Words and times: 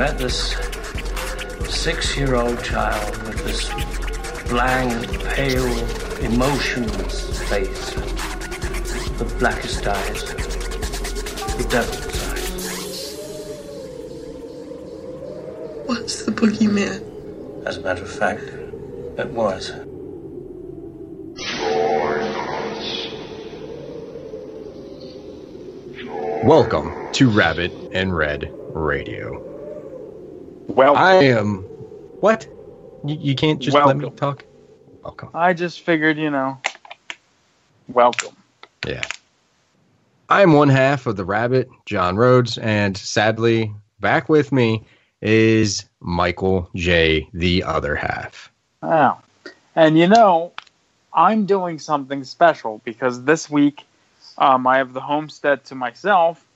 Met 0.00 0.16
this 0.16 0.56
six 1.68 2.16
year 2.16 2.34
old 2.34 2.64
child 2.64 3.22
with 3.24 3.44
this 3.44 3.68
blank, 4.48 5.22
pale, 5.24 5.78
emotionless 6.20 7.38
face, 7.50 7.90
the 9.18 9.26
blackest 9.38 9.86
eyes, 9.86 10.24
the 11.54 11.66
devil's 11.68 12.16
eyes. 12.30 13.18
What's 15.84 16.24
the 16.24 16.32
boogeyman? 16.32 17.66
As 17.66 17.76
a 17.76 17.82
matter 17.82 18.02
of 18.02 18.10
fact, 18.10 18.44
it 19.18 19.28
was. 19.28 19.70
Welcome 26.42 27.12
to 27.12 27.28
Rabbit 27.28 27.70
and 27.92 28.16
Red 28.16 28.50
Radio. 28.72 29.59
Well, 30.74 30.96
I 30.96 31.14
am. 31.14 31.62
What? 32.20 32.46
You, 33.04 33.16
you 33.18 33.34
can't 33.34 33.58
just 33.58 33.76
let 33.76 33.96
me 33.96 34.08
talk? 34.10 34.44
Welcome. 35.02 35.30
I 35.34 35.52
just 35.52 35.80
figured, 35.80 36.16
you 36.16 36.30
know, 36.30 36.60
welcome. 37.88 38.36
Yeah. 38.86 39.02
I'm 40.28 40.52
one 40.52 40.68
half 40.68 41.06
of 41.06 41.16
the 41.16 41.24
Rabbit, 41.24 41.68
John 41.86 42.16
Rhodes, 42.16 42.56
and 42.58 42.96
sadly, 42.96 43.74
back 43.98 44.28
with 44.28 44.52
me 44.52 44.84
is 45.20 45.86
Michael 45.98 46.70
J., 46.76 47.28
the 47.34 47.64
other 47.64 47.96
half. 47.96 48.52
Wow. 48.80 49.22
And 49.74 49.98
you 49.98 50.06
know, 50.06 50.52
I'm 51.12 51.46
doing 51.46 51.80
something 51.80 52.22
special 52.22 52.80
because 52.84 53.24
this 53.24 53.50
week 53.50 53.84
um, 54.38 54.68
I 54.68 54.78
have 54.78 54.92
the 54.92 55.00
homestead 55.00 55.64
to 55.64 55.74
myself. 55.74 56.46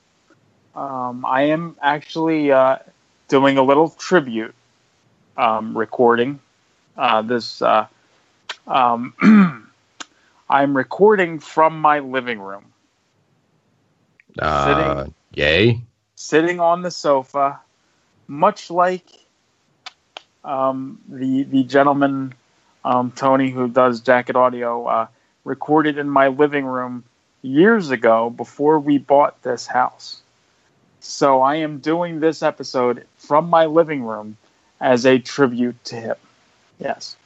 Um, 0.77 1.25
I 1.27 1.43
am 1.43 1.77
actually 1.83 2.53
uh, 2.53 2.79
doing 3.35 3.59
a 3.59 3.63
little 3.65 3.89
tribute 3.91 4.55
um, 5.37 5.77
recording. 5.77 6.39
Uh, 6.97 7.23
this 7.23 7.61
uh, 7.63 7.89
um, 8.69 9.15
I'm 10.51 10.77
recording 10.77 11.41
from 11.41 11.81
my 11.81 11.99
living 12.01 12.39
room, 12.39 12.67
Uh, 14.41 15.07
yay. 15.35 15.81
sitting 16.17 16.61
on 16.61 16.83
the 16.83 16.93
sofa, 16.93 17.61
much 18.29 18.71
like 18.71 19.07
um, 20.45 21.01
the 21.09 21.45
the 21.45 21.65
gentleman 21.65 22.35
um, 22.85 23.13
Tony 23.13 23.51
who 23.51 23.69
does 23.69 24.01
Jacket 24.01 24.37
Audio 24.37 24.87
uh, 24.87 25.09
recorded 25.45 25.99
in 25.99 26.11
my 26.11 26.29
living 26.29 26.67
room 26.67 27.05
years 27.43 27.91
ago 27.91 28.31
before 28.31 28.81
we 28.81 28.99
bought 28.99 29.43
this 29.43 29.67
house. 29.67 30.23
So 31.07 31.43
I 31.43 31.57
am 31.57 31.79
doing 31.81 32.19
this 32.19 32.43
episode 32.43 33.07
from 33.19 33.51
my 33.51 33.67
living 33.67 34.05
room 34.05 34.39
as 34.81 35.05
a 35.05 35.19
tribute 35.19 35.85
to 35.85 35.97
him. 35.97 36.17
Yes. 36.79 37.17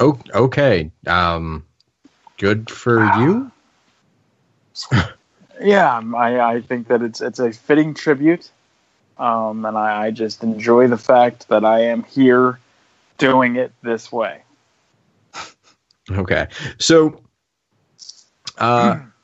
Oh, 0.00 0.18
okay. 0.34 0.90
Um, 1.06 1.66
good 2.38 2.70
for 2.70 3.04
you. 3.20 3.52
Yeah, 5.62 5.98
um, 5.98 6.14
I, 6.14 6.40
I 6.40 6.60
think 6.62 6.88
that 6.88 7.02
it's 7.02 7.20
it's 7.20 7.38
a 7.38 7.52
fitting 7.52 7.92
tribute, 7.92 8.50
um, 9.18 9.66
and 9.66 9.76
I, 9.76 10.06
I 10.06 10.10
just 10.10 10.42
enjoy 10.42 10.86
the 10.88 10.96
fact 10.96 11.48
that 11.48 11.66
I 11.66 11.80
am 11.80 12.02
here 12.04 12.58
doing 13.18 13.56
it 13.56 13.70
this 13.82 14.10
way. 14.10 14.42
Okay. 16.10 16.48
So, 16.78 17.20
uh, 18.56 19.00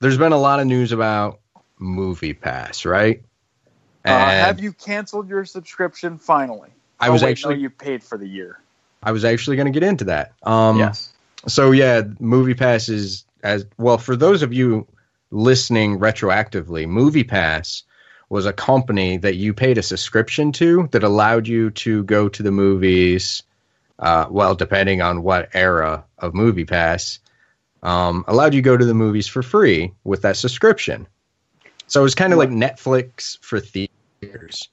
there's 0.00 0.18
been 0.18 0.32
a 0.32 0.38
lot 0.38 0.60
of 0.60 0.66
news 0.66 0.92
about 0.92 1.40
Movie 1.78 2.34
Pass, 2.34 2.84
right? 2.84 3.22
Uh, 4.04 4.10
have 4.10 4.60
you 4.60 4.72
canceled 4.72 5.28
your 5.28 5.44
subscription 5.44 6.18
finally? 6.18 6.70
I 7.00 7.08
Oh, 7.08 7.12
was 7.12 7.22
wait, 7.22 7.30
actually 7.30 7.56
no, 7.56 7.60
you 7.62 7.70
paid 7.70 8.04
for 8.04 8.16
the 8.16 8.26
year. 8.26 8.60
I 9.02 9.12
was 9.12 9.24
actually 9.24 9.56
going 9.56 9.72
to 9.72 9.78
get 9.78 9.86
into 9.86 10.04
that. 10.04 10.32
Um, 10.42 10.78
yes. 10.78 11.12
So 11.48 11.72
yeah, 11.72 12.02
Movie 12.18 12.54
Pass 12.54 12.88
is 12.88 13.24
as 13.42 13.66
well 13.78 13.98
for 13.98 14.16
those 14.16 14.42
of 14.42 14.52
you 14.52 14.86
listening 15.30 15.98
retroactively. 15.98 16.86
Movie 16.86 17.24
Pass 17.24 17.82
was 18.28 18.46
a 18.46 18.52
company 18.52 19.18
that 19.18 19.36
you 19.36 19.54
paid 19.54 19.78
a 19.78 19.82
subscription 19.82 20.52
to 20.52 20.88
that 20.92 21.04
allowed 21.04 21.46
you 21.46 21.70
to 21.70 22.02
go 22.04 22.28
to 22.28 22.42
the 22.42 22.50
movies. 22.50 23.42
Uh, 23.98 24.26
well, 24.30 24.54
depending 24.54 25.00
on 25.00 25.22
what 25.22 25.50
era 25.54 26.04
of 26.18 26.34
Movie 26.34 26.64
Pass, 26.64 27.18
um, 27.82 28.24
allowed 28.28 28.54
you 28.54 28.62
to 28.62 28.64
go 28.64 28.76
to 28.76 28.84
the 28.84 28.94
movies 28.94 29.26
for 29.26 29.42
free 29.42 29.92
with 30.04 30.22
that 30.22 30.36
subscription. 30.36 31.06
So 31.86 32.00
it 32.00 32.04
was 32.04 32.14
kind 32.14 32.32
of 32.32 32.38
like 32.38 32.50
Netflix 32.50 33.38
for 33.42 33.60
theaters. 33.60 34.68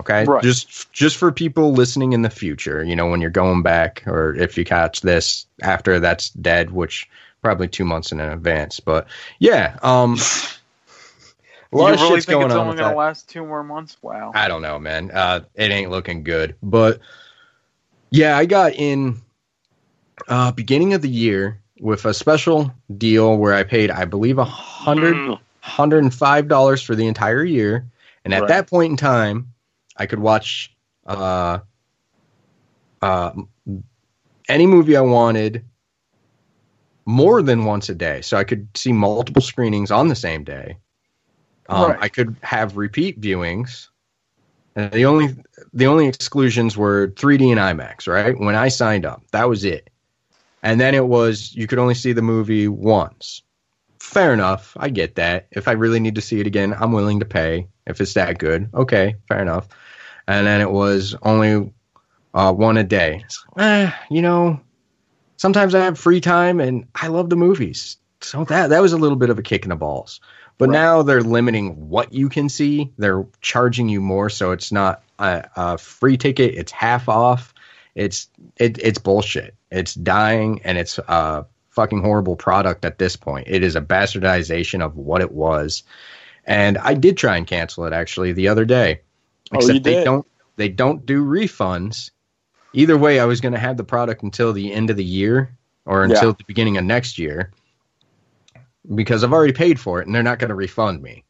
Okay, 0.00 0.24
Right. 0.24 0.42
just 0.42 0.92
just 0.92 1.16
for 1.16 1.30
people 1.30 1.72
listening 1.72 2.12
in 2.12 2.22
the 2.22 2.30
future, 2.30 2.82
you 2.82 2.96
know, 2.96 3.06
when 3.06 3.20
you're 3.20 3.30
going 3.30 3.62
back, 3.62 4.02
or 4.06 4.34
if 4.34 4.58
you 4.58 4.64
catch 4.64 5.00
this 5.02 5.46
after 5.62 6.00
that's 6.00 6.30
dead, 6.30 6.70
which 6.72 7.08
probably 7.40 7.68
two 7.68 7.84
months 7.84 8.10
in 8.10 8.18
advance. 8.20 8.80
But 8.80 9.06
yeah, 9.38 9.78
um, 9.82 10.16
a 11.72 11.76
lot 11.76 11.88
you 11.88 11.94
of 11.94 12.00
really 12.00 12.14
shit's 12.16 12.26
think 12.26 12.36
going 12.40 12.46
it's 12.46 12.54
on. 12.54 12.60
only 12.60 12.76
going 12.76 12.88
that. 12.88 12.90
to 12.92 12.96
last 12.98 13.28
two 13.28 13.46
more 13.46 13.62
months? 13.62 13.96
Wow. 14.02 14.32
I 14.34 14.48
don't 14.48 14.62
know, 14.62 14.78
man. 14.78 15.10
Uh, 15.12 15.40
it 15.54 15.70
ain't 15.70 15.90
looking 15.90 16.24
good. 16.24 16.56
But 16.62 17.00
yeah, 18.10 18.36
I 18.36 18.44
got 18.44 18.72
in 18.74 19.20
uh, 20.28 20.52
beginning 20.52 20.94
of 20.94 21.02
the 21.02 21.08
year 21.08 21.61
with 21.82 22.04
a 22.04 22.14
special 22.14 22.72
deal 22.96 23.36
where 23.36 23.52
I 23.52 23.64
paid, 23.64 23.90
I 23.90 24.04
believe, 24.04 24.38
a 24.38 24.44
hundred, 24.44 25.16
hundred 25.60 26.04
and 26.04 26.14
five 26.14 26.46
dollars 26.46 26.80
for 26.80 26.94
the 26.94 27.08
entire 27.08 27.44
year, 27.44 27.84
and 28.24 28.32
at 28.32 28.42
Right. 28.42 28.48
that 28.48 28.70
point 28.70 28.92
in 28.92 28.96
time, 28.96 29.52
I 29.96 30.06
could 30.06 30.20
watch 30.20 30.74
uh, 31.06 31.58
uh, 33.02 33.32
any 34.48 34.66
movie 34.66 34.96
I 34.96 35.00
wanted 35.00 35.64
more 37.04 37.42
than 37.42 37.64
once 37.64 37.88
a 37.88 37.96
day, 37.96 38.20
so 38.22 38.36
I 38.36 38.44
could 38.44 38.68
see 38.76 38.92
multiple 38.92 39.42
screenings 39.42 39.90
on 39.90 40.06
the 40.06 40.14
same 40.14 40.44
day. 40.44 40.78
Um, 41.68 41.90
Right. 41.90 41.98
I 42.00 42.08
could 42.08 42.36
have 42.42 42.76
repeat 42.76 43.20
viewings. 43.20 43.88
And 44.76 44.90
the 44.92 45.04
only 45.04 45.34
the 45.74 45.86
only 45.86 46.06
exclusions 46.06 46.76
were 46.76 47.08
3D 47.08 47.50
and 47.50 47.60
IMAX, 47.60 48.06
right? 48.06 48.38
When 48.38 48.54
I 48.54 48.68
signed 48.68 49.04
up, 49.04 49.22
that 49.32 49.48
was 49.48 49.64
it. 49.64 49.90
And 50.62 50.80
then 50.80 50.94
it 50.94 51.06
was 51.06 51.54
you 51.54 51.66
could 51.66 51.78
only 51.78 51.94
see 51.94 52.12
the 52.12 52.22
movie 52.22 52.68
once. 52.68 53.42
Fair 54.00 54.32
enough, 54.32 54.76
I 54.78 54.88
get 54.90 55.14
that. 55.16 55.46
If 55.50 55.68
I 55.68 55.72
really 55.72 56.00
need 56.00 56.16
to 56.16 56.20
see 56.20 56.40
it 56.40 56.46
again, 56.46 56.74
I'm 56.78 56.92
willing 56.92 57.20
to 57.20 57.26
pay. 57.26 57.68
If 57.86 58.00
it's 58.00 58.14
that 58.14 58.38
good, 58.38 58.68
okay, 58.74 59.16
fair 59.28 59.40
enough. 59.40 59.68
And 60.28 60.46
then 60.46 60.60
it 60.60 60.70
was 60.70 61.16
only 61.22 61.72
uh, 62.34 62.52
one 62.52 62.76
a 62.76 62.84
day. 62.84 63.24
Eh, 63.58 63.90
you 64.10 64.22
know, 64.22 64.60
sometimes 65.36 65.74
I 65.74 65.84
have 65.84 65.98
free 65.98 66.20
time 66.20 66.60
and 66.60 66.86
I 66.94 67.08
love 67.08 67.30
the 67.30 67.36
movies. 67.36 67.96
So 68.20 68.44
that 68.44 68.68
that 68.70 68.80
was 68.80 68.92
a 68.92 68.98
little 68.98 69.16
bit 69.16 69.30
of 69.30 69.38
a 69.38 69.42
kick 69.42 69.64
in 69.64 69.70
the 69.70 69.76
balls. 69.76 70.20
But 70.58 70.68
Right. 70.68 70.74
now 70.74 71.02
they're 71.02 71.22
limiting 71.22 71.88
what 71.88 72.12
you 72.12 72.28
can 72.28 72.48
see. 72.48 72.92
They're 72.98 73.26
charging 73.40 73.88
you 73.88 74.00
more, 74.00 74.30
so 74.30 74.52
it's 74.52 74.70
not 74.70 75.02
a, 75.18 75.48
a 75.56 75.78
free 75.78 76.16
ticket. 76.16 76.54
It's 76.54 76.70
half 76.70 77.08
off. 77.08 77.52
It's 77.94 78.28
it, 78.58 78.78
it's 78.78 78.98
bullshit. 78.98 79.54
It's 79.72 79.94
dying, 79.94 80.60
and 80.64 80.78
it's 80.78 80.98
a 80.98 81.46
fucking 81.70 82.02
horrible 82.02 82.36
product 82.36 82.84
at 82.84 82.98
this 82.98 83.16
point. 83.16 83.48
It 83.48 83.64
is 83.64 83.74
a 83.74 83.80
bastardization 83.80 84.84
of 84.84 84.96
what 84.96 85.20
it 85.22 85.32
was. 85.32 85.82
And 86.44 86.76
I 86.78 86.94
did 86.94 87.16
try 87.16 87.36
and 87.36 87.46
cancel 87.46 87.84
it 87.86 87.92
actually 87.92 88.32
the 88.32 88.48
other 88.48 88.64
day. 88.64 89.00
Oh, 89.52 89.56
Except 89.56 89.74
you 89.74 89.80
they 89.80 89.94
did? 89.94 90.04
don't 90.04 90.26
they 90.56 90.68
don't 90.68 91.04
do 91.06 91.24
refunds. 91.24 92.10
Either 92.74 92.96
way, 92.98 93.20
I 93.20 93.24
was 93.24 93.40
going 93.40 93.52
to 93.52 93.58
have 93.58 93.76
the 93.76 93.84
product 93.84 94.22
until 94.22 94.52
the 94.52 94.72
end 94.72 94.90
of 94.90 94.96
the 94.96 95.04
year 95.04 95.50
or 95.86 96.04
Yeah. 96.04 96.14
until 96.14 96.32
the 96.34 96.44
beginning 96.44 96.76
of 96.76 96.84
next 96.84 97.18
year 97.18 97.50
because 98.94 99.22
I've 99.24 99.32
already 99.32 99.52
paid 99.52 99.78
for 99.78 100.00
it 100.00 100.06
and 100.06 100.14
they're 100.14 100.22
not 100.22 100.38
going 100.38 100.48
to 100.48 100.54
refund 100.54 101.02
me. 101.02 101.24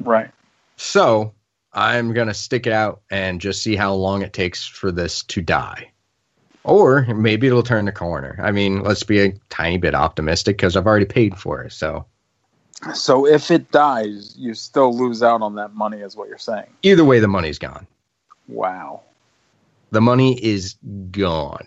Right. 0.00 0.30
So 0.76 1.32
I'm 1.72 2.12
gonna 2.12 2.34
stick 2.34 2.66
it 2.66 2.72
out 2.72 3.02
and 3.10 3.40
just 3.40 3.62
see 3.62 3.76
how 3.76 3.92
long 3.94 4.22
it 4.22 4.32
takes 4.32 4.66
for 4.66 4.90
this 4.90 5.22
to 5.24 5.40
die. 5.40 5.90
Or 6.64 7.02
maybe 7.14 7.46
it'll 7.46 7.62
turn 7.62 7.86
the 7.86 7.92
corner. 7.92 8.38
I 8.42 8.52
mean, 8.52 8.82
let's 8.82 9.02
be 9.02 9.20
a 9.20 9.32
tiny 9.48 9.78
bit 9.78 9.94
optimistic 9.94 10.56
because 10.58 10.76
I've 10.76 10.86
already 10.86 11.06
paid 11.06 11.36
for 11.38 11.62
it. 11.62 11.72
So 11.72 12.04
So 12.94 13.26
if 13.26 13.50
it 13.50 13.70
dies, 13.70 14.34
you 14.38 14.54
still 14.54 14.94
lose 14.96 15.22
out 15.22 15.42
on 15.42 15.54
that 15.56 15.74
money, 15.74 16.00
is 16.00 16.16
what 16.16 16.28
you're 16.28 16.38
saying. 16.38 16.66
either 16.82 17.04
way, 17.04 17.18
the 17.18 17.28
money's 17.28 17.58
gone. 17.58 17.86
Wow. 18.48 19.02
The 19.90 20.00
money 20.00 20.42
is 20.44 20.76
gone. 21.10 21.66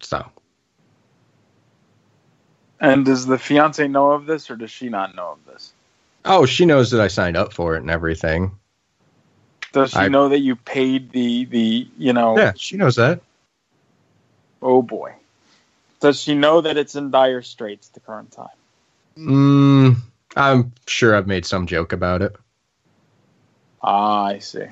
So 0.00 0.24
And 2.80 3.04
does 3.06 3.24
the 3.26 3.38
fiance 3.38 3.88
know 3.88 4.12
of 4.12 4.26
this, 4.26 4.50
or 4.50 4.56
does 4.56 4.70
she 4.70 4.88
not 4.88 5.14
know 5.14 5.32
of 5.32 5.38
this? 5.52 5.72
oh, 6.26 6.44
she 6.44 6.66
knows 6.66 6.90
that 6.90 7.00
I 7.00 7.08
signed 7.08 7.36
up 7.36 7.52
for 7.52 7.76
it 7.76 7.80
and 7.82 7.90
everything. 7.90 8.50
Does 9.72 9.92
she 9.92 9.98
I- 9.98 10.08
know 10.08 10.28
that 10.28 10.40
you 10.40 10.56
paid 10.56 11.10
the 11.12 11.44
the 11.46 11.88
you 11.98 12.12
know? 12.12 12.36
Yeah, 12.36 12.52
she 12.56 12.76
knows 12.76 12.96
that. 12.96 13.20
Oh 14.62 14.82
boy. 14.82 15.14
Does 16.00 16.20
she 16.20 16.34
know 16.34 16.60
that 16.60 16.76
it's 16.76 16.94
in 16.94 17.10
dire 17.10 17.42
straits 17.42 17.88
at 17.88 17.94
the 17.94 18.00
current 18.00 18.30
time? 18.32 18.48
Mm, 19.16 19.96
I'm 20.36 20.72
sure 20.86 21.16
I've 21.16 21.26
made 21.26 21.46
some 21.46 21.66
joke 21.66 21.92
about 21.92 22.22
it. 22.22 22.36
Ah, 23.82 24.26
I 24.26 24.38
see. 24.38 24.66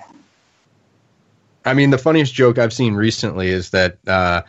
I 1.65 1.73
mean, 1.73 1.91
the 1.91 1.99
funniest 1.99 2.35
joke 2.35 2.59
I've 2.59 2.73
seen 2.73 2.95
recently 2.95 3.49
is 3.49 3.71
that 3.71 3.99
uh, 4.07 4.43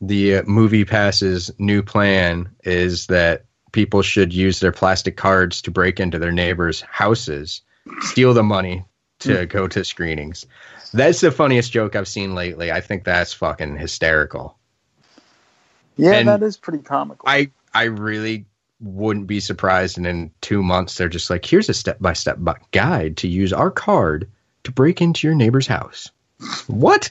the 0.00 0.42
movie 0.42 0.84
passes 0.84 1.50
new 1.58 1.82
plan 1.82 2.48
is 2.64 3.06
that 3.06 3.46
people 3.72 4.02
should 4.02 4.32
use 4.32 4.60
their 4.60 4.72
plastic 4.72 5.16
cards 5.16 5.62
to 5.62 5.70
break 5.70 5.98
into 5.98 6.18
their 6.18 6.32
neighbors' 6.32 6.82
houses, 6.82 7.62
steal 8.00 8.34
the 8.34 8.42
money 8.42 8.84
to 9.20 9.46
go 9.46 9.66
to 9.68 9.84
screenings. 9.84 10.46
That's 10.92 11.20
the 11.20 11.30
funniest 11.30 11.72
joke 11.72 11.96
I've 11.96 12.08
seen 12.08 12.34
lately. 12.34 12.72
I 12.72 12.80
think 12.80 13.04
that's 13.04 13.32
fucking 13.32 13.76
hysterical. 13.76 14.56
Yeah, 15.96 16.12
And 16.12 16.28
that 16.28 16.42
is 16.42 16.56
pretty 16.56 16.82
comical. 16.82 17.28
I 17.28 17.50
I 17.74 17.84
really 17.84 18.44
wouldn't 18.80 19.26
be 19.26 19.40
surprised, 19.40 19.96
and 19.96 20.06
in 20.06 20.30
two 20.40 20.62
months 20.62 20.96
they're 20.96 21.08
just 21.08 21.30
like, 21.30 21.44
here's 21.44 21.68
a 21.68 21.74
step 21.74 21.98
by 22.00 22.12
step 22.12 22.38
guide 22.72 23.16
to 23.18 23.28
use 23.28 23.52
our 23.52 23.70
card 23.70 24.28
to 24.64 24.72
break 24.72 25.00
into 25.00 25.26
your 25.26 25.34
neighbor's 25.34 25.66
house. 25.66 26.10
what? 26.66 27.10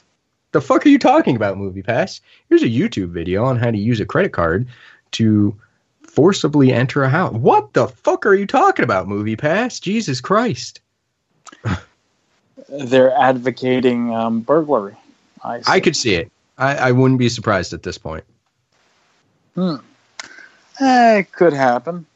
The 0.52 0.60
fuck 0.60 0.86
are 0.86 0.88
you 0.88 0.98
talking 0.98 1.36
about, 1.36 1.58
Movie 1.58 1.82
Pass? 1.82 2.20
Here's 2.48 2.62
a 2.62 2.68
YouTube 2.68 3.10
video 3.10 3.44
on 3.44 3.58
how 3.58 3.70
to 3.70 3.76
use 3.76 4.00
a 4.00 4.06
credit 4.06 4.32
card 4.32 4.68
to 5.12 5.54
forcibly 6.02 6.72
enter 6.72 7.02
a 7.02 7.10
house. 7.10 7.34
What 7.34 7.72
the 7.74 7.88
fuck 7.88 8.24
are 8.24 8.34
you 8.34 8.46
talking 8.46 8.84
about, 8.84 9.08
Movie 9.08 9.36
Pass? 9.36 9.80
Jesus 9.80 10.20
Christ! 10.20 10.80
They're 12.68 13.16
advocating 13.16 14.14
um, 14.14 14.40
burglary. 14.40 14.96
I. 15.42 15.62
I 15.66 15.80
could 15.80 15.96
see 15.96 16.14
it. 16.14 16.30
I, 16.58 16.76
I 16.76 16.92
wouldn't 16.92 17.18
be 17.18 17.28
surprised 17.28 17.72
at 17.72 17.82
this 17.82 17.98
point. 17.98 18.24
Hmm. 19.54 19.76
Eh, 20.80 21.18
it 21.18 21.32
could 21.32 21.52
happen. 21.52 22.06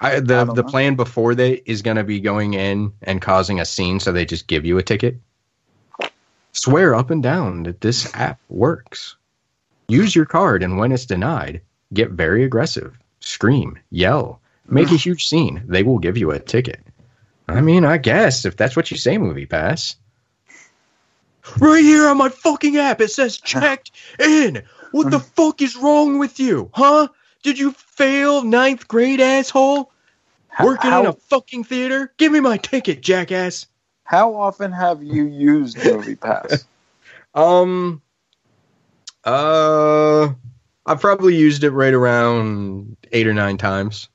I, 0.00 0.20
the 0.20 0.44
the 0.44 0.62
know. 0.62 0.62
plan 0.62 0.94
before 0.94 1.34
they 1.34 1.62
is 1.64 1.82
going 1.82 1.96
to 1.96 2.04
be 2.04 2.20
going 2.20 2.54
in 2.54 2.92
and 3.02 3.20
causing 3.22 3.60
a 3.60 3.64
scene, 3.64 3.98
so 4.00 4.12
they 4.12 4.26
just 4.26 4.46
give 4.46 4.66
you 4.66 4.78
a 4.78 4.82
ticket. 4.82 5.16
Swear 6.52 6.94
up 6.94 7.10
and 7.10 7.22
down 7.22 7.64
that 7.64 7.80
this 7.80 8.14
app 8.14 8.38
works. 8.48 9.16
Use 9.88 10.14
your 10.14 10.24
card, 10.26 10.62
and 10.62 10.78
when 10.78 10.92
it's 10.92 11.06
denied, 11.06 11.60
get 11.92 12.10
very 12.10 12.44
aggressive, 12.44 12.98
scream, 13.20 13.78
yell, 13.90 14.40
make 14.68 14.90
a 14.90 14.96
huge 14.96 15.26
scene. 15.26 15.62
They 15.66 15.82
will 15.82 15.98
give 15.98 16.16
you 16.16 16.30
a 16.30 16.40
ticket. 16.40 16.80
I 17.48 17.60
mean, 17.60 17.84
I 17.84 17.98
guess 17.98 18.44
if 18.44 18.56
that's 18.56 18.76
what 18.76 18.90
you 18.90 18.96
say, 18.96 19.18
Movie 19.18 19.46
Pass. 19.46 19.96
Right 21.58 21.82
here 21.84 22.08
on 22.08 22.16
my 22.16 22.28
fucking 22.28 22.76
app, 22.76 23.00
it 23.00 23.10
says 23.12 23.38
checked 23.38 23.92
in. 24.18 24.64
What 24.90 25.10
the 25.10 25.20
fuck 25.20 25.62
is 25.62 25.76
wrong 25.76 26.18
with 26.18 26.40
you, 26.40 26.70
huh? 26.74 27.08
Did 27.42 27.58
you 27.58 27.70
fail 27.72 28.42
ninth 28.42 28.88
grade, 28.88 29.20
asshole? 29.20 29.92
How- 30.48 30.64
Working 30.64 30.90
how, 30.90 31.00
in 31.00 31.06
a 31.06 31.12
fucking 31.12 31.64
theater? 31.64 32.12
Give 32.16 32.32
me 32.32 32.40
my 32.40 32.56
ticket, 32.56 33.00
jackass. 33.00 33.66
how 34.04 34.34
often 34.34 34.72
have 34.72 35.02
you 35.02 35.24
used 35.26 35.76
Movie 35.84 36.16
Pass? 36.16 36.64
Um, 37.34 38.00
uh, 39.24 40.30
I've 40.86 41.00
probably 41.02 41.36
used 41.36 41.64
it 41.64 41.70
right 41.70 41.92
around 41.92 42.96
eight 43.12 43.26
or 43.26 43.34
nine 43.34 43.58
times. 43.58 44.08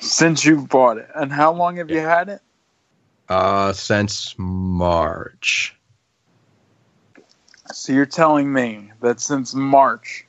Since 0.00 0.44
you've 0.44 0.68
bought 0.68 0.98
it, 0.98 1.08
and 1.14 1.30
how 1.32 1.52
long 1.52 1.76
have 1.76 1.90
you 1.90 1.98
had 2.00 2.28
it? 2.28 2.40
Uh, 3.28 3.72
since 3.72 4.34
March. 4.38 5.76
So 7.72 7.92
you're 7.92 8.06
telling 8.06 8.52
me 8.52 8.90
that 9.00 9.20
since 9.20 9.54
March, 9.54 10.26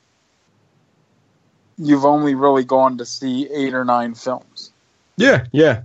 you've 1.77 2.05
only 2.05 2.35
really 2.35 2.63
gone 2.63 2.97
to 2.99 3.05
see 3.05 3.49
eight 3.51 3.73
or 3.73 3.83
nine 3.85 4.13
films. 4.13 4.71
Yeah, 5.17 5.45
yeah. 5.51 5.83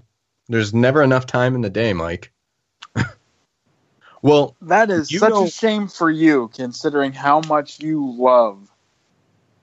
There's 0.49 0.75
never 0.75 1.03
enough 1.03 1.27
time 1.27 1.55
in 1.55 1.63
the 1.63 1.71
day, 1.71 1.93
Mike. 1.93 2.31
well, 4.23 4.55
That 4.63 4.91
is 4.91 5.09
such 5.09 5.31
know- 5.31 5.45
a 5.45 5.49
shame 5.51 5.89
for 5.89 6.11
you, 6.11 6.51
considering 6.55 7.13
how 7.13 7.41
much 7.49 7.81
you 7.81 8.15
love 8.19 8.69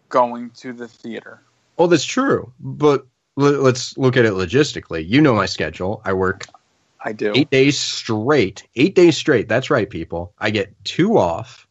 going 0.10 0.50
to 0.52 0.74
the 0.74 0.88
theater. 0.88 1.42
well, 1.78 1.88
that's 1.88 2.06
true. 2.06 2.52
But 2.60 3.06
l- 3.40 3.62
let's 3.62 3.98
look 3.98 4.18
at 4.18 4.26
it 4.26 4.34
logistically. 4.34 5.08
You 5.08 5.22
know 5.22 5.34
my 5.34 5.46
schedule. 5.46 6.02
I 6.06 6.14
work 6.14 6.46
I 7.02 7.12
do. 7.14 7.32
eight 7.36 7.50
days 7.50 7.78
straight. 7.78 8.68
Eight 8.76 8.96
days 8.96 9.18
straight. 9.18 9.48
That's 9.48 9.70
right, 9.70 9.90
people. 9.90 10.34
I 10.40 10.50
get 10.50 10.74
two 10.86 11.18
off, 11.18 11.68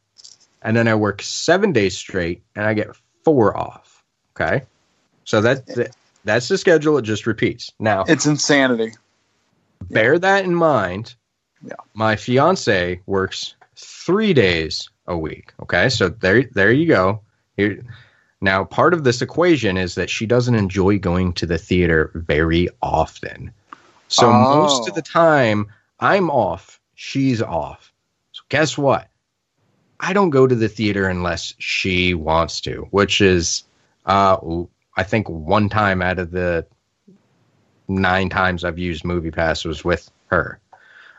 and 0.63 0.77
then 0.77 0.89
I 0.89 0.95
work 0.95 1.23
seven 1.23 1.73
days 1.73 1.97
straight, 1.97 2.43
and 2.55 2.67
I 2.67 2.75
get 2.75 2.89
four 3.25 3.57
off. 3.57 4.03
Okay, 4.35 4.63
so 5.25 5.41
that, 5.43 5.67
that 5.67 5.95
that's 6.25 6.49
the 6.49 6.57
schedule. 6.59 6.97
It 6.99 7.03
just 7.03 7.27
repeats. 7.27 7.71
Now, 7.79 8.05
It's 8.09 8.27
insanity. 8.27 8.93
bear 9.91 10.19
that 10.19 10.45
in 10.45 10.55
mind. 10.55 11.15
Yeah. 11.65 11.75
My 11.95 12.17
fiance 12.17 13.01
works 13.07 13.55
three 13.77 14.33
days 14.33 14.89
a 15.07 15.17
week. 15.17 15.53
Okay, 15.63 15.89
so 15.91 16.09
there, 16.09 16.43
there 16.55 16.73
you 16.73 16.87
go. 16.87 17.21
Here, 17.57 17.85
now, 18.43 18.65
part 18.65 18.93
of 18.93 19.05
this 19.05 19.23
equation 19.23 19.77
is 19.77 19.95
that 19.95 20.11
she 20.11 20.27
doesn't 20.27 20.57
enjoy 20.57 20.99
going 20.99 21.33
to 21.35 21.47
the 21.47 21.59
theater 21.59 22.11
very 22.15 22.69
often. 22.83 23.53
So 24.09 24.33
most 24.33 24.83
Oh. 24.83 24.89
of 24.89 24.95
the 24.97 25.03
time, 25.03 25.69
I'm 26.01 26.29
off. 26.29 26.81
She's 26.97 27.41
off. 27.41 27.93
So 28.33 28.43
guess 28.49 28.77
what? 28.77 29.09
I 30.01 30.13
don't 30.13 30.31
go 30.31 30.49
to 30.49 30.57
the 30.57 30.69
theater 30.69 31.09
unless 31.09 31.55
she 31.59 32.15
wants 32.15 32.61
to, 32.63 32.89
which 32.91 33.21
is, 33.21 33.63
uh, 34.07 34.37
I 34.97 35.05
think 35.05 35.29
one 35.29 35.69
time 35.69 36.03
out 36.03 36.19
of 36.19 36.33
the 36.33 36.67
nine 37.87 38.29
times 38.29 38.65
I've 38.65 38.79
used 38.79 39.05
Movie 39.05 39.31
Pass 39.31 39.65
was 39.65 39.85
with 39.85 40.11
her. 40.27 40.59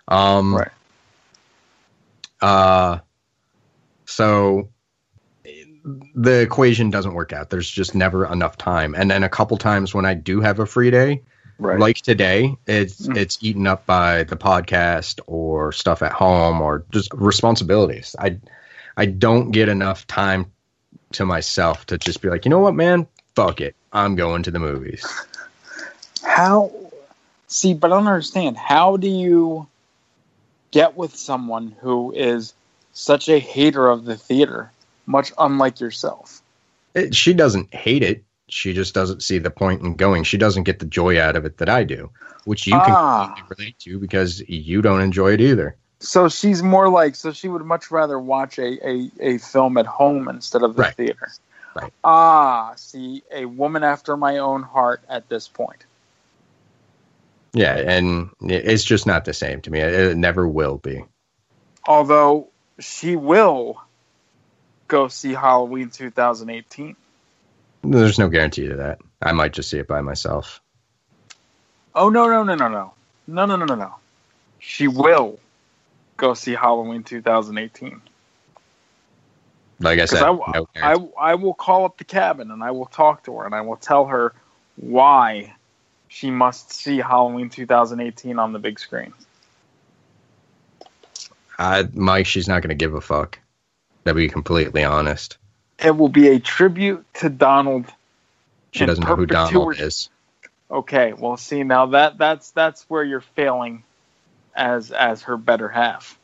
Um, 0.10 0.56
Right. 0.56 0.72
Uh, 2.42 3.00
so 4.06 4.68
the 6.16 6.42
equation 6.42 6.90
doesn't 6.90 7.13
work 7.13 7.34
out. 7.34 7.50
There's 7.50 7.70
just 7.70 7.94
never 7.96 8.25
enough 8.32 8.58
time. 8.58 8.96
And 8.96 9.12
then 9.12 9.24
a 9.24 9.30
couple 9.30 9.58
times 9.58 9.94
when 9.94 10.06
I 10.06 10.13
do 10.13 10.40
have 10.42 10.60
a 10.60 10.66
free 10.66 10.92
day, 10.92 11.22
Right. 11.60 11.80
like 11.80 11.98
today, 11.98 12.58
it's 12.68 13.08
Mm. 13.08 13.18
it's 13.18 13.38
eaten 13.42 13.68
up 13.68 13.86
by 13.86 14.24
the 14.24 14.36
podcast 14.36 15.20
or 15.28 15.72
stuff 15.72 16.02
at 16.02 16.12
home 16.12 16.62
or 16.62 16.84
just 16.92 17.13
responsibilities. 17.13 18.16
I 18.20 18.38
I 18.98 19.06
don't 19.06 19.52
get 19.52 19.70
enough 19.70 20.06
time 20.08 20.46
to 21.13 21.25
myself 21.25 21.86
to 21.88 21.98
just 21.98 22.22
be 22.22 22.30
like, 22.30 22.44
you 22.46 22.50
know 22.50 22.60
what, 22.60 22.75
man, 22.75 23.06
fuck 23.36 23.62
it, 23.62 23.75
I'm 23.92 24.16
going 24.16 24.44
to 24.44 24.52
the 24.52 24.60
movies. 24.60 25.06
How? 26.24 26.72
See, 27.48 27.74
but 27.74 27.92
I 27.92 27.96
don't 27.96 28.08
understand. 28.08 28.58
How 28.58 28.98
do 28.98 29.08
you 29.08 29.68
get 30.72 30.96
with 30.98 31.16
someone 31.16 31.75
who 31.82 32.12
is 32.13 32.54
such 32.94 33.30
a 33.30 33.38
hater 33.40 33.88
of 33.90 34.06
the 34.06 34.16
theater, 34.16 34.72
much 35.06 35.32
unlike 35.38 35.80
yourself? 35.80 36.42
It, 36.96 37.16
she 37.16 37.34
doesn't 37.34 37.74
hate 37.74 38.04
it. 38.04 38.24
She 38.50 38.74
just 38.74 38.94
doesn't 38.94 39.24
see 39.24 39.40
the 39.40 39.50
point 39.50 39.82
in 39.82 39.96
going. 39.96 40.24
She 40.24 40.38
doesn't 40.38 40.64
get 40.64 40.80
the 40.80 40.86
joy 40.86 41.20
out 41.20 41.36
of 41.36 41.46
it 41.46 41.58
that 41.58 41.70
I 41.70 41.84
do, 41.84 42.12
which 42.46 42.68
you 42.68 42.74
can 42.74 42.94
Ah. 42.94 43.34
completely 43.34 43.56
relate 43.58 43.80
to 43.80 44.00
because 44.00 44.48
you 44.48 44.82
don't 44.82 45.02
enjoy 45.02 45.34
it 45.34 45.42
either. 45.42 45.76
So 46.00 46.28
she's 46.28 46.62
more 46.62 46.90
like, 46.90 47.16
so 47.16 47.32
she 47.32 47.48
would 47.48 47.64
much 47.66 47.90
rather 47.90 48.20
watch 48.20 48.60
a, 48.60 48.88
a, 48.88 49.12
a 49.20 49.38
film 49.38 49.78
at 49.78 49.86
home 49.86 50.28
instead 50.28 50.62
of 50.62 50.76
the 50.76 50.84
Right. 50.84 50.96
theater. 50.96 51.32
Right. 51.74 51.94
Ah, 52.04 52.74
see, 52.76 53.24
a 53.32 53.46
woman 53.46 53.84
after 53.84 54.18
my 54.18 54.38
own 54.40 54.64
heart 54.64 55.02
at 55.10 55.30
this 55.30 55.48
point. 55.48 55.86
Yeah, 57.54 57.76
and 57.76 58.30
it's 58.42 58.84
just 58.84 59.08
not 59.08 59.26
the 59.26 59.34
same 59.34 59.62
to 59.62 59.72
me. 59.72 59.80
It 59.80 60.18
never 60.18 60.48
will 60.48 60.78
be. 60.78 61.06
Although 61.86 62.50
she 62.80 63.16
will 63.16 63.82
go 64.88 65.08
see 65.08 65.34
Halloween 65.34 65.90
2018. 65.90 66.96
There's 67.84 68.20
no 68.20 68.30
guarantee 68.30 68.68
to 68.68 68.75
that. 68.78 69.00
I 69.22 69.32
might 69.32 69.54
just 69.54 69.70
see 69.70 69.80
it 69.80 69.88
by 69.88 70.02
myself. 70.02 70.62
Oh 71.96 72.10
no 72.10 72.28
no 72.28 72.44
no 72.44 72.56
no 72.56 72.68
no 72.68 72.94
no 73.28 73.46
no 73.46 73.56
no 73.56 73.66
no 73.66 73.75
no! 73.75 73.96
She 74.60 74.88
will 74.88 75.40
go 76.18 76.34
see 76.34 76.54
Halloween 76.54 77.04
2018. 77.04 78.02
Like 79.80 80.00
I 80.00 80.06
said, 80.06 80.24
I, 80.24 80.25
no 80.25 80.68
I. 80.75 80.96
I 81.20 81.36
will 81.36 81.54
call 81.54 81.86
up 81.86 81.98
the 81.98 82.04
cabin 82.04 82.52
and 82.52 82.63
I 82.63 82.72
will 82.72 82.86
talk 82.86 83.24
to 83.25 83.38
her 83.38 83.46
and 83.46 83.54
I 83.54 83.62
will 83.62 83.75
tell 83.75 84.06
her 84.06 84.34
why 84.78 85.54
she 86.08 86.32
must 86.32 86.72
see 86.72 86.98
Halloween 86.98 87.50
2018 87.50 88.40
on 88.40 88.54
the 88.54 88.60
big 88.60 88.80
screen. 88.80 89.13
I, 91.58 91.88
Mike, 91.94 92.25
she's 92.25 92.48
not 92.48 92.62
going 92.62 92.70
to 92.70 92.75
give 92.75 92.94
a 92.94 93.02
fuck. 93.02 93.40
To 94.06 94.14
be 94.14 94.28
completely 94.28 94.84
honest, 94.84 95.38
It 95.80 95.96
will 95.96 96.10
be 96.10 96.28
a 96.30 96.40
tribute 96.40 97.06
to 97.16 97.30
Donald. 97.30 97.86
she 98.72 98.86
doesn't 98.86 99.04
know 99.06 99.16
who 99.16 99.26
Donald 99.26 99.80
is. 99.80 100.10
Okay, 100.70 101.14
well, 101.14 101.38
see 101.38 101.64
now 101.64 101.88
that 101.88 102.18
that's 102.18 102.52
that's 102.52 102.84
where 102.90 103.04
you're 103.04 103.22
failing 103.22 103.84
as 104.56 104.92
as 104.92 105.24
her 105.24 105.38
better 105.38 105.70
half 105.70 106.18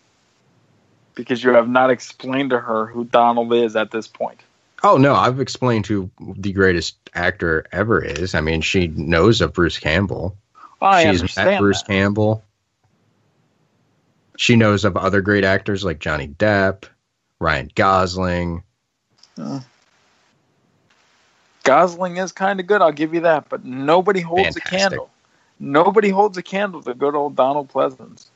because 1.16 1.44
you 1.44 1.52
have 1.52 1.70
not 1.70 1.90
explained 1.90 2.50
to 2.52 2.60
her 2.60 2.86
who 2.86 3.04
Donald 3.06 3.54
is 3.54 3.76
at 3.76 3.92
this 3.92 4.08
point. 4.08 4.40
Oh 4.84 4.98
no, 4.98 5.14
I've 5.16 5.40
explained 5.40 5.86
who 5.88 6.10
the 6.38 6.54
greatest 6.54 6.98
actor 7.14 7.66
ever 7.72 8.04
is. 8.04 8.34
I 8.36 8.42
mean, 8.42 8.62
she 8.62 8.88
knows 8.88 9.42
of 9.42 9.54
Bruce 9.54 9.78
Campbell. 9.78 10.36
I 10.82 11.12
She's 11.12 11.36
met 11.38 11.60
Bruce 11.60 11.82
that. 11.82 11.88
Campbell. 11.92 12.44
She 14.38 14.56
knows 14.56 14.86
of 14.86 14.96
other 14.96 15.22
great 15.22 15.44
actors 15.44 15.84
like 15.84 16.00
Johnny 16.00 16.28
Depp, 16.30 16.86
Ryan 17.40 17.70
Gosling. 17.76 18.64
Uh, 19.38 19.62
Gosling 21.64 22.18
is 22.18 22.32
kind 22.32 22.60
of 22.60 22.68
good, 22.68 22.82
I'll 22.82 22.92
give 22.92 23.14
you 23.14 23.22
that, 23.22 23.48
but 23.50 23.64
nobody 23.64 24.22
holds 24.22 24.56
a 24.58 24.62
candle. 24.62 25.10
Nobody 25.60 26.10
holds 26.10 26.38
a 26.38 26.44
candle 26.44 26.82
to 26.84 26.94
good 26.94 27.16
old 27.16 27.36
Donald 27.36 27.70
Pleasence. 27.70 28.28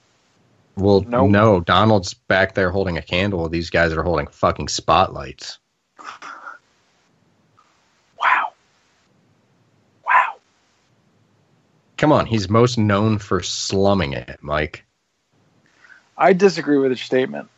Well, 0.75 1.01
Nope. 1.01 1.29
no, 1.29 1.59
Donald's 1.61 2.13
back 2.13 2.55
there 2.55 2.71
holding 2.71 2.97
a 2.97 3.01
candle. 3.01 3.47
These 3.47 3.69
guys 3.69 3.93
are 3.93 4.03
holding 4.03 4.27
fucking 4.27 4.67
spotlights. 4.69 5.59
Wow. 8.21 8.53
Wow. 10.05 10.35
Come 11.97 12.13
on, 12.13 12.25
he's 12.25 12.49
most 12.49 12.77
known 12.77 13.17
for 13.19 13.41
slumming 13.41 14.13
it, 14.13 14.39
Mike. 14.41 14.85
I 16.17 16.31
disagree 16.31 16.77
with 16.77 16.91
your 16.91 16.97
statement. 16.97 17.49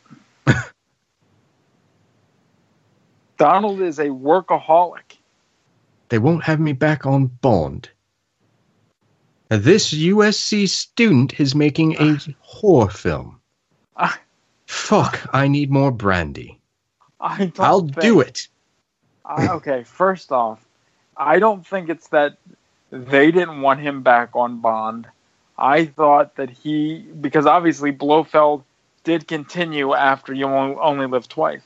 Donald 3.38 3.82
is 3.82 4.00
a 4.00 4.08
workaholic. 4.08 5.18
They 6.10 6.20
won't 6.20 6.44
have 6.44 6.60
me 6.60 6.74
back 6.74 7.06
on 7.06 7.28
Bond. 7.28 7.90
This 9.50 9.94
USC 9.94 10.68
student 10.68 11.40
is 11.40 11.56
making 11.56 11.94
a 11.94 12.18
ah. 12.18 12.34
horror 12.42 12.90
film. 12.90 13.40
I, 13.96 14.16
Fuck, 14.66 15.28
I 15.34 15.48
need 15.48 15.72
more 15.72 15.92
brandy. 15.92 16.60
I 17.20 17.52
I'll 17.60 17.82
think- 17.82 18.00
do 18.00 18.20
it. 18.20 18.48
I, 19.24 19.48
okay, 19.50 19.84
first 19.84 20.32
off, 20.32 20.64
I 21.18 21.40
don't 21.40 21.66
think 21.66 21.90
it's 21.90 22.10
that 22.10 22.38
they 22.92 23.32
didn't 23.32 23.62
want 23.62 23.80
him 23.80 24.04
back 24.04 24.36
on 24.36 24.62
Bond. 24.62 25.08
I 25.58 25.86
thought 25.86 26.36
that 26.36 26.50
he, 26.50 27.00
because 27.00 27.46
obviously 27.46 27.92
Blofeld 27.92 28.64
did 29.04 29.28
continue 29.28 29.94
after 29.94 30.34
You 30.34 30.46
Only, 30.46 30.76
only 30.76 31.08
Live 31.08 31.28
Twice, 31.28 31.64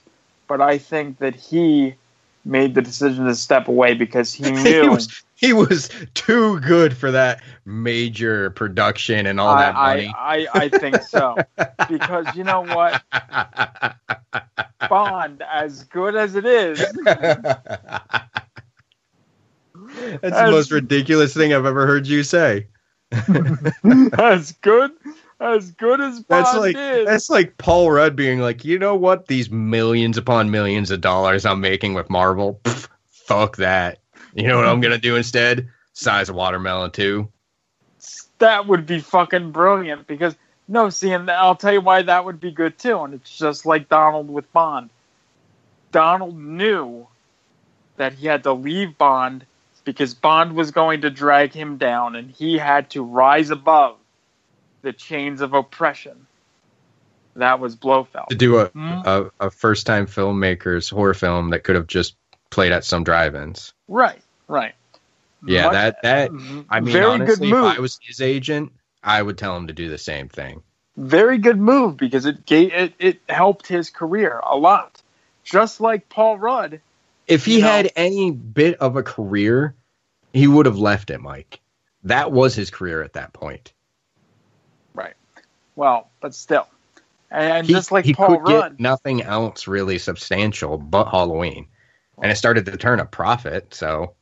but 0.50 0.60
I 0.60 0.78
think 0.80 1.20
that 1.20 1.36
he 1.36 1.96
made 2.44 2.76
the 2.76 2.82
decision 2.82 3.26
to 3.26 3.36
step 3.36 3.70
away 3.70 3.94
because 3.94 4.34
he 4.34 4.44
he 4.52 4.52
knew. 4.52 4.92
was 4.92 5.24
he 5.36 5.54
was 5.54 5.90
too 6.16 6.60
good 6.60 6.98
for 6.98 7.12
that 7.12 7.42
major 7.64 8.50
production 8.50 9.26
and 9.26 9.40
all 9.40 9.56
that 9.56 9.76
I, 9.76 9.96
money. 9.96 10.14
I, 10.18 10.38
I, 10.38 10.48
I 10.54 10.70
think 10.70 11.02
so. 11.04 11.38
because 11.88 12.36
you 12.36 12.44
know 12.44 12.66
what? 12.66 13.02
Bond, 14.90 15.42
as 15.50 15.86
good 15.86 16.16
as 16.16 16.36
it 16.36 16.46
is, 16.46 16.80
That's 20.22 20.36
the 20.36 20.52
most 20.52 20.72
ridiculous 20.72 21.34
thing 21.34 21.54
I've 21.54 21.66
ever 21.66 21.88
heard 21.88 22.06
you 22.08 22.24
say. 22.24 22.68
as 24.18 24.52
good 24.62 24.92
as 25.40 25.72
good 25.72 26.02
as 26.02 26.20
Bond 26.20 26.46
That's 26.46 26.58
like 26.58 26.76
is. 26.76 27.06
that's 27.06 27.30
like 27.30 27.58
Paul 27.58 27.92
Rudd 27.92 28.16
being 28.16 28.40
like, 28.40 28.66
you 28.66 28.78
know 28.78 28.96
what? 28.96 29.28
These 29.28 29.50
millions 29.50 30.18
upon 30.18 30.52
millions 30.52 30.92
of 30.92 31.02
dollars 31.02 31.46
I'm 31.46 31.62
making 31.62 31.94
with 31.94 32.10
Marvel, 32.10 32.60
pff, 32.64 32.90
fuck 33.10 33.58
that. 33.58 34.00
You 34.34 34.48
know 34.48 34.58
what 34.58 34.68
I'm 34.68 34.82
gonna 34.82 34.98
do 34.98 35.16
instead? 35.16 35.70
Size 35.94 36.30
of 36.30 36.36
watermelon 36.36 36.92
too. 36.92 37.30
that 38.40 38.68
would 38.68 38.86
be 38.86 39.00
fucking 39.00 39.52
brilliant 39.52 40.08
because 40.08 40.36
no, 40.68 40.90
see, 40.90 41.12
and 41.12 41.30
I'll 41.32 41.56
tell 41.56 41.74
you 41.74 41.82
why 41.82 42.04
that 42.04 42.26
would 42.26 42.40
be 42.40 42.52
good 42.52 42.78
too. 42.78 43.00
And 43.00 43.16
it's 43.16 43.38
just 43.38 43.66
like 43.66 43.90
Donald 43.90 44.30
with 44.30 44.52
Bond. 44.54 44.92
Donald 45.92 46.38
knew 46.38 47.08
that 47.98 48.14
he 48.14 48.28
had 48.28 48.44
to 48.44 48.54
leave 48.54 48.98
Bond 48.98 49.46
because 49.84 50.14
Bond 50.14 50.54
was 50.54 50.70
going 50.70 51.02
to 51.02 51.10
drag 51.10 51.54
him 51.54 51.78
down, 51.78 52.16
and 52.16 52.30
he 52.30 52.58
had 52.58 52.92
to 52.92 53.04
rise 53.04 53.50
above 53.50 53.98
the 54.82 54.94
chains 54.94 55.42
of 55.42 55.54
oppression. 55.54 56.26
That 57.36 57.60
was 57.60 57.76
Blofeld. 57.76 58.30
To 58.30 58.36
do 58.36 58.58
a 58.60 58.70
Mm. 58.70 59.06
a, 59.06 59.46
a 59.48 59.50
first 59.52 59.86
time 59.86 60.08
filmmaker's 60.08 60.90
horror 60.90 61.14
film 61.14 61.50
that 61.52 61.64
could 61.64 61.76
have 61.76 61.88
just 61.88 62.16
played 62.50 62.72
at 62.72 62.84
some 62.84 63.04
drive-ins. 63.04 63.74
Right, 63.88 64.22
right. 64.48 64.74
Yeah, 65.46 65.66
Much- 65.66 65.74
that 65.74 66.02
that 66.04 66.32
I 66.70 66.80
mean, 66.82 66.92
very 66.94 67.06
honestly, 67.06 67.50
good 67.50 67.58
if. 67.58 67.78
I 67.78 67.80
was 67.80 68.00
his 68.02 68.20
agent, 68.22 68.72
I 69.04 69.22
would 69.22 69.38
tell 69.38 69.56
him 69.56 69.68
to 69.68 69.74
do 69.74 69.90
the 69.90 69.98
same 69.98 70.28
thing. 70.30 70.62
very 70.98 71.38
good 71.38 71.58
move 71.58 71.96
because 71.96 72.26
it 72.26 72.46
gave 72.46 72.74
it, 72.74 72.94
it 73.00 73.22
helped 73.30 73.68
his 73.68 73.90
career 73.90 74.42
a 74.46 74.58
lot. 74.58 75.02
Just 75.46 75.80
like 75.80 76.10
Paul 76.10 76.38
Rudd, 76.38 76.82
If 77.28 77.46
he 77.46 77.58
You 77.58 77.62
know- 77.62 77.68
had 77.68 77.92
any 77.96 78.32
bit 78.32 78.76
of 78.80 78.98
a 78.98 79.04
career, 79.04 79.76
he 80.34 80.48
would 80.48 80.66
have 80.66 80.78
left 80.80 81.10
it, 81.10 81.22
Mike. 81.22 81.62
That 82.04 82.32
was 82.34 82.54
his 82.56 82.70
career 82.70 83.02
at 83.04 83.14
that 83.14 83.32
point. 83.34 83.72
Well, 85.80 86.10
but 86.20 86.36
still, 86.36 86.68
and 87.32 87.66
He, 87.66 87.72
just 87.72 87.90
like 87.90 88.04
he 88.04 88.14
Paul 88.14 88.28
could 88.28 88.52
Rudd, 88.52 88.72
get 88.74 88.80
nothing 88.82 89.22
else 89.22 89.66
really 89.66 89.98
substantial 89.98 90.78
but 90.78 91.06
Halloween, 91.06 91.68
and 92.22 92.30
it 92.30 92.36
started 92.36 92.66
to 92.66 92.76
turn 92.76 93.00
a 93.00 93.06
profit. 93.06 93.74
So 93.74 94.14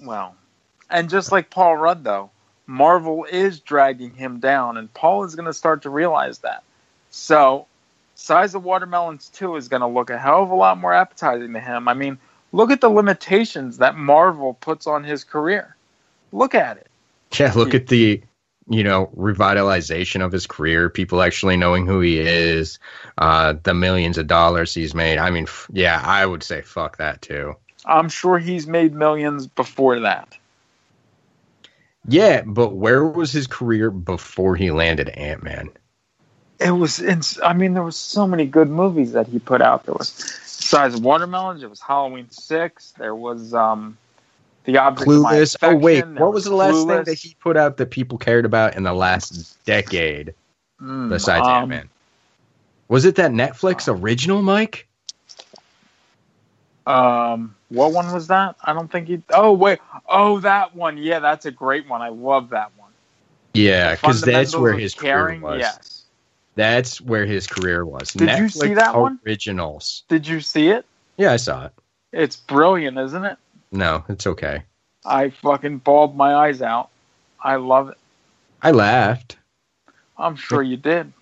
well, 0.00 0.34
and 0.90 1.08
just 1.08 1.30
like 1.30 1.50
Paul 1.50 1.76
Rudd, 1.76 2.02
though, 2.02 2.30
Marvel 2.66 3.24
is 3.30 3.60
dragging 3.60 4.12
him 4.12 4.40
down, 4.40 4.76
and 4.76 4.92
Paul 4.92 5.22
is 5.22 5.36
going 5.36 5.46
to 5.46 5.52
start 5.52 5.82
to 5.82 5.90
realize 5.90 6.38
that. 6.38 6.64
So, 7.10 7.66
Size 8.16 8.56
of 8.56 8.64
Watermelons 8.64 9.28
2 9.28 9.54
is 9.54 9.68
going 9.68 9.82
to 9.82 9.86
look 9.86 10.10
a 10.10 10.18
hell 10.18 10.42
of 10.42 10.50
a 10.50 10.54
lot 10.56 10.78
more 10.78 10.92
appetizing 10.92 11.52
to 11.52 11.60
him. 11.60 11.86
I 11.86 11.94
mean, 11.94 12.18
look 12.50 12.72
at 12.72 12.80
the 12.80 12.88
limitations 12.88 13.78
that 13.78 13.94
Marvel 13.94 14.54
puts 14.54 14.88
on 14.88 15.04
his 15.04 15.22
career. 15.22 15.76
Look 16.32 16.56
at 16.56 16.78
it. 16.78 16.88
yeah, 17.38 17.52
look 17.54 17.72
at 17.72 17.86
the 17.86 18.22
you 18.68 18.84
know 18.84 19.06
revitalization 19.16 20.24
of 20.24 20.32
his 20.32 20.46
career. 20.46 20.88
People 20.88 21.22
actually 21.22 21.56
knowing 21.56 21.86
who 21.86 22.00
he 22.00 22.18
is, 22.18 22.78
uh, 23.18 23.54
the 23.62 23.74
millions 23.74 24.18
of 24.18 24.26
dollars 24.26 24.74
he's 24.74 24.94
made. 24.94 25.18
I 25.18 25.30
mean, 25.30 25.44
f- 25.44 25.68
yeah, 25.72 26.02
I 26.04 26.26
would 26.26 26.42
say 26.42 26.62
fuck 26.62 26.98
that 26.98 27.22
too. 27.22 27.54
I'm 27.84 28.08
sure 28.08 28.38
he's 28.38 28.66
made 28.66 28.94
millions 28.94 29.46
before 29.46 30.00
that. 30.00 30.36
Yeah, 32.08 32.42
but 32.42 32.74
where 32.74 33.04
was 33.04 33.32
his 33.32 33.46
career 33.46 33.90
before 33.90 34.56
he 34.56 34.70
landed 34.70 35.08
Ant 35.10 35.42
Man? 35.42 35.70
It 36.58 36.72
was, 36.72 37.00
ins- 37.00 37.40
I 37.42 37.52
mean, 37.52 37.74
there 37.74 37.82
was 37.82 37.96
so 37.96 38.26
many 38.26 38.46
good 38.46 38.68
movies 38.68 39.12
that 39.12 39.26
he 39.26 39.38
put 39.38 39.62
out. 39.62 39.84
There 39.84 39.94
was 39.94 40.08
Size 40.08 40.94
of 40.94 41.04
Watermelons. 41.04 41.60
There 41.60 41.68
was 41.68 41.80
Halloween 41.80 42.30
Six. 42.30 42.92
There 42.92 43.14
was 43.14 43.54
um, 43.54 43.96
The 44.64 44.78
Object 44.78 45.08
Clueless. 45.08 45.56
Oh 45.62 45.74
wait, 45.74 46.06
what 46.06 46.32
was 46.32 46.44
the 46.44 46.54
last 46.54 46.86
thing 46.86 47.04
that 47.04 47.18
he 47.18 47.34
put 47.40 47.56
out 47.56 47.76
that 47.78 47.90
people 47.90 48.18
cared 48.18 48.44
about 48.44 48.76
in 48.76 48.82
the 48.82 48.92
last 48.92 49.64
decade 49.64 50.34
Mm, 50.80 51.08
besides 51.08 51.46
um, 51.46 51.54
Ant 51.54 51.68
Man? 51.68 51.88
Was 52.88 53.04
it 53.04 53.16
that 53.16 53.30
Netflix 53.30 53.92
original, 53.92 54.42
Mike? 54.42 54.86
Um, 56.86 57.54
what 57.68 57.92
one 57.92 58.12
was 58.12 58.26
that? 58.26 58.56
I 58.64 58.72
don't 58.72 58.90
think 58.90 59.08
he. 59.08 59.22
Oh 59.30 59.52
wait, 59.52 59.78
oh 60.08 60.40
that 60.40 60.74
one. 60.74 60.98
Yeah, 60.98 61.20
that's 61.20 61.46
a 61.46 61.50
great 61.50 61.88
one. 61.88 62.02
I 62.02 62.08
love 62.08 62.50
that 62.50 62.70
one. 62.76 62.90
Yeah, 63.54 63.94
because 63.94 64.20
that's 64.20 64.56
where 64.56 64.72
his 64.72 64.94
Caring, 64.94 65.40
career 65.40 65.52
was. 65.52 65.60
Yes. 65.60 66.02
That's 66.54 67.00
where 67.00 67.24
his 67.24 67.46
career 67.46 67.84
was. 67.84 68.12
Did 68.12 68.38
you 68.38 68.48
see 68.48 68.74
that 68.74 68.94
one? 68.94 69.18
Originals. 69.26 70.04
Did 70.08 70.26
you 70.26 70.40
see 70.40 70.68
it? 70.68 70.84
Yeah, 71.16 71.32
I 71.32 71.36
saw 71.36 71.66
it. 71.66 71.72
It's 72.12 72.36
brilliant, 72.36 72.98
isn't 72.98 73.24
it? 73.24 73.38
No, 73.72 74.04
it's 74.08 74.26
okay. 74.26 74.62
I 75.04 75.30
fucking 75.30 75.78
bawled 75.78 76.16
my 76.16 76.34
eyes 76.34 76.62
out. 76.62 76.90
I 77.42 77.56
love 77.56 77.88
it. 77.88 77.98
I 78.62 78.70
laughed. 78.70 79.36
I'm 80.16 80.36
sure 80.36 80.62
you 80.62 80.76
did. 80.76 81.12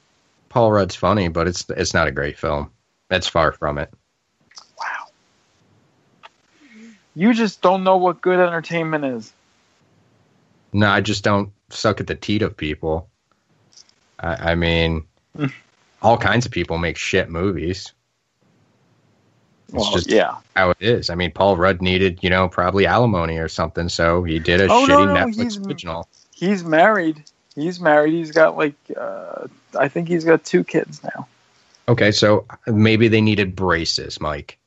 Paul 0.50 0.73
Rudd's 0.73 0.97
funny, 0.97 1.28
but 1.28 1.49
it's 1.49 1.64
it's 1.71 1.95
not 1.95 2.09
a 2.09 2.12
great 2.12 2.37
film. 2.37 2.71
That's 3.09 3.26
far 3.26 3.52
from 3.52 3.78
it. 3.78 3.90
Wow. 4.78 5.07
You 7.14 7.33
just 7.33 7.62
don't 7.62 7.85
know 7.85 7.97
what 7.97 8.21
good 8.21 8.38
entertainment 8.38 9.04
is. 9.04 9.33
No, 10.73 10.88
I 10.88 11.00
just 11.00 11.25
don't 11.25 11.52
suck 11.71 12.00
at 12.00 12.07
the 12.09 12.14
teat 12.14 12.42
of 12.42 12.57
people. 12.57 13.09
I, 14.19 14.52
I 14.52 14.54
mean, 14.54 15.07
All 16.02 16.16
kinds 16.16 16.47
of 16.47 16.52
people 16.52 16.78
make 16.78 16.97
shit 16.97 17.28
movies. 17.28 17.92
It's 19.73 19.85
Well, 19.85 19.93
just 19.93 20.11
yeah. 20.11 20.37
how 20.57 20.71
it 20.71 20.79
is. 20.81 21.11
I 21.11 21.15
mean, 21.15 21.31
Paul 21.31 21.57
Rudd 21.57 21.81
needed, 21.81 22.19
you 22.23 22.31
know, 22.31 22.49
probably 22.49 22.87
alimony 22.87 23.39
or 23.39 23.49
something, 23.49 23.89
so 23.89 24.25
he 24.25 24.39
did 24.41 24.61
a 24.61 24.65
Oh, 24.65 24.85
no, 24.87 24.97
shitty 24.99 25.07
no, 25.07 25.15
Netflix 25.15 25.35
he's- 25.37 25.59
original. 25.59 26.09
He's 26.33 26.65
married. 26.65 27.23
He's 27.55 27.81
married. 27.81 28.15
He's 28.15 28.31
got 28.33 28.57
like, 28.57 28.75
uh, 28.99 29.47
I 29.79 29.89
think 29.89 30.09
he's 30.09 30.25
got 30.25 30.43
two 30.45 30.65
kids 30.65 31.03
now. 31.05 31.27
Okay, 31.89 32.11
so 32.11 32.47
maybe 32.67 33.09
they 33.09 33.21
needed 33.21 33.55
braces, 33.55 34.21
Mike. 34.21 34.59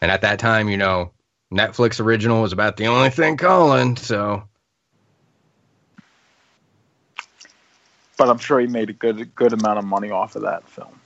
And 0.00 0.10
at 0.10 0.20
that 0.22 0.38
time, 0.38 0.68
you 0.68 0.76
know, 0.76 1.10
Netflix 1.52 2.00
original 2.00 2.42
was 2.42 2.52
about 2.52 2.76
the 2.76 2.86
only 2.86 3.10
thing 3.10 3.36
calling, 3.36 3.96
so 3.96 4.44
But 8.16 8.28
I'm 8.28 8.38
sure 8.38 8.58
he 8.60 8.66
made 8.66 8.90
a 8.90 8.92
good 8.92 9.34
good 9.34 9.52
amount 9.52 9.78
of 9.78 9.84
money 9.84 10.10
off 10.10 10.34
of 10.36 10.42
that 10.42 10.68
film. 10.68 11.00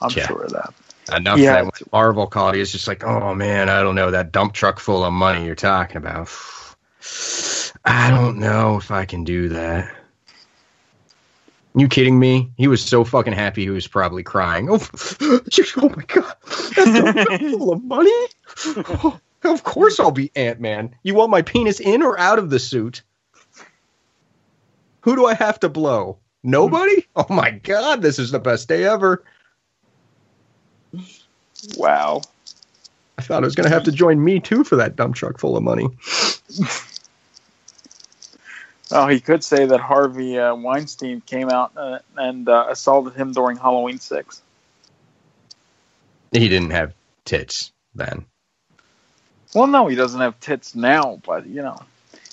I'm 0.00 0.10
Yeah. 0.10 0.26
sure 0.26 0.42
of 0.44 0.50
that. 0.52 0.74
Enough 1.10 1.38
Yeah, 1.38 1.52
that 1.54 1.60
when 1.64 1.68
it's- 1.68 1.92
Marvel 1.92 2.26
called, 2.26 2.54
he 2.54 2.60
was 2.60 2.72
just 2.72 2.88
like, 2.88 3.04
oh 3.04 3.34
man, 3.34 3.68
I 3.68 3.82
don't 3.82 3.94
know, 3.94 4.10
that 4.10 4.32
dump 4.32 4.52
truck 4.52 4.78
full 4.80 5.04
of 5.04 5.12
money 5.12 5.44
you're 5.46 5.54
talking 5.54 5.96
about. 5.96 6.28
I 7.84 8.10
don't 8.10 8.38
know 8.38 8.76
if 8.76 8.90
I 8.90 9.04
can 9.04 9.24
do 9.24 9.48
that. 9.50 9.94
You 11.74 11.86
kidding 11.86 12.18
me? 12.18 12.50
He 12.56 12.66
was 12.66 12.84
so 12.84 13.04
fucking 13.04 13.34
happy 13.34 13.62
he 13.62 13.70
was 13.70 13.86
probably 13.86 14.22
crying. 14.22 14.68
Oh, 14.70 14.78
oh 15.20 15.88
my 15.96 16.04
god, 16.06 16.34
that 16.44 17.26
dump 17.28 17.40
full 17.58 17.72
of 17.72 17.84
money? 17.84 18.26
Oh, 18.66 19.20
of 19.44 19.62
course 19.62 20.00
I'll 20.00 20.10
be 20.10 20.32
Ant 20.34 20.60
Man. 20.60 20.94
You 21.02 21.14
want 21.14 21.30
my 21.30 21.42
penis 21.42 21.78
in 21.80 22.02
or 22.02 22.18
out 22.18 22.38
of 22.38 22.50
the 22.50 22.58
suit? 22.58 23.02
Who 25.02 25.14
do 25.14 25.26
I 25.26 25.34
have 25.34 25.60
to 25.60 25.68
blow? 25.68 26.18
Nobody? 26.42 27.06
Oh 27.14 27.26
my 27.32 27.50
god, 27.50 28.02
this 28.02 28.18
is 28.18 28.30
the 28.30 28.40
best 28.40 28.68
day 28.68 28.84
ever. 28.84 29.24
Wow. 31.76 32.22
I 33.18 33.22
thought 33.22 33.42
I 33.42 33.46
was 33.46 33.54
going 33.54 33.68
to 33.68 33.74
have 33.74 33.84
to 33.84 33.92
join 33.92 34.22
me 34.22 34.40
too 34.40 34.64
for 34.64 34.76
that 34.76 34.94
dump 34.96 35.16
truck 35.16 35.38
full 35.38 35.56
of 35.56 35.62
money. 35.62 35.88
Oh, 38.90 39.06
he 39.06 39.20
could 39.20 39.44
say 39.44 39.66
that 39.66 39.80
Harvey 39.80 40.38
uh, 40.38 40.54
Weinstein 40.54 41.20
came 41.20 41.50
out 41.50 41.72
uh, 41.76 41.98
and 42.16 42.48
uh, 42.48 42.66
assaulted 42.70 43.14
him 43.14 43.32
during 43.32 43.56
Halloween 43.56 43.98
Six. 43.98 44.40
He 46.32 46.48
didn't 46.48 46.70
have 46.70 46.94
tits 47.24 47.72
then. 47.94 48.24
Well, 49.54 49.66
no, 49.66 49.88
he 49.88 49.96
doesn't 49.96 50.20
have 50.20 50.38
tits 50.40 50.74
now, 50.74 51.20
but 51.26 51.46
you 51.46 51.62
know, 51.62 51.78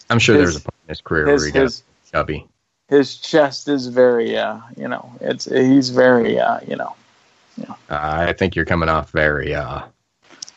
I'm 0.09 0.19
sure 0.19 0.37
there 0.37 0.45
was 0.45 0.57
a 0.57 0.61
point 0.61 0.75
in 0.87 0.89
his 0.89 1.01
career 1.01 1.27
his 1.27 1.41
where 1.41 1.47
he 1.47 1.51
got 1.51 1.81
chubby. 2.11 2.47
his 2.87 3.17
chest 3.17 3.67
is 3.67 3.87
very, 3.87 4.37
uh, 4.37 4.59
you 4.77 4.87
know, 4.87 5.11
it's 5.19 5.45
he's 5.45 5.89
very, 5.89 6.39
uh, 6.39 6.59
you 6.65 6.75
know. 6.75 6.95
Uh, 7.61 7.73
I 7.89 8.33
think 8.33 8.55
you're 8.55 8.65
coming 8.65 8.89
off 8.89 9.11
very. 9.11 9.53
Uh, 9.55 9.83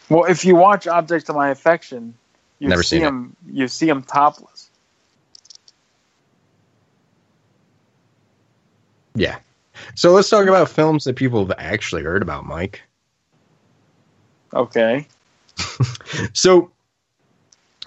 Well, 0.08 0.24
if 0.24 0.44
you 0.44 0.56
watch 0.56 0.86
Objects 0.86 1.28
of 1.28 1.36
My 1.36 1.50
Affection, 1.50 2.14
you 2.58 2.68
Never 2.68 2.82
see 2.82 2.96
seen 2.96 3.02
it. 3.02 3.08
him. 3.08 3.36
You 3.52 3.68
see 3.68 3.88
him 3.88 4.02
topless. 4.02 4.70
yeah. 9.14 9.38
So 9.94 10.12
let's 10.12 10.28
talk 10.28 10.46
about 10.46 10.68
films 10.68 11.04
that 11.04 11.16
people 11.16 11.44
have 11.46 11.56
actually 11.58 12.02
heard 12.02 12.22
about, 12.22 12.46
Mike. 12.46 12.82
Okay. 14.54 15.06
So, 16.32 16.70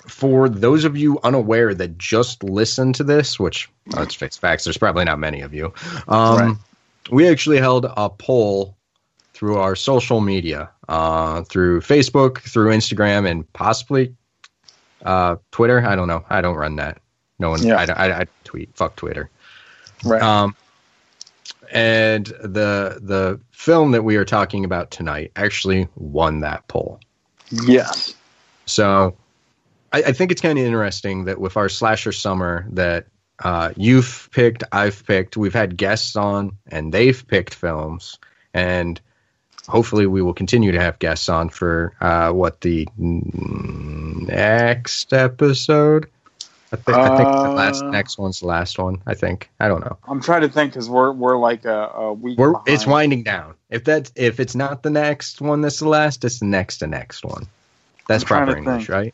for 0.07 0.47
those 0.49 0.83
of 0.83 0.95
you 0.97 1.19
unaware 1.23 1.73
that 1.73 1.97
just 1.97 2.43
listened 2.43 2.95
to 2.95 3.03
this, 3.03 3.39
which 3.39 3.69
let's 3.87 4.13
face 4.15 4.37
facts, 4.37 4.63
there's 4.63 4.77
probably 4.77 5.03
not 5.05 5.19
many 5.19 5.41
of 5.41 5.53
you. 5.53 5.73
Um, 6.07 6.37
Right. 6.39 6.55
We 7.11 7.27
actually 7.27 7.57
held 7.57 7.85
a 7.85 8.09
poll 8.09 8.75
through 9.41 9.57
our 9.57 9.75
social 9.75 10.21
media, 10.21 10.69
uh, 10.87 11.41
through 11.45 11.81
Facebook, 11.81 12.37
through 12.37 12.69
Instagram, 12.69 13.27
and 13.27 13.51
possibly 13.53 14.13
uh, 15.03 15.35
Twitter. 15.49 15.83
I 15.83 15.95
don't 15.95 16.07
know. 16.07 16.23
I 16.29 16.41
don't 16.41 16.57
run 16.57 16.75
that. 16.75 17.01
No 17.39 17.49
one. 17.49 17.63
Yeah. 17.63 17.77
I, 17.77 17.85
I, 17.85 18.19
I 18.19 18.25
tweet. 18.43 18.69
Fuck 18.75 18.97
Twitter. 18.97 19.31
Right. 20.05 20.21
Um, 20.21 20.55
and 21.71 22.27
the 22.27 22.99
the 23.01 23.39
film 23.49 23.93
that 23.93 24.03
we 24.03 24.15
are 24.15 24.25
talking 24.25 24.63
about 24.63 24.91
tonight 24.91 25.31
actually 25.35 25.87
won 25.95 26.41
that 26.41 26.67
poll. 26.67 26.99
yes. 27.49 28.13
So 28.67 29.17
I, 29.91 30.03
I 30.03 30.11
think 30.11 30.31
it's 30.31 30.41
kind 30.41 30.59
of 30.59 30.63
interesting 30.63 31.25
that 31.25 31.41
with 31.41 31.57
our 31.57 31.67
slasher 31.67 32.11
summer 32.11 32.67
that 32.69 33.07
uh, 33.43 33.73
you've 33.75 34.29
picked, 34.33 34.63
I've 34.71 35.03
picked, 35.07 35.35
we've 35.35 35.51
had 35.51 35.77
guests 35.77 36.15
on, 36.15 36.55
and 36.67 36.93
they've 36.93 37.25
picked 37.27 37.55
films, 37.55 38.19
and 38.53 39.01
hopefully 39.67 40.05
we 40.05 40.21
will 40.21 40.33
continue 40.33 40.71
to 40.71 40.79
have 40.79 40.99
guests 40.99 41.29
on 41.29 41.49
for 41.49 41.93
uh, 42.01 42.31
what 42.31 42.61
the 42.61 42.87
next 44.27 45.13
episode. 45.13 46.07
I 46.73 46.77
think, 46.77 46.97
I 46.97 47.17
think 47.17 47.29
the 47.43 47.49
last 47.49 47.83
Uh, 47.83 47.89
next 47.89 48.17
one's 48.17 48.39
the 48.39 48.47
last 48.47 48.79
one. 48.79 49.01
I 49.05 49.13
think 49.13 49.49
I 49.59 49.67
don't 49.67 49.81
know. 49.81 49.97
I'm 50.07 50.21
trying 50.21 50.41
to 50.41 50.49
think 50.49 50.71
because 50.71 50.89
we're 50.89 51.11
we're 51.11 51.37
like 51.37 51.65
a, 51.65 51.89
a 51.93 52.13
week. 52.13 52.37
We're 52.37 52.51
behind. 52.51 52.69
it's 52.69 52.87
winding 52.87 53.23
down. 53.23 53.55
If 53.69 53.83
that's 53.83 54.11
if 54.15 54.39
it's 54.39 54.55
not 54.55 54.81
the 54.83 54.89
next 54.89 55.41
one 55.41 55.59
that's 55.61 55.79
the 55.79 55.89
last, 55.89 56.23
it's 56.23 56.39
the 56.39 56.45
next 56.45 56.77
to 56.77 56.87
next 56.87 57.25
one. 57.25 57.45
That's 58.07 58.23
I'm 58.23 58.27
proper 58.27 58.57
English, 58.57 58.87
think. 58.87 58.89
right? 58.89 59.13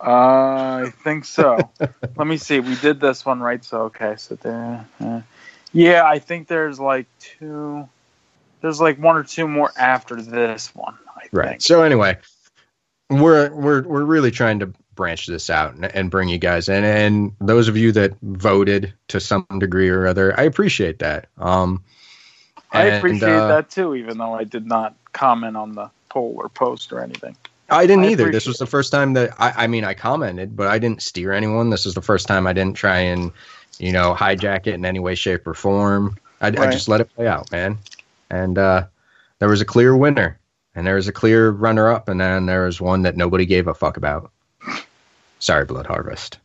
Uh, 0.00 0.86
I 0.86 0.92
think 1.04 1.26
so. 1.26 1.70
Let 2.16 2.26
me 2.26 2.38
see. 2.38 2.58
We 2.60 2.74
did 2.76 3.00
this 3.00 3.24
one 3.24 3.40
right, 3.40 3.62
so 3.62 3.82
okay. 3.82 4.14
So 4.16 4.36
there. 4.36 4.86
Uh, 4.98 5.20
yeah, 5.74 6.04
I 6.04 6.18
think 6.18 6.48
there's 6.48 6.80
like 6.80 7.06
two. 7.20 7.88
There's 8.62 8.80
like 8.80 8.98
one 8.98 9.16
or 9.16 9.24
two 9.24 9.46
more 9.46 9.72
after 9.76 10.16
this 10.16 10.74
one. 10.74 10.96
I 11.16 11.26
Right. 11.32 11.48
think. 11.50 11.62
So 11.62 11.82
anyway, 11.82 12.16
we're 13.10 13.52
we're 13.52 13.82
we're 13.82 14.04
really 14.04 14.30
trying 14.30 14.58
to 14.60 14.72
branch 14.94 15.26
this 15.26 15.50
out 15.50 15.74
and, 15.74 15.84
and 15.84 16.10
bring 16.10 16.28
you 16.28 16.38
guys 16.38 16.68
in, 16.68 16.84
and 16.84 17.32
those 17.40 17.68
of 17.68 17.76
you 17.76 17.92
that 17.92 18.12
voted 18.22 18.92
to 19.08 19.20
some 19.20 19.46
degree 19.58 19.88
or 19.88 20.06
other, 20.06 20.38
I 20.38 20.44
appreciate 20.44 20.98
that. 21.00 21.28
Um, 21.38 21.82
I 22.72 22.86
and, 22.86 22.96
appreciate 22.96 23.28
uh, 23.28 23.48
that 23.48 23.70
too, 23.70 23.94
even 23.94 24.18
though 24.18 24.34
I 24.34 24.44
did 24.44 24.66
not 24.66 24.94
comment 25.12 25.56
on 25.56 25.74
the 25.74 25.90
poll 26.08 26.34
or 26.36 26.48
post 26.48 26.92
or 26.92 27.00
anything. 27.00 27.36
I 27.70 27.86
didn't 27.86 28.04
I 28.04 28.08
either. 28.08 28.30
This 28.30 28.46
was 28.46 28.58
the 28.58 28.66
first 28.66 28.92
time 28.92 29.14
that 29.14 29.34
I, 29.38 29.64
I 29.64 29.66
mean, 29.66 29.84
I 29.84 29.94
commented, 29.94 30.56
but 30.56 30.68
I 30.68 30.78
didn't 30.78 31.02
steer 31.02 31.32
anyone. 31.32 31.70
This 31.70 31.86
is 31.86 31.94
the 31.94 32.02
first 32.02 32.28
time 32.28 32.46
I 32.46 32.52
didn't 32.52 32.76
try 32.76 32.98
and, 32.98 33.32
you 33.78 33.92
know, 33.92 34.14
hijack 34.14 34.66
it 34.66 34.74
in 34.74 34.84
any 34.84 34.98
way, 34.98 35.14
shape, 35.14 35.46
or 35.46 35.54
form. 35.54 36.18
I, 36.40 36.48
I 36.48 36.66
just 36.66 36.88
let 36.88 37.00
it 37.00 37.14
play 37.14 37.26
out, 37.26 37.50
man. 37.50 37.78
And 38.32 38.58
uh, 38.58 38.86
there 39.38 39.48
was 39.48 39.60
a 39.60 39.64
clear 39.66 39.94
winner, 39.94 40.40
and 40.74 40.86
there 40.86 40.96
was 40.96 41.06
a 41.06 41.12
clear 41.12 41.50
runner-up, 41.50 42.08
and 42.08 42.20
then 42.20 42.46
there 42.46 42.64
was 42.64 42.80
one 42.80 43.02
that 43.02 43.16
nobody 43.16 43.46
gave 43.46 43.68
a 43.68 43.74
fuck 43.74 43.96
about. 43.96 44.32
Sorry, 45.38 45.64
Blood 45.64 45.86
Harvest. 45.86 46.38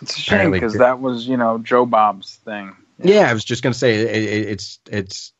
It's 0.00 0.16
a 0.16 0.20
shame 0.20 0.50
because 0.50 0.74
that 0.74 1.00
was, 1.00 1.28
you 1.28 1.36
know, 1.36 1.58
Joe 1.58 1.86
Bob's 1.86 2.36
thing. 2.36 2.74
Yeah, 2.98 3.30
I 3.30 3.34
was 3.34 3.44
just 3.44 3.62
gonna 3.62 3.74
say 3.74 3.96
it, 3.96 4.08
it, 4.08 4.48
it's 4.48 4.78
it's 4.90 5.32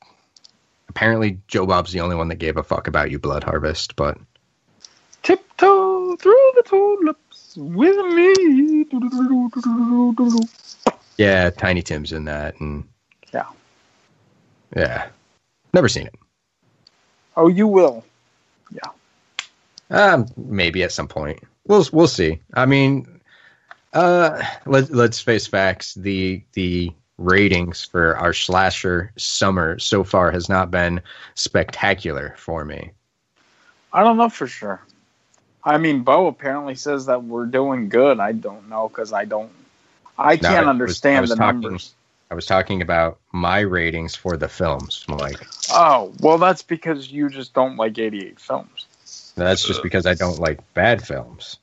apparently 0.89 1.39
Joe 1.49 1.67
Bob's 1.67 1.93
the 1.93 2.01
only 2.01 2.17
one 2.17 2.29
that 2.29 2.37
gave 2.37 2.57
a 2.57 2.63
fuck 2.63 2.87
about 2.87 3.11
you, 3.11 3.19
Blood 3.19 3.45
Harvest, 3.45 3.97
but 3.97 4.19
Tiptoe 5.23 6.17
through 6.17 6.53
the 6.57 6.63
tulips 6.65 7.57
with 7.57 7.97
me. 8.15 8.87
yeah, 11.19 11.51
Tiny 11.51 11.83
Tim's 11.83 12.13
in 12.13 12.25
that, 12.25 12.59
and 12.61 12.85
Yeah. 12.85 12.92
Yeah, 14.77 15.09
never 15.73 15.89
seen 15.89 16.07
it. 16.07 16.15
Oh, 17.37 17.49
you 17.49 17.67
will. 17.67 18.05
Yeah. 18.71 18.91
Um, 19.91 20.27
maybe 20.37 20.83
at 20.83 20.93
some 20.93 21.09
point. 21.09 21.41
We'll 21.67 21.87
we'll 21.93 22.09
see. 22.09 22.41
I 22.55 22.67
mean, 22.67 23.21
uh, 23.93 24.43
let 24.67 24.91
let's 24.91 25.21
face 25.21 25.47
facts. 25.47 25.95
The 25.95 26.43
the 26.55 26.93
ratings 27.19 27.85
for 27.85 28.17
our 28.17 28.33
slasher 28.33 29.13
summer 29.17 29.79
so 29.79 30.03
far 30.03 30.31
has 30.33 30.49
not 30.49 30.71
been 30.71 31.01
spectacular 31.35 32.35
for 32.39 32.65
me. 32.65 32.91
I 33.93 34.03
don't 34.03 34.17
know 34.17 34.29
for 34.29 34.47
sure. 34.47 34.81
I 35.65 35.79
mean, 35.79 36.03
Bo 36.03 36.27
apparently 36.27 36.75
says 36.75 37.07
that 37.07 37.23
we're 37.23 37.47
doing 37.47 37.89
good. 37.89 38.19
I 38.19 38.33
don't 38.33 38.69
know 38.69 38.89
because 38.89 39.13
I 39.13 39.25
don't. 39.25 39.53
I 40.19 40.35
No, 40.37 40.41
can't 40.41 40.45
I 40.45 40.59
was- 40.61 40.67
I 40.67 40.71
understand 40.71 41.21
was 41.21 41.31
the 41.31 41.37
talking- 41.37 41.61
numbers. 41.61 41.95
I 42.33 42.35
was 42.35 42.47
talking 42.47 42.81
about 42.81 43.21
my 43.33 43.61
ratings 43.61 44.15
for 44.15 44.39
the 44.39 44.49
films, 44.49 45.05
Mike. 45.07 45.47
Oh, 45.71 46.15
well, 46.21 46.39
that's 46.39 46.63
because 46.63 47.13
you 47.13 47.29
just 47.29 47.53
don't 47.53 47.77
like 47.77 47.99
88 47.99 48.41
films. 48.41 48.87
That's 49.37 49.63
just 49.63 49.83
because 49.83 50.07
I 50.07 50.15
don't 50.15 50.39
like 50.39 50.61
bad 50.73 51.07
films. 51.07 51.59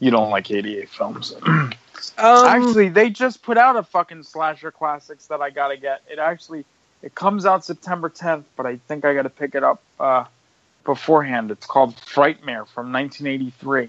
You 0.00 0.10
don't 0.10 0.30
like 0.30 0.50
88 0.50 0.88
films. 0.88 1.32
Um, 2.18 2.46
actually, 2.46 2.88
they 2.88 3.10
just 3.10 3.42
put 3.42 3.56
out 3.56 3.76
a 3.76 3.84
fucking 3.84 4.24
slasher 4.24 4.72
classics 4.72 5.28
that 5.28 5.40
I 5.40 5.50
gotta 5.50 5.76
get. 5.76 6.02
It 6.10 6.18
actually 6.18 6.64
it 7.00 7.14
comes 7.14 7.46
out 7.46 7.64
September 7.64 8.10
10th, 8.10 8.42
but 8.56 8.66
I 8.66 8.78
think 8.88 9.04
I 9.04 9.14
gotta 9.14 9.30
pick 9.30 9.54
it 9.54 9.62
up 9.62 9.80
uh, 10.00 10.24
beforehand. 10.84 11.52
It's 11.52 11.64
called 11.64 11.94
Frightmare 11.94 12.66
from 12.66 12.92
1983, 12.92 13.88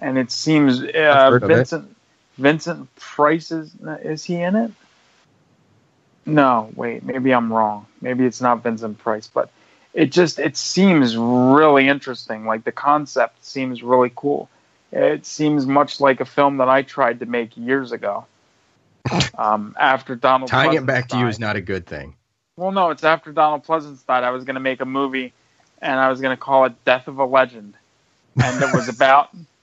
and 0.00 0.18
it 0.18 0.30
seems 0.30 0.82
uh, 0.82 1.30
heard 1.30 1.44
of 1.44 1.50
it. 1.50 1.72
Vincent 2.38 2.94
Price 2.96 3.50
is 3.50 3.74
is 4.02 4.24
he 4.24 4.36
in 4.36 4.56
it? 4.56 4.72
No, 6.26 6.70
wait, 6.74 7.04
maybe 7.04 7.32
I'm 7.32 7.52
wrong. 7.52 7.86
Maybe 8.00 8.24
it's 8.26 8.40
not 8.40 8.62
Vincent 8.62 8.98
Price, 8.98 9.28
but 9.28 9.50
it 9.94 10.12
just 10.12 10.38
it 10.38 10.56
seems 10.56 11.16
really 11.16 11.88
interesting. 11.88 12.44
Like 12.44 12.64
the 12.64 12.72
concept 12.72 13.44
seems 13.44 13.82
really 13.82 14.12
cool. 14.14 14.48
It 14.92 15.24
seems 15.26 15.66
much 15.66 16.00
like 16.00 16.20
a 16.20 16.24
film 16.24 16.58
that 16.58 16.68
I 16.68 16.82
tried 16.82 17.20
to 17.20 17.26
make 17.26 17.56
years 17.56 17.92
ago. 17.92 18.26
Um, 19.38 19.76
after 19.78 20.16
Donald 20.16 20.50
Tying 20.50 20.72
it 20.72 20.82
Pleasence 20.82 20.86
back 20.86 21.08
to 21.08 21.18
you 21.18 21.28
is 21.28 21.38
not 21.38 21.56
a 21.56 21.60
good 21.60 21.86
thing. 21.86 22.16
Well, 22.56 22.72
no, 22.72 22.88
it's 22.88 23.04
after 23.04 23.32
Donald 23.32 23.64
Pleasence 23.66 24.04
died. 24.06 24.24
I 24.24 24.30
was 24.30 24.44
going 24.44 24.54
to 24.54 24.60
make 24.60 24.80
a 24.80 24.86
movie, 24.86 25.34
and 25.82 26.00
I 26.00 26.08
was 26.08 26.22
going 26.22 26.34
to 26.34 26.40
call 26.40 26.64
it 26.64 26.84
Death 26.86 27.06
of 27.06 27.18
a 27.18 27.24
Legend, 27.24 27.74
and 28.42 28.62
it 28.62 28.74
was 28.74 28.88
about 28.88 29.28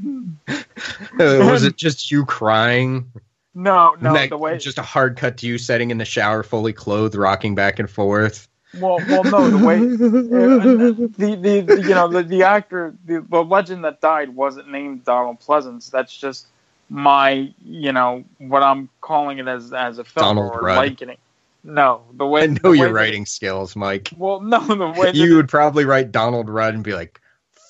was 1.18 1.64
it 1.64 1.76
just 1.76 2.10
you 2.10 2.24
crying? 2.24 3.10
no, 3.54 3.96
no, 4.00 4.26
the 4.26 4.36
way 4.36 4.58
just 4.58 4.78
a 4.78 4.82
hard 4.82 5.16
cut 5.16 5.36
to 5.38 5.46
you 5.46 5.58
sitting 5.58 5.90
in 5.90 5.98
the 5.98 6.04
shower, 6.04 6.42
fully 6.42 6.72
clothed, 6.72 7.14
rocking 7.14 7.54
back 7.54 7.78
and 7.78 7.90
forth. 7.90 8.48
well, 8.78 8.98
well, 9.08 9.24
no, 9.24 9.50
the 9.50 9.66
way 9.66 9.76
uh, 9.76 9.80
the, 11.18 11.36
the, 11.36 11.60
the 11.60 11.82
you 11.82 11.88
know 11.88 12.06
the, 12.08 12.22
the 12.22 12.44
actor 12.44 12.94
the, 13.04 13.20
the 13.28 13.42
legend 13.42 13.84
that 13.84 14.00
died 14.00 14.30
wasn't 14.30 14.70
named 14.70 15.04
Donald 15.04 15.40
Pleasence. 15.40 15.90
That's 15.90 16.16
just 16.16 16.46
my 16.88 17.52
you 17.64 17.92
know 17.92 18.24
what 18.38 18.62
I'm 18.62 18.88
calling 19.00 19.38
it 19.38 19.48
as 19.48 19.72
as 19.72 19.98
a 19.98 20.04
film 20.04 20.36
Donald 20.36 20.54
or 20.54 20.60
Rudd. 20.60 20.76
likening. 20.76 21.18
No, 21.62 22.02
the 22.14 22.26
way 22.26 22.44
I 22.44 22.46
know 22.46 22.72
your 22.72 22.92
writing 22.92 23.26
skills, 23.26 23.76
Mike. 23.76 24.10
Well, 24.16 24.40
no, 24.40 24.60
the 24.60 24.88
way 24.98 25.12
You 25.12 25.36
would 25.36 25.48
probably 25.48 25.84
write 25.84 26.12
Donald 26.12 26.48
Rudd 26.48 26.74
and 26.74 26.84
be 26.84 26.94
like, 26.94 27.20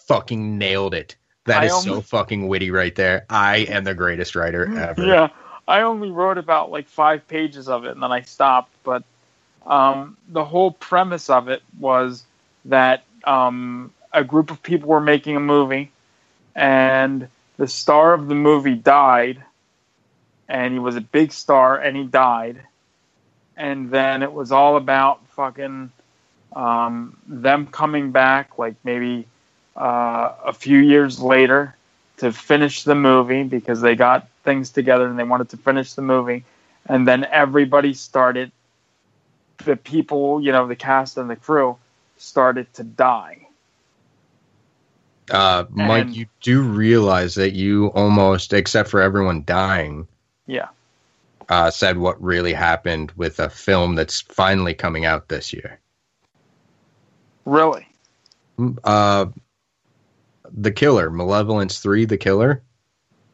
"Fucking 0.06 0.58
nailed 0.58 0.94
it." 0.94 1.16
That 1.46 1.62
I 1.62 1.66
is 1.66 1.82
so 1.82 2.00
fucking 2.00 2.48
witty 2.48 2.70
right 2.70 2.94
there. 2.94 3.24
I 3.30 3.58
am 3.58 3.84
the 3.84 3.94
greatest 3.94 4.34
writer 4.36 4.64
ever. 4.78 5.04
Yeah, 5.04 5.28
I 5.66 5.82
only 5.82 6.10
wrote 6.10 6.38
about 6.38 6.70
like 6.70 6.88
five 6.88 7.26
pages 7.26 7.68
of 7.68 7.84
it 7.84 7.92
and 7.92 8.02
then 8.02 8.12
I 8.12 8.22
stopped. 8.22 8.72
But 8.84 9.04
um, 9.66 10.16
the 10.28 10.44
whole 10.44 10.70
premise 10.70 11.30
of 11.30 11.48
it 11.48 11.62
was 11.78 12.24
that 12.66 13.04
um, 13.24 13.92
a 14.12 14.24
group 14.24 14.50
of 14.50 14.62
people 14.62 14.88
were 14.88 15.00
making 15.00 15.36
a 15.36 15.40
movie, 15.40 15.90
and 16.54 17.28
the 17.56 17.68
star 17.68 18.12
of 18.12 18.28
the 18.28 18.34
movie 18.34 18.74
died, 18.74 19.42
and 20.48 20.72
he 20.72 20.78
was 20.78 20.96
a 20.96 21.00
big 21.00 21.32
star, 21.32 21.78
and 21.78 21.96
he 21.96 22.04
died, 22.04 22.60
and 23.56 23.90
then 23.90 24.22
it 24.22 24.32
was 24.32 24.52
all 24.52 24.76
about 24.76 25.26
fucking 25.28 25.90
um, 26.54 27.16
them 27.26 27.66
coming 27.66 28.10
back, 28.10 28.58
like 28.58 28.74
maybe 28.84 29.26
uh, 29.80 30.34
a 30.44 30.52
few 30.52 30.78
years 30.78 31.20
later 31.20 31.74
to 32.18 32.30
finish 32.32 32.82
the 32.84 32.94
movie 32.94 33.44
because 33.44 33.80
they 33.80 33.96
got 33.96 34.28
things 34.44 34.70
together 34.70 35.06
and 35.06 35.18
they 35.18 35.24
wanted 35.24 35.48
to 35.50 35.56
finish 35.56 35.94
the 35.94 36.02
movie. 36.02 36.44
And 36.86 37.08
then 37.08 37.24
everybody 37.24 37.94
started, 37.94 38.52
the 39.64 39.76
people, 39.76 40.40
you 40.40 40.52
know, 40.52 40.66
the 40.66 40.76
cast 40.76 41.16
and 41.16 41.30
the 41.30 41.36
crew 41.36 41.78
started 42.18 42.72
to 42.74 42.84
die. 42.84 43.46
Uh, 45.30 45.64
Mike, 45.70 46.02
And- 46.06 46.16
you 46.16 46.26
do 46.42 46.60
realize 46.62 47.34
that 47.36 47.52
you 47.52 47.86
almost, 47.88 48.52
except 48.52 48.90
for 48.90 49.00
everyone 49.00 49.44
dying, 49.46 50.06
Yeah. 50.46 50.68
uh, 51.48 51.70
said 51.70 51.96
what 51.96 52.20
really 52.22 52.52
happened 52.52 53.12
with 53.16 53.38
a 53.40 53.48
film 53.48 53.94
that's 53.94 54.20
finally 54.20 54.74
coming 54.74 55.04
out 55.06 55.28
this 55.28 55.52
year. 55.52 55.78
Really? 57.44 57.86
Uh, 58.84 59.26
the 60.52 60.70
Killer, 60.72 61.10
Malevolence 61.10 61.78
3, 61.80 62.04
The 62.04 62.16
Killer. 62.16 62.62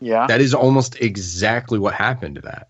Yeah. 0.00 0.26
That 0.26 0.40
is 0.40 0.52
almost 0.54 1.00
exactly 1.00 1.78
what 1.78 1.94
happened 1.94 2.34
to 2.36 2.40
that. 2.42 2.68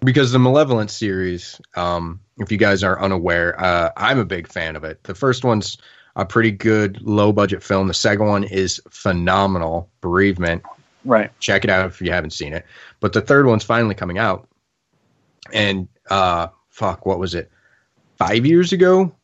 Because 0.00 0.32
the 0.32 0.38
Malevolence 0.38 0.92
series, 0.92 1.60
um, 1.74 2.20
if 2.38 2.52
you 2.52 2.58
guys 2.58 2.84
are 2.84 3.00
unaware, 3.00 3.58
uh, 3.58 3.90
I'm 3.96 4.18
a 4.18 4.24
big 4.24 4.46
fan 4.46 4.76
of 4.76 4.84
it. 4.84 5.02
The 5.04 5.14
first 5.14 5.44
one's 5.44 5.78
a 6.14 6.24
pretty 6.24 6.50
good 6.50 7.00
low 7.02 7.32
budget 7.32 7.62
film. 7.62 7.88
The 7.88 7.94
second 7.94 8.26
one 8.26 8.44
is 8.44 8.80
phenomenal. 8.90 9.90
Bereavement. 10.02 10.62
right. 11.04 11.30
Check 11.40 11.64
it 11.64 11.70
out 11.70 11.86
if 11.86 12.00
you 12.02 12.10
haven't 12.12 12.32
seen 12.32 12.52
it. 12.52 12.66
But 13.00 13.12
the 13.14 13.20
third 13.22 13.46
one's 13.46 13.64
finally 13.64 13.94
coming 13.94 14.18
out. 14.18 14.48
And 15.52 15.88
uh 16.10 16.48
fuck, 16.70 17.06
what 17.06 17.18
was 17.18 17.34
it? 17.34 17.50
Five 18.18 18.44
years 18.46 18.72
ago? 18.72 19.14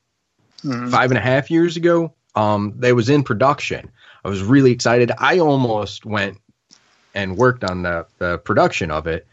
Mhm. 0.64 0.90
Five 0.90 1.10
and 1.10 1.18
a 1.18 1.22
half 1.22 1.50
years 1.50 1.76
ago? 1.76 2.12
Um, 2.34 2.72
they 2.76 2.92
was 2.92 3.08
in 3.10 3.22
production. 3.24 3.90
I 4.24 4.28
was 4.28 4.42
really 4.42 4.70
excited. 4.70 5.10
I 5.18 5.38
almost 5.38 6.04
went 6.04 6.38
and 7.14 7.36
worked 7.36 7.64
on 7.64 7.82
the, 7.82 8.06
the 8.18 8.38
production 8.38 8.90
of 8.90 9.06
it 9.06 9.26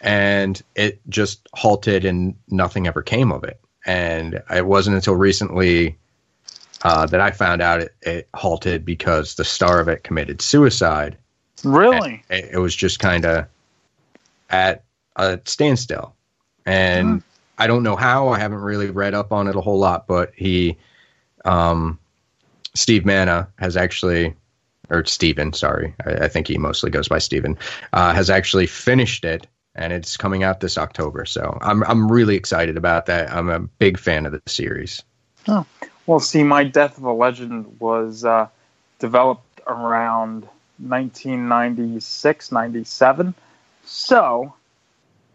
and 0.00 0.60
it 0.74 1.00
just 1.08 1.48
halted 1.54 2.04
and 2.04 2.34
nothing 2.48 2.86
ever 2.86 3.02
came 3.02 3.32
of 3.32 3.44
it. 3.44 3.60
And 3.86 4.42
it 4.50 4.66
wasn't 4.66 4.96
until 4.96 5.14
recently 5.14 5.96
uh, 6.82 7.06
that 7.06 7.20
I 7.20 7.30
found 7.30 7.62
out 7.62 7.80
it, 7.80 7.94
it 8.02 8.28
halted 8.34 8.84
because 8.84 9.34
the 9.34 9.44
star 9.44 9.80
of 9.80 9.88
it 9.88 10.02
committed 10.02 10.42
suicide 10.42 11.16
Really? 11.64 12.22
it, 12.28 12.50
it 12.52 12.58
was 12.58 12.74
just 12.74 12.98
kind 12.98 13.24
of 13.24 13.46
at 14.50 14.84
a 15.16 15.40
standstill. 15.44 16.14
And 16.66 17.22
I 17.58 17.66
don't 17.66 17.82
know 17.82 17.96
how. 17.96 18.28
I 18.28 18.38
haven't 18.38 18.60
really 18.60 18.90
read 18.90 19.14
up 19.14 19.32
on 19.32 19.48
it 19.48 19.56
a 19.56 19.60
whole 19.60 19.78
lot, 19.78 20.06
but 20.06 20.32
he, 20.34 20.76
um, 21.44 21.98
Steve 22.74 23.04
Mena 23.04 23.48
has 23.58 23.76
actually, 23.76 24.34
or 24.90 25.04
Steven, 25.04 25.52
sorry, 25.52 25.94
I, 26.06 26.24
I 26.24 26.28
think 26.28 26.48
he 26.48 26.58
mostly 26.58 26.90
goes 26.90 27.08
by 27.08 27.18
Steven, 27.18 27.56
uh, 27.92 28.14
has 28.14 28.30
actually 28.30 28.66
finished 28.66 29.24
it 29.24 29.46
and 29.74 29.92
it's 29.92 30.16
coming 30.16 30.42
out 30.42 30.60
this 30.60 30.76
October. 30.76 31.24
So 31.24 31.58
I'm, 31.62 31.82
I'm 31.84 32.10
really 32.10 32.36
excited 32.36 32.76
about 32.76 33.06
that. 33.06 33.32
I'm 33.32 33.48
a 33.48 33.60
big 33.60 33.98
fan 33.98 34.26
of 34.26 34.32
the 34.32 34.42
series. 34.46 35.02
Oh, 35.48 35.66
Well, 36.06 36.20
see, 36.20 36.42
my 36.42 36.64
Death 36.64 36.98
of 36.98 37.04
a 37.04 37.12
Legend 37.12 37.80
was 37.80 38.24
uh, 38.24 38.48
developed 38.98 39.60
around 39.66 40.42
1996, 40.78 42.52
97. 42.52 43.34
So 43.84 44.52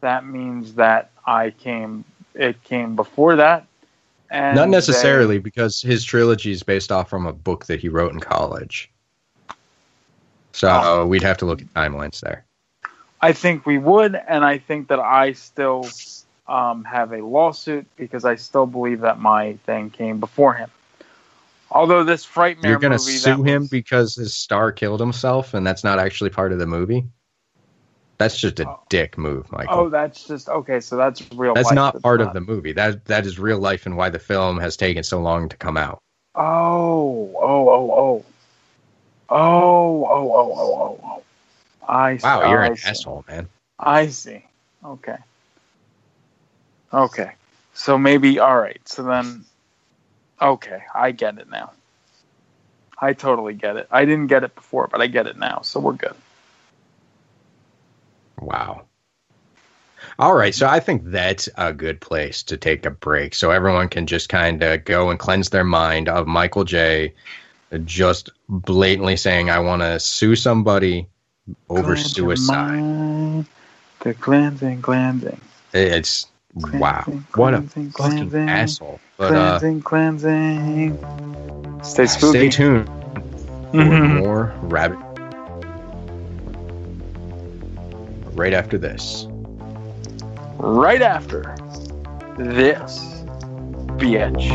that 0.02 0.26
means 0.26 0.76
that 0.76 1.12
I 1.26 1.52
came, 1.52 2.04
it 2.34 2.64
came 2.64 2.96
before 2.96 3.38
that. 3.38 3.66
And 4.30 4.56
Not 4.56 4.70
necessarily 4.70 5.40
because 5.40 5.82
his 5.82 6.04
trilogy 6.04 6.52
is 6.52 6.64
based 6.64 6.92
off 6.92 7.10
from 7.10 7.26
a 7.26 7.34
book 7.34 7.66
that 7.68 7.80
he 7.80 7.88
wrote 7.90 8.12
in 8.12 8.20
college. 8.20 8.92
So 10.52 10.70
Oh. 10.70 11.06
we'd 11.06 11.24
have 11.24 11.38
to 11.38 11.46
look 11.46 11.62
at 11.62 11.74
timelines 11.74 12.20
there. 12.20 12.46
I 13.22 13.32
think 13.34 13.66
we 13.66 13.78
would, 13.78 14.16
and 14.28 14.44
I 14.44 14.58
think 14.58 14.90
that 14.90 15.00
I 15.00 15.34
still 15.34 15.88
um, 16.48 16.84
have 16.86 17.12
a 17.14 17.18
lawsuit 17.18 17.86
because 17.98 18.24
I 18.26 18.36
still 18.36 18.66
believe 18.66 19.02
that 19.02 19.20
my 19.20 19.54
thing 19.66 19.90
came 19.90 20.20
before 20.20 20.54
him. 20.54 20.70
Although 21.70 22.04
this 22.06 22.26
Frightmare 22.26 22.64
You're 22.64 22.80
going 22.80 22.94
to 22.94 23.00
sue 23.00 23.44
him 23.44 23.64
was- 23.64 23.70
because 23.70 24.16
his 24.16 24.34
star 24.34 24.72
killed 24.72 25.00
himself, 25.00 25.54
and 25.54 25.68
that's 25.68 25.84
not 25.84 26.00
actually 26.00 26.30
part 26.30 26.54
of 26.54 26.60
the 26.60 26.68
movie. 26.68 27.06
That's 28.18 28.40
just 28.40 28.60
a 28.60 28.68
oh. 28.68 28.80
dick 28.90 29.18
move, 29.18 29.52
Michael. 29.52 29.80
Oh, 29.80 29.90
that's 29.90 30.26
just 30.26 30.50
okay. 30.50 30.80
So 30.80 30.98
that's 30.98 31.22
real. 31.34 31.54
that's 31.54 31.68
life. 31.68 31.76
not 31.76 32.02
part 32.02 32.22
of 32.22 32.34
the 32.34 32.42
movie. 32.42 32.74
That 32.74 33.06
that 33.06 33.26
is 33.26 33.38
real 33.38 33.60
life 33.60 33.86
and 33.86 33.96
why 33.96 34.10
the 34.10 34.20
film 34.20 34.60
has 34.60 34.76
taken 34.76 35.04
so 35.04 35.20
long 35.20 35.50
to 35.50 35.58
come 35.58 35.78
out. 35.78 36.00
Oh, 36.34 37.32
oh, 37.40 37.70
oh, 37.70 37.92
oh, 37.92 38.26
oh, 39.30 40.06
oh, 40.06 40.06
oh, 40.06 40.32
oh, 40.34 40.54
oh, 40.56 41.00
oh. 41.04 41.24
I 41.88 42.18
see. 42.18 42.28
Wow, 42.28 42.50
you're 42.50 42.64
I 42.64 42.68
an 42.68 42.76
see. 42.76 42.90
asshole, 42.90 43.26
man. 43.28 43.48
I 43.80 44.08
see. 44.08 44.44
Okay. 44.84 45.18
Okay. 46.94 47.32
So 47.74 47.98
maybe 47.98 48.40
all 48.40 48.58
right. 48.58 48.82
So 48.86 49.04
then 49.04 49.46
okay, 50.42 50.82
I 50.96 51.12
get 51.12 51.38
it 51.38 51.50
now. 51.50 51.72
I 53.00 53.14
totally 53.14 53.54
get 53.54 53.78
it. 53.78 53.88
I 53.92 54.06
didn't 54.06 54.28
get 54.28 54.44
it 54.44 54.56
before, 54.56 54.88
but 54.88 55.02
I 55.02 55.08
get 55.08 55.28
it 55.28 55.38
now. 55.38 55.62
So 55.62 55.80
we're 55.80 55.94
good. 55.94 56.16
Wow. 58.40 58.84
All 60.20 60.36
right, 60.36 60.54
so 60.54 60.68
I 60.68 60.80
think 60.80 61.04
that's 61.06 61.50
a 61.58 61.74
good 61.74 62.02
place 62.02 62.44
to 62.44 62.58
take 62.58 62.86
a 62.86 62.92
break 62.92 63.36
so 63.36 63.52
everyone 63.52 63.90
can 63.90 64.08
just 64.08 64.30
kind 64.30 64.62
of 64.64 64.86
go 64.86 65.10
and 65.10 65.20
cleanse 65.20 65.50
their 65.50 65.64
mind 65.64 66.08
of 66.10 66.28
Michael 66.28 66.64
J 66.64 67.14
just 67.84 68.30
blatantly 68.48 69.18
saying 69.18 69.50
I 69.50 69.60
want 69.60 69.82
to 69.82 70.00
sue 70.00 70.36
somebody 70.36 71.08
over 71.70 71.96
Cleanse 71.96 72.14
suicide. 72.14 72.80
mind. 72.80 73.46
The 74.02 74.14
cleansing, 74.14 74.82
cleansing, 74.82 75.42
It's 75.74 76.28
wow. 76.54 77.02
Cleansing, 77.04 77.26
What 77.36 77.54
a 77.54 77.58
cleansing, 77.62 77.92
fucking 77.92 78.18
cleansing, 78.30 78.50
asshole. 78.50 79.00
But 79.18 79.36
uh 79.36 79.60
cleansing, 79.60 79.82
cleansing. 79.82 81.84
Stay 81.84 82.06
spooky. 82.06 82.40
stay 82.40 82.50
tuned 82.50 82.88
for 82.88 83.72
Mhm. 83.74 84.20
more 84.20 84.54
rabbit 84.62 85.00
right 88.38 88.54
after 88.54 88.78
this. 88.78 89.28
right 90.60 91.02
after 91.02 91.56
this 92.38 93.24
bitch. 93.98 94.48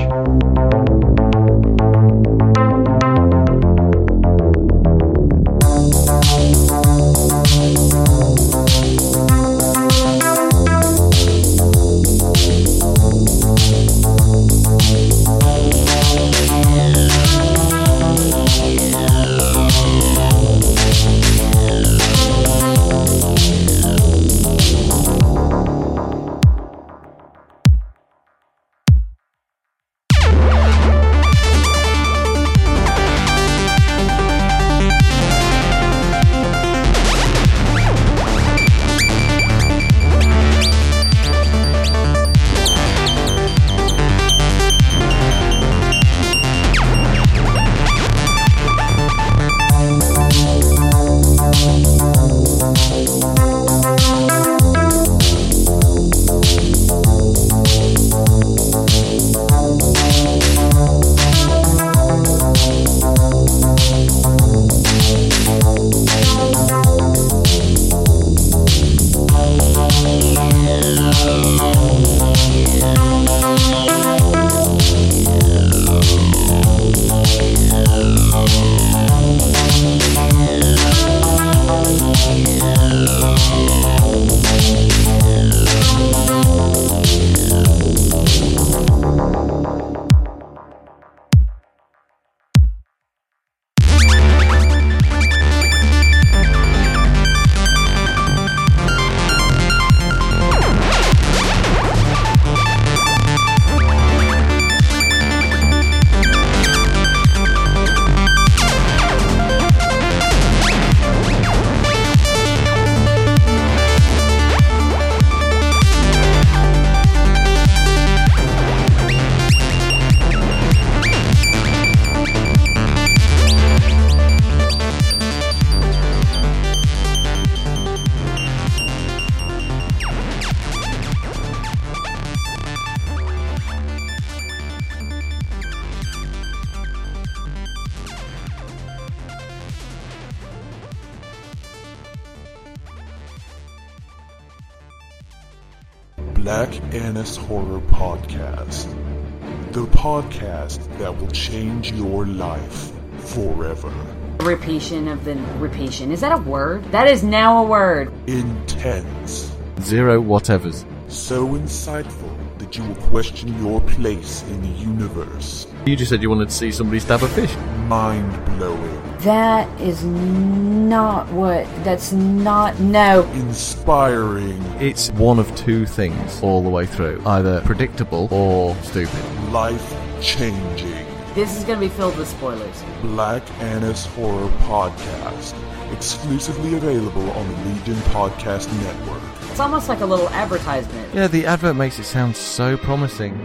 Of 155.65 155.71
repetition. 155.71 156.13
Is 156.13 156.21
that 156.21 156.33
a 156.33 156.43
word? 156.43 156.85
That 156.93 157.09
is 157.09 157.23
now 157.23 157.63
a 157.63 157.67
word. 157.67 158.13
Intense. 158.27 159.55
Zero 159.81 160.21
whatevers. 160.21 160.85
So 161.09 161.49
insightful 161.49 162.31
that 162.59 162.77
you 162.77 162.85
will 162.85 162.95
question 162.95 163.59
your 163.63 163.81
place 163.83 164.43
in 164.45 164.63
the 164.63 164.69
universe. 164.69 165.67
You 165.85 165.97
just 165.97 166.11
said 166.11 166.23
you 166.23 166.31
wanted 166.31 166.49
to 166.49 166.55
see 166.55 166.71
somebody 166.71 167.01
stab 167.01 167.23
a 167.23 167.29
fish. 167.29 167.55
Mind 167.87 168.45
blowing. 168.47 169.03
That 169.19 169.69
is 169.81 170.05
not 170.05 171.31
what. 171.33 171.67
That's 171.85 172.13
not. 172.13 172.79
No. 172.81 173.23
Inspiring. 173.35 174.63
It's 174.81 175.11
one 175.13 175.39
of 175.39 175.55
two 175.55 175.87
things 175.87 176.43
all 176.43 176.63
the 176.63 176.71
way 176.71 176.87
through 176.87 177.23
either 177.27 177.61
predictable 177.63 178.29
or 178.31 178.75
stupid. 178.83 179.53
Life 179.53 179.97
changing. 180.21 181.12
This 181.35 181.57
is 181.57 181.65
going 181.65 181.81
to 181.81 181.89
be 181.89 181.89
filled 181.89 182.19
with 182.19 182.29
spoilers. 182.29 182.85
Black 183.01 183.43
Annis 183.63 184.05
Horror 184.05 184.51
Podcast. 184.65 185.55
Exclusively 185.91 186.75
available 186.77 187.31
on 187.31 187.49
the 187.49 187.71
Legion 187.71 187.95
Podcast 188.13 188.71
Network. 188.83 189.23
It's 189.51 189.59
almost 189.59 189.89
like 189.89 190.01
a 190.01 190.07
little 190.07 190.29
advertisement. 190.29 191.15
Yeah, 191.15 191.29
the 191.29 191.47
advert 191.47 191.77
makes 191.77 191.99
it 191.99 192.05
sound 192.05 192.37
so 192.37 192.77
promising. 192.77 193.39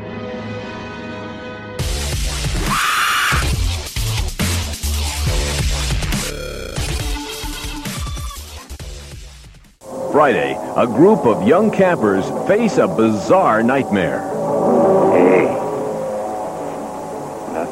Friday, 10.11 10.59
a 10.75 10.85
group 10.85 11.19
of 11.25 11.47
young 11.47 11.71
campers 11.71 12.25
face 12.49 12.77
a 12.79 12.87
bizarre 12.89 13.63
nightmare. 13.63 14.36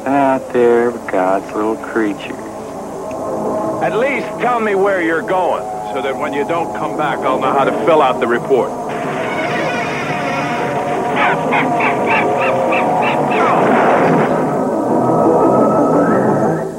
Out 0.06 0.52
there 0.52 0.90
but 0.90 1.10
God's 1.10 1.46
little 1.54 1.76
creatures. 1.76 2.30
At 3.82 3.98
least 3.98 4.26
tell 4.40 4.60
me 4.60 4.74
where 4.74 5.02
you're 5.02 5.22
going, 5.22 5.62
so 5.92 6.00
that 6.02 6.16
when 6.16 6.32
you 6.32 6.46
don't 6.46 6.74
come 6.76 6.96
back, 6.96 7.18
I'll 7.18 7.40
know 7.40 7.52
how 7.52 7.64
to 7.64 7.72
fill 7.84 8.00
out 8.00 8.20
the 8.20 8.26
report. 8.26 8.70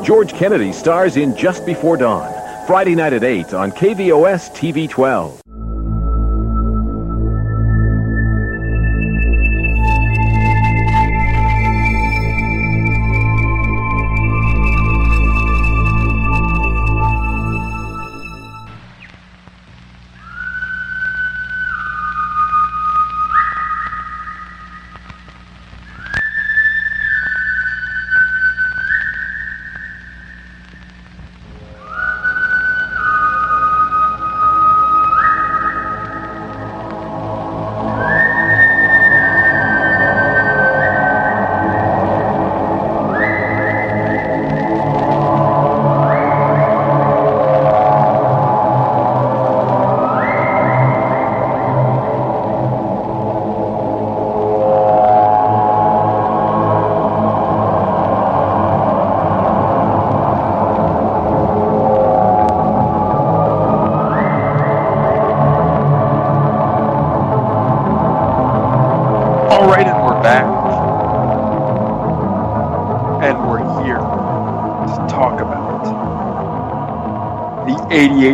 George 0.05 0.33
Kennedy 0.33 0.71
stars 0.71 1.17
in 1.17 1.35
Just 1.35 1.65
Before 1.65 1.97
Dawn, 1.97 2.33
Friday 2.65 2.95
night 2.95 3.13
at 3.13 3.23
8 3.23 3.53
on 3.53 3.71
KVOS 3.71 4.51
TV 4.55 4.89
12. 4.89 5.41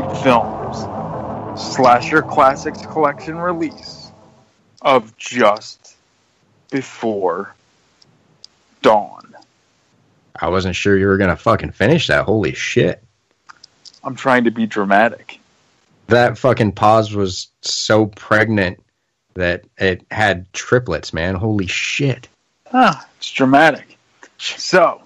88 0.04 0.24
films 0.24 1.74
slasher 1.76 2.22
classics 2.22 2.86
collection 2.88 3.38
release 3.38 4.12
of 4.82 5.16
Just 5.18 5.96
Before 6.72 7.54
Dawn. 8.82 9.36
I 10.36 10.50
wasn't 10.50 10.76
sure 10.76 10.98
you 10.98 11.08
were 11.08 11.18
gonna 11.18 11.38
fucking 11.38 11.72
finish 11.72 12.08
that. 12.08 12.26
Holy 12.26 12.54
shit. 12.54 13.04
I'm 14.04 14.16
trying 14.16 14.44
to 14.46 14.52
be 14.52 14.66
dramatic. 14.66 15.40
That 16.08 16.38
fucking 16.38 16.74
pause 16.74 17.14
was 17.14 17.48
so 17.62 18.08
pregnant 18.08 18.84
that 19.36 19.64
it 19.78 20.06
had 20.12 20.52
triplets, 20.54 21.14
man. 21.14 21.36
Holy 21.36 21.68
shit. 21.68 22.28
Ah, 22.74 23.08
it's 23.18 23.32
dramatic. 23.32 23.98
So, 24.38 25.02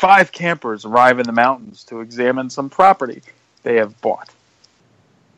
five 0.00 0.32
campers 0.32 0.86
arrive 0.86 1.18
in 1.18 1.26
the 1.26 1.32
mountains 1.32 1.84
to 1.84 2.00
examine 2.00 2.48
some 2.48 2.70
property 2.70 3.20
they 3.64 3.76
have 3.76 4.00
bought, 4.00 4.30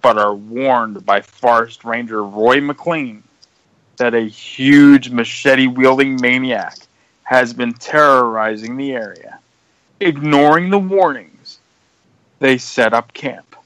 but 0.00 0.16
are 0.16 0.36
warned 0.36 1.04
by 1.04 1.20
Forest 1.20 1.84
Ranger 1.84 2.22
Roy 2.22 2.60
McLean 2.60 3.24
that 3.96 4.14
a 4.14 4.20
huge 4.20 5.10
machete 5.10 5.66
wielding 5.66 6.14
maniac 6.20 6.76
has 7.24 7.52
been 7.52 7.72
terrorizing 7.72 8.76
the 8.76 8.92
area. 8.92 9.40
Ignoring 9.98 10.70
the 10.70 10.78
warnings, 10.78 11.58
they 12.38 12.56
set 12.56 12.94
up 12.94 13.12
camp 13.12 13.56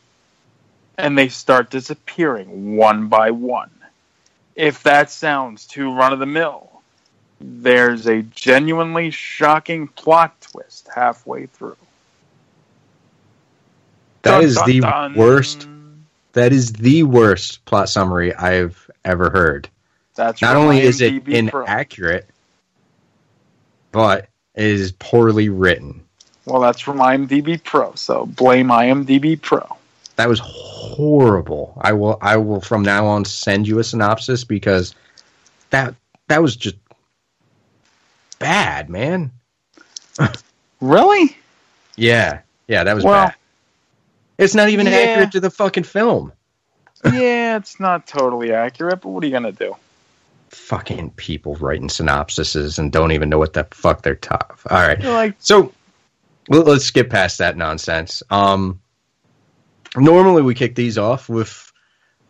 and 0.96 1.18
they 1.18 1.28
start 1.28 1.68
disappearing 1.68 2.78
one 2.78 3.08
by 3.08 3.32
one. 3.32 3.70
If 4.54 4.82
that 4.84 5.10
sounds 5.10 5.66
too 5.66 5.92
run 5.92 6.14
of 6.14 6.20
the 6.20 6.24
mill, 6.24 6.65
there's 7.40 8.06
a 8.06 8.22
genuinely 8.22 9.10
shocking 9.10 9.88
plot 9.88 10.40
twist 10.40 10.88
halfway 10.94 11.46
through. 11.46 11.76
That 14.22 14.32
Dun, 14.32 14.44
is 14.44 14.54
dun, 14.56 14.66
the 14.66 14.80
dun. 14.80 15.14
worst. 15.14 15.68
That 16.32 16.52
is 16.52 16.72
the 16.72 17.02
worst 17.04 17.64
plot 17.64 17.88
summary 17.88 18.34
I've 18.34 18.90
ever 19.04 19.30
heard. 19.30 19.68
That's 20.14 20.42
Not 20.42 20.56
only 20.56 20.80
is 20.80 21.00
it 21.00 21.24
IMDb 21.24 21.50
Pro. 21.50 21.62
inaccurate, 21.64 22.26
but 23.92 24.28
it 24.54 24.64
is 24.64 24.92
poorly 24.92 25.48
written. 25.48 26.02
Well, 26.44 26.60
that's 26.60 26.80
from 26.80 26.98
IMDb 26.98 27.62
Pro, 27.62 27.94
so 27.94 28.26
blame 28.26 28.68
IMDb 28.68 29.40
Pro. 29.40 29.76
That 30.16 30.28
was 30.28 30.40
horrible. 30.42 31.74
I 31.80 31.92
will 31.92 32.18
I 32.20 32.36
will 32.38 32.60
from 32.60 32.82
now 32.82 33.06
on 33.06 33.24
send 33.24 33.68
you 33.68 33.78
a 33.78 33.84
synopsis 33.84 34.44
because 34.44 34.94
that 35.70 35.94
that 36.28 36.40
was 36.42 36.56
just 36.56 36.76
bad, 38.38 38.88
man. 38.90 39.32
Really? 40.80 41.36
Yeah. 41.96 42.40
Yeah, 42.68 42.84
that 42.84 42.94
was 42.94 43.04
Well, 43.04 43.26
bad. 43.26 43.34
It's 44.38 44.54
not 44.54 44.68
even 44.68 44.86
yeah. 44.86 44.92
accurate 44.92 45.32
to 45.32 45.40
the 45.40 45.50
fucking 45.50 45.84
film. 45.84 46.32
yeah, 47.04 47.56
it's 47.56 47.80
not 47.80 48.06
totally 48.06 48.52
accurate, 48.52 49.00
but 49.00 49.08
what 49.08 49.22
are 49.22 49.26
you 49.26 49.32
gonna 49.32 49.52
do? 49.52 49.74
Fucking 50.50 51.10
people 51.12 51.54
writing 51.56 51.88
synopsises 51.88 52.78
and 52.78 52.92
don't 52.92 53.12
even 53.12 53.28
know 53.28 53.38
what 53.38 53.52
the 53.54 53.64
fuck 53.70 54.02
they're 54.02 54.14
talking. 54.14 54.56
All 54.70 54.78
right. 54.78 55.02
Like, 55.02 55.34
So 55.38 55.72
let's 56.48 56.84
skip 56.84 57.10
past 57.10 57.38
that 57.38 57.56
nonsense. 57.56 58.22
Um, 58.30 58.80
normally 59.96 60.42
we 60.42 60.54
kick 60.54 60.74
these 60.74 60.98
off 60.98 61.28
with 61.28 61.72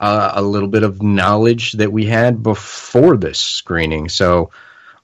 uh, 0.00 0.32
a 0.34 0.42
little 0.42 0.68
bit 0.68 0.82
of 0.82 1.02
knowledge 1.02 1.72
that 1.72 1.92
we 1.92 2.04
had 2.04 2.42
before 2.42 3.16
this 3.16 3.38
screening. 3.38 4.08
So, 4.08 4.50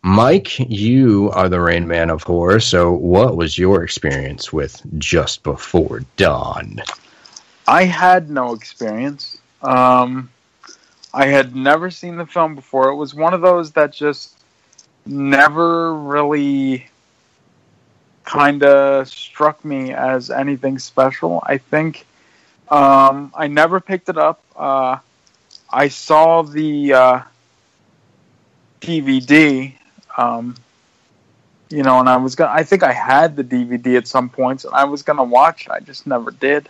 Mike, 0.05 0.59
you 0.59 1.31
are 1.31 1.49
the 1.49 1.61
Rain 1.61 1.87
Man 1.87 2.11
of 2.11 2.25
Horror. 2.25 2.59
So, 2.59 2.93
what 2.93 3.37
was 3.37 3.57
your 3.57 3.85
experience 3.85 4.53
with 4.53 4.83
Just 4.99 5.45
Before 5.45 6.01
Dawn? 6.17 6.83
I 7.69 7.85
had 7.85 8.29
no 8.29 8.53
experience. 8.53 9.39
Um, 9.63 10.29
I 11.15 11.27
had 11.27 11.55
never 11.55 11.89
seen 11.89 12.17
the 12.17 12.27
film 12.27 12.57
before. 12.57 12.89
It 12.89 12.97
was 12.97 13.15
one 13.15 13.33
of 13.33 13.43
those 13.43 13.71
that 13.73 13.93
just 13.93 14.37
never 15.07 15.95
really 15.95 16.89
kind 18.25 18.65
of 18.65 19.09
struck 19.09 19.65
me 19.65 19.93
as 19.93 20.31
anything 20.31 20.81
special. 20.81 21.45
I 21.47 21.59
think 21.59 22.07
um, 22.69 23.33
I 23.37 23.47
never 23.47 23.79
picked 23.79 24.09
it 24.09 24.19
up. 24.19 24.43
Uh, 24.57 24.99
I 25.71 25.87
saw 25.89 26.43
the 26.43 26.93
uh, 26.93 27.23
DVD. 28.81 29.75
Um, 30.17 30.57
you 31.71 31.83
know, 31.83 32.01
and 32.01 32.09
I 32.09 32.17
was 32.17 32.35
gonna. 32.35 32.53
I 32.53 32.65
think 32.65 32.83
I 32.83 32.93
had 32.93 33.37
the 33.37 33.45
DVD 33.45 33.97
at 33.97 34.07
some 34.07 34.29
points, 34.29 34.65
and 34.65 34.75
I 34.75 34.85
was 34.85 35.03
gonna 35.03 35.25
watch. 35.25 35.67
it. 35.67 35.73
I 35.73 35.81
just 35.81 36.07
never 36.07 36.31
did. 36.31 36.69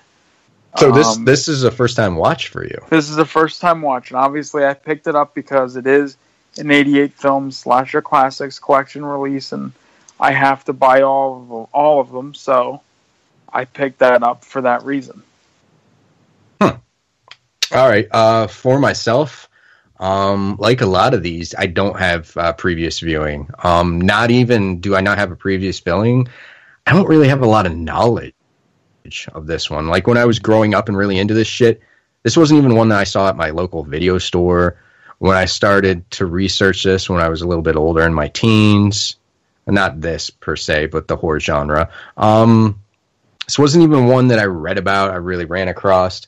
So 0.78 0.90
this 0.90 1.16
Um, 1.16 1.24
this 1.24 1.48
is 1.48 1.64
a 1.64 1.70
first 1.70 1.96
time 1.96 2.16
watch 2.16 2.48
for 2.48 2.64
you. 2.64 2.78
This 2.88 3.11
is 3.11 3.18
a 3.18 3.24
first 3.24 3.61
time 3.61 3.83
watching. 3.83 4.16
Obviously, 4.16 4.64
I 4.64 4.74
picked 4.74 5.07
it 5.07 5.14
up 5.14 5.35
because 5.35 5.76
it 5.76 5.87
is 5.87 6.16
an 6.59 6.70
88 6.70 7.12
film 7.14 7.50
slasher 7.50 8.00
classics 8.00 8.59
collection 8.59 9.05
release, 9.05 9.52
and 9.52 9.72
I 10.20 10.33
have 10.33 10.64
to 10.64 10.72
buy 10.72 11.02
all 11.02 11.42
of 11.42 11.48
them, 11.48 11.66
all 11.72 12.00
of 12.00 12.11
them. 12.11 12.35
So 12.35 12.81
I 13.52 13.64
picked 13.64 13.98
that 13.98 14.22
up 14.22 14.44
for 14.44 14.62
that 14.62 14.85
reason. 14.85 15.22
All 17.74 17.88
right. 17.88 18.07
Uh, 18.11 18.46
for 18.46 18.78
myself, 18.78 19.48
um, 20.02 20.56
like 20.58 20.80
a 20.80 20.86
lot 20.86 21.14
of 21.14 21.22
these, 21.22 21.54
I 21.56 21.66
don't 21.66 21.96
have 21.96 22.36
uh, 22.36 22.52
previous 22.54 22.98
viewing. 22.98 23.48
Um, 23.62 24.00
not 24.00 24.32
even 24.32 24.80
do 24.80 24.96
I 24.96 25.00
not 25.00 25.16
have 25.16 25.30
a 25.30 25.36
previous 25.36 25.78
viewing. 25.78 26.26
I 26.88 26.92
don't 26.92 27.06
really 27.06 27.28
have 27.28 27.42
a 27.42 27.46
lot 27.46 27.66
of 27.66 27.76
knowledge 27.76 28.34
of 29.32 29.46
this 29.46 29.70
one. 29.70 29.86
Like 29.86 30.08
when 30.08 30.18
I 30.18 30.24
was 30.24 30.40
growing 30.40 30.74
up 30.74 30.88
and 30.88 30.98
really 30.98 31.20
into 31.20 31.34
this 31.34 31.46
shit, 31.46 31.80
this 32.24 32.36
wasn't 32.36 32.58
even 32.58 32.74
one 32.74 32.88
that 32.88 32.98
I 32.98 33.04
saw 33.04 33.28
at 33.28 33.36
my 33.36 33.50
local 33.50 33.84
video 33.84 34.18
store. 34.18 34.76
When 35.18 35.36
I 35.36 35.44
started 35.44 36.10
to 36.10 36.26
research 36.26 36.82
this 36.82 37.08
when 37.08 37.20
I 37.20 37.28
was 37.28 37.42
a 37.42 37.46
little 37.46 37.62
bit 37.62 37.76
older 37.76 38.02
in 38.02 38.12
my 38.12 38.26
teens, 38.26 39.14
not 39.68 40.00
this 40.00 40.30
per 40.30 40.56
se, 40.56 40.86
but 40.86 41.06
the 41.06 41.16
horror 41.16 41.38
genre. 41.38 41.88
Um, 42.16 42.80
this 43.46 43.56
wasn't 43.56 43.84
even 43.84 44.06
one 44.06 44.26
that 44.28 44.40
I 44.40 44.46
read 44.46 44.78
about. 44.78 45.12
I 45.12 45.16
really 45.16 45.44
ran 45.44 45.68
across 45.68 46.26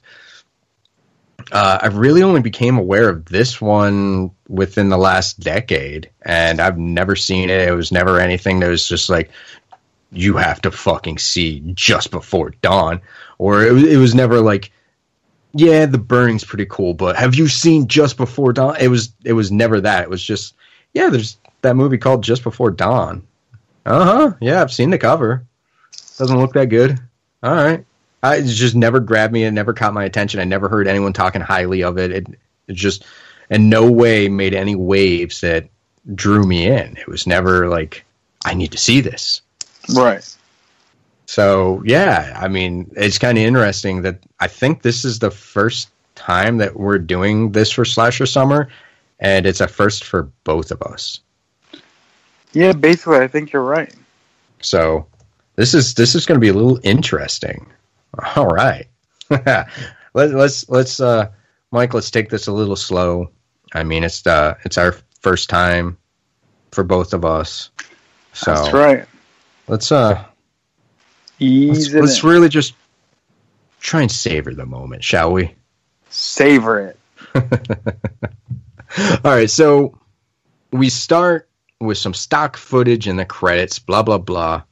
uh, 1.53 1.79
I 1.83 1.87
really 1.89 2.23
only 2.23 2.41
became 2.41 2.79
aware 2.79 3.09
of 3.09 3.25
this 3.27 3.61
one 3.61 4.31
within 4.49 4.89
the 4.89 4.99
last 4.99 5.41
decade, 5.41 6.11
and 6.23 6.61
I've 6.61 6.79
never 6.79 7.17
seen 7.17 7.51
it. 7.51 7.69
It 7.69 7.75
was 7.75 7.93
never 7.93 8.19
anything 8.21 8.61
that 8.61 8.69
was 8.69 8.87
just 8.87 9.09
like 9.09 9.31
you 10.13 10.37
have 10.37 10.61
to 10.63 10.71
fucking 10.71 11.19
see 11.19 11.61
just 11.75 12.11
before 12.11 12.51
dawn, 12.63 13.01
or 13.39 13.63
it, 13.63 13.85
it 13.85 13.97
was 13.97 14.15
never 14.15 14.41
like, 14.41 14.71
yeah, 15.53 15.87
the 15.87 15.99
burning's 15.99 16.45
pretty 16.45 16.67
cool, 16.67 16.95
but 16.95 17.17
have 17.17 17.35
you 17.35 17.49
seen 17.49 17.89
just 17.89 18.17
before 18.17 18.53
dawn? 18.53 18.77
It 18.81 18.89
was 18.89 19.13
it 19.25 19.33
was 19.33 19.51
never 19.53 19.81
that. 19.81 20.03
It 20.03 20.11
was 20.11 20.23
just 20.23 20.55
yeah, 20.95 21.11
there's 21.11 21.37
that 21.63 21.77
movie 21.77 21.99
called 21.99 22.23
Just 22.23 22.43
Before 22.43 22.71
Dawn. 22.71 23.27
Uh 23.85 24.05
huh. 24.05 24.33
Yeah, 24.41 24.63
I've 24.63 24.73
seen 24.73 24.91
the 24.91 24.99
cover. 24.99 25.45
Doesn't 26.17 26.39
look 26.39 26.53
that 26.55 26.67
good. 26.67 26.99
All 27.43 27.55
right. 27.55 27.85
I, 28.25 28.37
it 28.37 28.47
just 28.47 28.75
never 28.75 29.01
grabbed 29.01 29.35
me. 29.35 29.45
It 29.45 29.51
never 29.51 29.75
caught 29.75 29.93
my 29.93 30.05
attention. 30.05 30.41
I 30.41 30.45
never 30.45 30.67
heard 30.67 30.89
anyone 30.89 31.13
talking 31.13 31.43
highly 31.43 31.83
of 31.83 31.99
it. 31.99 32.11
It, 32.11 32.27
it 32.69 32.73
just 32.75 33.05
in 33.51 33.69
no 33.69 33.91
way 33.91 34.31
made 34.31 34.55
any 34.55 34.75
waves 34.75 35.43
that 35.43 35.69
drew 36.15 36.47
me 36.47 36.67
in. 36.67 36.97
It 36.97 37.07
was 37.07 37.27
never 37.27 37.69
like, 37.69 38.03
I 38.47 38.55
need 38.55 38.73
to 38.73 38.79
see 38.79 39.03
this. 39.03 39.43
Right. 39.95 40.27
So, 41.27 41.83
yeah, 41.85 42.35
I 42.41 42.49
mean, 42.49 42.91
it's 42.97 43.19
kind 43.19 43.37
of 43.37 43.45
interesting 43.45 44.01
that 44.03 44.19
I 44.41 44.47
think 44.47 44.81
this 44.81 45.05
is 45.05 45.19
the 45.19 45.31
first 45.31 45.91
time 46.15 46.57
that 46.59 46.77
we're 46.77 46.99
doing 46.99 47.53
this 47.53 47.71
for 47.71 47.85
Slasher 47.85 48.25
Summer, 48.25 48.69
and 49.21 49.45
it's 49.45 49.61
a 49.61 49.69
first 49.69 50.05
for 50.05 50.31
both 50.45 50.71
of 50.71 50.81
us. 50.81 51.21
Yeah, 52.55 52.73
basically, 52.73 53.19
I 53.19 53.29
think 53.29 53.53
you're 53.53 53.65
right. 53.65 53.95
So, 54.63 55.07
this 55.57 55.75
is 55.75 55.95
this 55.95 56.15
is 56.15 56.25
going 56.25 56.37
to 56.37 56.45
be 56.45 56.49
a 56.49 56.55
little 56.55 56.81
interesting. 56.83 57.67
All 58.37 58.47
right, 58.47 58.87
Let, 59.31 59.67
let's 60.15 60.69
let's 60.69 61.01
uh, 61.01 61.31
Mike, 61.71 61.95
let's 61.95 62.11
take 62.11 62.31
this 62.31 62.47
a 62.47 62.53
little 62.53 62.77
slow. 62.77 63.31
I 63.73 63.83
mean, 63.83 64.05
it's 64.05 64.27
uh, 64.27 64.55
it's 64.65 64.79
our 64.79 64.95
first 65.21 65.49
time 65.49 65.99
for 66.71 66.85
both 66.85 67.13
of 67.13 67.25
us. 67.25 67.71
So 68.33 68.55
That's 68.55 68.73
right. 68.73 69.07
let's 69.69 69.91
uh, 69.93 70.25
Ease 71.39 71.93
let's, 71.93 72.07
let's 72.07 72.25
really 72.25 72.49
just 72.49 72.75
try 73.81 74.03
and 74.03 74.11
savor 74.11 74.55
the 74.55 74.67
moment, 74.67 75.03
shall 75.03 75.33
we? 75.33 75.55
savor 76.15 76.81
it. 76.81 76.99
All 79.25 79.33
right, 79.33 79.51
so 79.51 79.99
we 80.71 80.89
start 80.89 81.49
with 81.81 81.99
some 81.99 82.15
stock 82.15 82.57
footage 82.57 83.09
in 83.09 83.17
the 83.17 83.25
credits, 83.25 83.79
blah 83.79 84.03
blah 84.03 84.19
blah, 84.19 84.63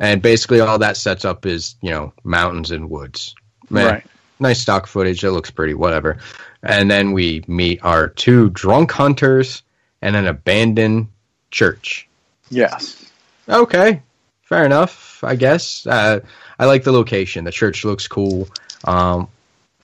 and 0.00 0.22
basically 0.22 0.60
all 0.60 0.78
that 0.78 0.96
sets 0.96 1.24
up 1.24 1.46
is 1.46 1.76
you 1.80 1.90
know 1.90 2.12
mountains 2.24 2.70
and 2.70 2.90
woods. 2.90 3.34
Man, 3.70 3.86
Right. 3.86 4.06
Nice 4.40 4.60
stock 4.60 4.88
footage. 4.88 5.22
It 5.22 5.30
looks 5.30 5.50
pretty, 5.50 5.74
whatever. 5.74 6.18
And 6.64 6.90
then 6.90 7.12
we 7.12 7.44
meet 7.46 7.84
our 7.84 8.08
two 8.08 8.50
drunk 8.50 8.90
hunters 8.90 9.62
and 10.00 10.16
an 10.16 10.26
abandoned 10.26 11.08
church. 11.52 12.08
Yes. 12.50 13.08
Okay, 13.48 14.02
fair 14.42 14.64
enough. 14.64 15.22
I 15.22 15.36
guess. 15.36 15.86
Uh, 15.86 16.20
I 16.58 16.66
like 16.66 16.84
the 16.84 16.92
location. 16.92 17.44
The 17.44 17.52
church 17.52 17.84
looks 17.84 18.08
cool. 18.08 18.48
Um, 18.84 19.28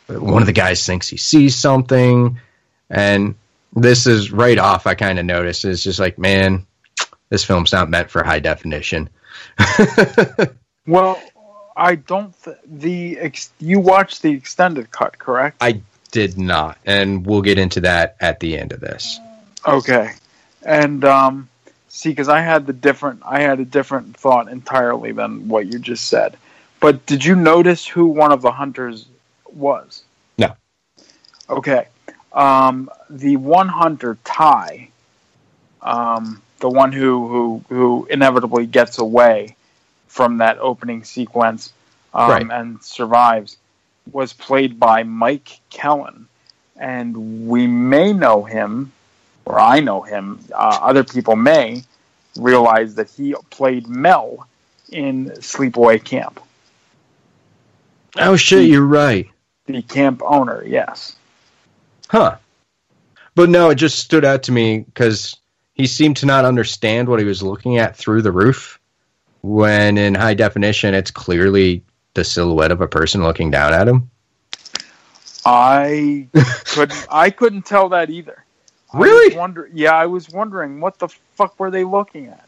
one 0.08 0.42
of 0.42 0.46
the 0.46 0.52
guys 0.52 0.84
thinks 0.84 1.08
he 1.08 1.16
sees 1.16 1.54
something, 1.54 2.40
and 2.90 3.34
this 3.76 4.06
is 4.06 4.32
right 4.32 4.58
off. 4.58 4.86
I 4.86 4.94
kind 4.94 5.18
of 5.18 5.24
noticed. 5.26 5.64
It's 5.64 5.82
just 5.82 6.00
like, 6.00 6.18
man, 6.18 6.66
this 7.28 7.44
film's 7.44 7.72
not 7.72 7.90
meant 7.90 8.10
for 8.10 8.22
high 8.22 8.40
definition. 8.40 9.08
Well, 10.88 11.20
I 11.76 11.96
don't. 11.96 12.34
Th- 12.42 12.56
the 12.64 13.18
ex- 13.18 13.52
you 13.60 13.78
watched 13.78 14.22
the 14.22 14.32
extended 14.32 14.90
cut, 14.90 15.18
correct? 15.18 15.58
I 15.60 15.82
did 16.10 16.38
not, 16.38 16.78
and 16.86 17.26
we'll 17.26 17.42
get 17.42 17.58
into 17.58 17.80
that 17.82 18.16
at 18.20 18.40
the 18.40 18.58
end 18.58 18.72
of 18.72 18.80
this. 18.80 19.20
Okay. 19.66 20.12
And 20.62 21.04
um, 21.04 21.48
see, 21.88 22.08
because 22.08 22.30
I 22.30 22.40
had 22.40 22.66
the 22.66 22.72
different, 22.72 23.20
I 23.24 23.42
had 23.42 23.60
a 23.60 23.66
different 23.66 24.16
thought 24.16 24.48
entirely 24.48 25.12
than 25.12 25.48
what 25.48 25.66
you 25.66 25.78
just 25.78 26.08
said. 26.08 26.38
But 26.80 27.04
did 27.04 27.22
you 27.22 27.36
notice 27.36 27.86
who 27.86 28.06
one 28.06 28.32
of 28.32 28.40
the 28.40 28.50
hunters 28.50 29.04
was? 29.52 30.02
No. 30.38 30.56
Okay. 31.50 31.86
Um, 32.32 32.88
the 33.10 33.36
one 33.36 33.68
hunter, 33.68 34.16
Ty, 34.24 34.88
um, 35.82 36.40
the 36.60 36.68
one 36.68 36.92
who, 36.92 37.28
who 37.28 37.64
who 37.68 38.06
inevitably 38.10 38.66
gets 38.66 38.98
away 38.98 39.56
from 40.08 40.38
that 40.38 40.58
opening 40.58 41.04
sequence 41.04 41.72
um, 42.14 42.30
Right. 42.30 42.46
and 42.50 42.82
survives, 42.82 43.56
was 44.10 44.32
played 44.32 44.80
by 44.80 45.02
Mike 45.02 45.60
Kellin, 45.70 46.26
and 46.76 47.48
we 47.48 47.66
may 47.66 48.12
know 48.12 48.42
him, 48.44 48.92
or 49.44 49.60
I 49.60 49.80
know 49.80 50.02
him. 50.02 50.40
Uh, 50.52 50.78
other 50.82 51.04
people 51.04 51.36
may 51.36 51.82
realize 52.36 52.94
that 52.96 53.10
he 53.10 53.34
played 53.50 53.86
Mel 53.88 54.46
in 54.90 55.26
Sleepaway 55.40 56.02
Camp, 56.02 56.40
Oh 58.16 58.36
shit, 58.36 58.68
you're 58.70 58.84
right. 58.86 59.28
the 59.66 59.82
camp 59.82 60.22
owner. 60.24 60.64
Yes. 60.66 61.14
Huh. 62.08 62.36
But 63.34 63.50
no, 63.50 63.70
it 63.70 63.74
just 63.76 63.98
stood 63.98 64.24
out 64.24 64.42
to 64.44 64.52
me 64.52 64.80
because 64.80 65.36
he 65.78 65.86
seemed 65.86 66.16
to 66.18 66.26
not 66.26 66.44
understand 66.44 67.08
what 67.08 67.20
he 67.20 67.24
was 67.24 67.42
looking 67.42 67.78
at 67.78 67.96
through 67.96 68.20
the 68.22 68.32
roof. 68.32 68.78
When 69.42 69.96
in 69.96 70.14
high 70.16 70.34
definition, 70.34 70.92
it's 70.92 71.12
clearly 71.12 71.84
the 72.14 72.24
silhouette 72.24 72.72
of 72.72 72.80
a 72.80 72.88
person 72.88 73.22
looking 73.22 73.52
down 73.52 73.72
at 73.72 73.88
him. 73.88 74.10
I 75.46 76.26
couldn't. 76.64 77.06
I 77.08 77.30
couldn't 77.30 77.62
tell 77.64 77.88
that 77.90 78.10
either. 78.10 78.44
Really? 78.92 79.28
was 79.28 79.36
wonder- 79.36 79.70
yeah, 79.72 79.94
I 79.94 80.06
was 80.06 80.28
wondering 80.28 80.80
what 80.80 80.98
the 80.98 81.08
fuck 81.36 81.58
were 81.60 81.70
they 81.70 81.84
looking 81.84 82.26
at. 82.26 82.44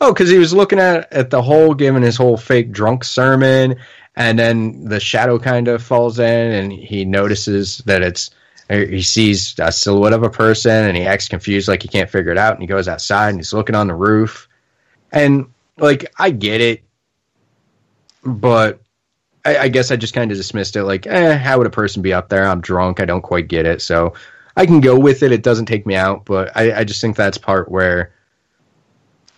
Oh, 0.00 0.12
because 0.12 0.28
he 0.30 0.38
was 0.38 0.52
looking 0.52 0.78
at 0.78 1.10
at 1.12 1.30
the 1.30 1.42
hole, 1.42 1.74
giving 1.74 2.02
his 2.02 2.16
whole 2.16 2.36
fake 2.36 2.70
drunk 2.70 3.02
sermon, 3.02 3.76
and 4.14 4.38
then 4.38 4.84
the 4.84 5.00
shadow 5.00 5.38
kind 5.38 5.66
of 5.68 5.82
falls 5.82 6.18
in, 6.18 6.52
and 6.52 6.72
he 6.72 7.04
notices 7.04 7.78
that 7.78 8.02
it's 8.02 8.30
he 8.68 9.02
sees 9.02 9.54
a 9.58 9.72
silhouette 9.72 10.12
of 10.12 10.22
a 10.22 10.30
person, 10.30 10.86
and 10.86 10.96
he 10.96 11.04
acts 11.04 11.28
confused, 11.28 11.68
like 11.68 11.82
he 11.82 11.88
can't 11.88 12.10
figure 12.10 12.32
it 12.32 12.38
out, 12.38 12.52
and 12.52 12.62
he 12.62 12.66
goes 12.66 12.88
outside 12.88 13.30
and 13.30 13.38
he's 13.38 13.52
looking 13.52 13.74
on 13.74 13.86
the 13.86 13.94
roof, 13.94 14.48
and 15.12 15.46
like 15.78 16.12
I 16.18 16.30
get 16.30 16.60
it, 16.60 16.82
but 18.24 18.80
I, 19.44 19.58
I 19.58 19.68
guess 19.68 19.90
I 19.90 19.96
just 19.96 20.14
kind 20.14 20.30
of 20.30 20.36
dismissed 20.36 20.76
it, 20.76 20.84
like, 20.84 21.06
eh, 21.06 21.36
how 21.36 21.58
would 21.58 21.66
a 21.66 21.70
person 21.70 22.02
be 22.02 22.12
up 22.12 22.28
there? 22.28 22.46
I'm 22.46 22.60
drunk, 22.60 23.00
I 23.00 23.04
don't 23.06 23.22
quite 23.22 23.48
get 23.48 23.64
it, 23.64 23.80
so 23.80 24.14
I 24.56 24.66
can 24.66 24.80
go 24.80 24.98
with 24.98 25.22
it. 25.22 25.32
It 25.32 25.42
doesn't 25.42 25.66
take 25.66 25.86
me 25.86 25.94
out, 25.94 26.24
but 26.24 26.54
I, 26.56 26.80
I 26.80 26.84
just 26.84 27.00
think 27.00 27.16
that's 27.16 27.38
part 27.38 27.70
where 27.70 28.12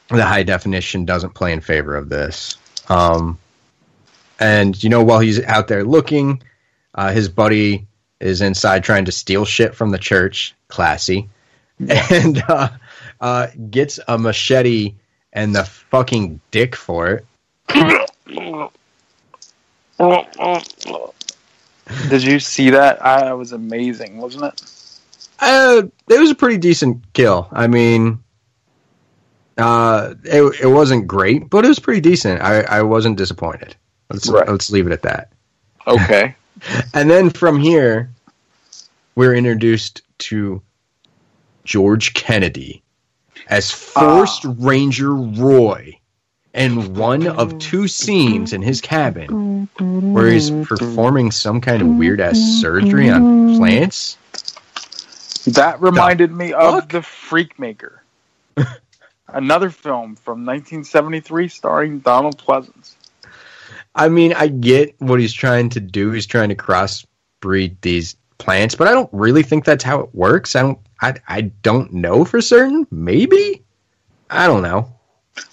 the 0.09 0.25
high 0.25 0.43
definition 0.43 1.05
doesn't 1.05 1.35
play 1.35 1.53
in 1.53 1.61
favor 1.61 1.95
of 1.95 2.09
this. 2.09 2.57
Um, 2.89 3.39
and 4.41 4.83
you 4.83 4.89
know, 4.89 5.05
while 5.05 5.21
he's 5.21 5.41
out 5.45 5.69
there 5.69 5.85
looking, 5.85 6.43
uh, 6.95 7.13
his 7.13 7.29
buddy 7.29 7.87
is 8.21 8.41
inside 8.43 8.85
trying 8.85 9.05
to 9.07 9.13
steal 9.13 9.45
shit 9.45 9.75
from 9.75 9.91
the 9.91 9.99
church. 9.99 10.55
Classy, 10.69 11.29
and 11.89 12.43
uh, 12.49 12.69
uh, 13.21 13.49
gets 13.71 13.99
a 14.07 14.17
machete 14.17 14.95
and 15.33 15.55
the 15.55 15.65
fucking 15.65 16.41
dick 16.51 16.77
for 16.77 17.09
it. 17.09 17.27
Did 22.09 22.23
you 22.23 22.39
see 22.39 22.71
that? 22.71 23.05
I, 23.05 23.25
that 23.25 23.37
was 23.37 23.53
amazing, 23.53 24.19
wasn't 24.19 24.45
it? 24.45 24.63
Uh, 25.41 25.83
it 26.09 26.21
was 26.21 26.31
a 26.31 26.35
pretty 26.35 26.59
decent 26.59 27.03
kill. 27.15 27.49
I 27.51 27.67
mean, 27.67 28.23
uh, 29.59 30.15
it 30.25 30.61
it 30.63 30.69
wasn't 30.69 31.07
great, 31.07 31.51
but 31.51 31.65
it 31.65 31.69
was 31.69 31.79
pretty 31.79 32.01
decent. 32.01 32.41
I, 32.43 32.61
I 32.63 32.83
wasn't 32.83 33.17
disappointed. 33.17 33.75
Let's 34.11 34.29
Right. 34.29 34.49
let's 34.49 34.71
leave 34.71 34.87
it 34.87 34.93
at 34.93 35.03
that. 35.03 35.33
Okay. 35.87 36.35
And 36.95 37.11
then 37.11 37.31
from 37.31 37.59
here, 37.59 38.11
we're 39.15 39.35
introduced 39.35 40.03
to 40.19 40.63
George 41.65 42.15
Kennedy 42.15 42.83
as 43.49 43.71
Forest 43.71 44.47
ah. 44.47 44.55
Ranger 44.59 45.15
Roy 45.15 45.99
in 46.55 46.95
one 46.95 47.27
of 47.27 47.49
mm-hmm. 47.49 47.59
two 47.59 47.89
scenes 47.89 48.53
in 48.53 48.63
his 48.63 48.81
cabin 48.81 49.69
where 49.79 50.31
he's 50.31 50.51
performing 50.51 51.31
some 51.31 51.61
kind 51.61 51.81
of 51.83 51.89
weird 51.89 52.21
ass 52.21 52.39
mm-hmm. 52.39 52.61
surgery 52.61 53.11
on 53.11 53.57
plants. 53.57 54.17
That 55.47 55.81
reminded 55.81 56.33
me 56.33 56.53
of 56.53 56.89
The 56.89 57.03
Freak 57.03 57.59
Maker. 57.59 58.03
Another 59.29 59.71
film 59.71 60.17
from 60.17 60.45
1973 60.45 61.49
starring 61.49 62.01
Donald 62.01 62.37
Pleasence. 62.39 62.95
I 63.95 64.09
mean, 64.09 64.33
I 64.33 64.49
get 64.49 64.95
what 65.01 65.21
he's 65.21 65.33
trying 65.33 65.71
to 65.71 65.81
do. 65.81 66.11
He's 66.13 66.27
trying 66.27 66.51
to 66.51 66.55
crossbreed 66.55 67.77
these 67.83 68.17
plants, 68.39 68.75
but 68.75 68.89
I 68.89 68.93
don't 68.93 69.11
really 69.13 69.43
think 69.43 69.65
that's 69.65 69.85
how 69.85 70.01
it 70.01 70.15
works. 70.15 70.55
I 70.57 70.63
don't. 70.63 70.79
I, 71.03 71.15
I 71.29 71.41
don't 71.63 71.93
know 71.95 72.25
for 72.25 72.41
certain. 72.41 72.87
Maybe. 72.91 73.63
I 74.29 74.47
don't 74.47 74.63
know. 74.63 74.93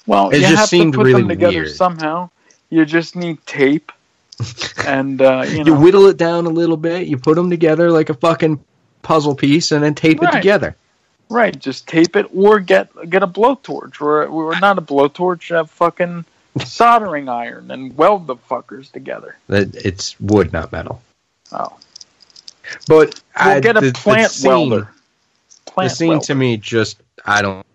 Well, 0.05 0.29
It 0.29 0.41
you 0.41 0.41
just 0.41 0.55
have 0.55 0.69
seemed 0.69 0.93
to 0.93 0.99
put 0.99 1.05
really 1.05 1.21
them 1.21 1.29
together 1.29 1.53
weird. 1.53 1.71
somehow. 1.75 2.29
You 2.69 2.85
just 2.85 3.15
need 3.15 3.43
tape, 3.45 3.91
and 4.85 5.21
uh, 5.21 5.45
you 5.47 5.63
You, 5.63 5.75
whittle 5.75 6.05
it 6.07 6.17
down 6.17 6.45
a 6.45 6.49
little 6.49 6.75
bit. 6.77 7.07
You 7.07 7.17
put 7.17 7.35
them 7.35 7.49
together 7.49 7.89
like 7.91 8.09
a 8.09 8.13
fucking 8.13 8.59
puzzle 9.01 9.35
piece, 9.35 9.71
and 9.71 9.83
then 9.83 9.95
tape 9.95 10.21
it 10.21 10.31
together. 10.31 10.75
right? 11.29 11.57
Just 11.57 11.88
tape 11.88 12.15
it, 12.17 12.25
or 12.35 12.59
get 12.59 12.89
get 13.09 13.23
a 13.23 13.27
blowtorch, 13.27 14.01
or 14.01 14.25
or 14.25 14.59
not 14.59 14.77
a 14.77 14.81
blowtorch, 14.81 15.57
a 15.57 15.65
fucking 15.65 16.25
soldering 16.60 17.30
iron, 17.30 17.72
and 17.72 17.95
weld 17.97 18.28
the 18.28 18.36
fuckers 18.36 18.91
together. 18.91 19.38
It's 19.49 20.20
wood, 20.20 20.53
not 20.53 20.72
metal. 20.72 21.01
Oh, 21.51 21.78
But 22.88 23.22
we'll 23.43 23.55
I, 23.55 23.60
get 23.60 23.78
a 23.78 23.82
the- 23.82 23.88
the 23.88 23.93
plant 23.93 24.32
scene- 24.32 24.49
welder. 24.49 24.89
Plant 25.66 25.89
the 25.91 25.95
scene 25.95 26.10
welder. 26.10 26.26
to 26.26 26.36
me 26.36 26.58
just 26.58 27.01
I 27.26 27.41
don't. 27.41 27.66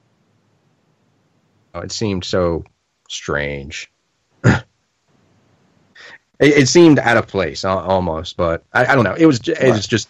It 1.75 1.93
seemed 1.93 2.25
so 2.25 2.65
strange. 3.09 3.91
it, 4.45 4.65
it 6.41 6.69
seemed 6.69 6.99
out 6.99 7.17
of 7.17 7.27
place 7.27 7.65
almost, 7.65 8.37
but 8.37 8.65
I, 8.73 8.87
I 8.87 8.95
don't 8.95 9.05
know. 9.05 9.15
It 9.15 9.27
was 9.27 9.41
it 9.49 9.71
was 9.71 9.87
just 9.87 10.09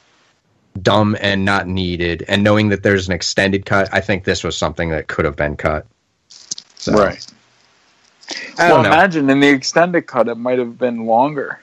dumb 0.82 1.16
and 1.20 1.44
not 1.44 1.68
needed. 1.68 2.24
And 2.28 2.42
knowing 2.42 2.68
that 2.70 2.82
there's 2.82 3.06
an 3.06 3.12
extended 3.12 3.66
cut, 3.66 3.88
I 3.92 4.00
think 4.00 4.24
this 4.24 4.42
was 4.42 4.56
something 4.56 4.90
that 4.90 5.06
could 5.08 5.24
have 5.24 5.36
been 5.36 5.56
cut. 5.56 5.86
So, 6.28 6.92
Right. 6.94 7.24
I 8.58 8.68
well, 8.68 8.76
don't 8.76 8.86
imagine 8.86 9.30
in 9.30 9.40
the 9.40 9.48
extended 9.48 10.06
cut, 10.06 10.28
it 10.28 10.36
might 10.36 10.58
have 10.58 10.78
been 10.78 11.06
longer. 11.06 11.60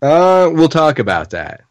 Uh, 0.00 0.50
we'll 0.52 0.68
talk 0.68 0.98
about 0.98 1.30
that. 1.30 1.62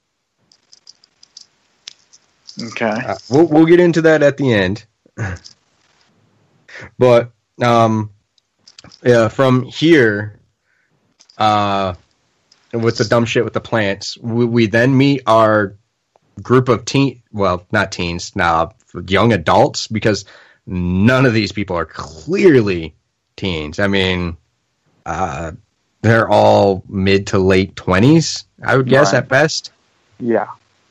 Okay. 2.62 2.86
Uh, 2.86 3.16
we'll 3.30 3.48
we'll 3.48 3.66
get 3.66 3.80
into 3.80 4.02
that 4.04 4.24
at 4.24 4.38
the 4.38 4.52
end. 4.54 4.86
but 6.98 7.32
um, 7.62 8.12
yeah, 9.04 9.28
from 9.28 9.64
here, 9.64 10.40
uh, 11.38 11.94
with 12.74 12.98
the 12.98 13.06
dumb 13.06 13.26
shit 13.26 13.44
with 13.44 13.54
the 13.54 13.62
plants, 13.62 14.18
we, 14.18 14.46
we 14.46 14.68
then 14.68 14.98
meet 14.98 15.22
our 15.28 15.78
group 16.42 16.70
of 16.70 16.86
teen, 16.86 17.24
well, 17.32 17.66
not 17.72 17.92
teens, 17.92 18.36
now 18.36 18.74
young 19.08 19.34
adults, 19.34 19.88
because 19.88 20.26
none 20.66 21.26
of 21.26 21.34
these 21.34 21.52
people 21.52 21.76
are 21.76 21.86
clearly 21.86 22.96
teens. 23.38 23.80
I 23.80 23.88
mean, 23.88 24.36
uh, 25.06 25.54
they're 26.02 26.28
all 26.30 26.84
mid 26.90 27.28
to 27.28 27.40
late 27.40 27.76
twenties, 27.76 28.46
I 28.64 28.76
would 28.76 28.88
guess 28.90 29.14
Right. 29.14 29.20
at 29.20 29.30
best. 29.30 29.72
Yeah. 30.20 30.48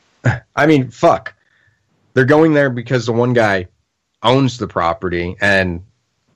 I 0.56 0.66
mean, 0.66 0.90
fuck. 0.90 1.34
They're 2.14 2.24
going 2.24 2.54
there 2.54 2.70
because 2.70 3.04
the 3.06 3.12
one 3.12 3.34
guy 3.34 3.66
owns 4.22 4.56
the 4.56 4.66
property 4.66 5.36
and, 5.40 5.82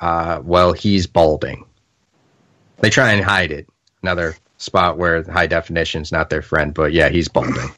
uh, 0.00 0.40
well, 0.44 0.72
he's 0.72 1.06
balding. 1.06 1.64
They 2.80 2.90
try 2.90 3.12
and 3.12 3.24
hide 3.24 3.50
it. 3.50 3.66
Another 4.02 4.36
spot 4.58 4.98
where 4.98 5.22
high 5.24 5.46
definition's 5.46 6.12
not 6.12 6.28
their 6.30 6.42
friend, 6.42 6.74
but 6.74 6.92
yeah, 6.92 7.08
he's 7.08 7.28
balding. 7.28 7.70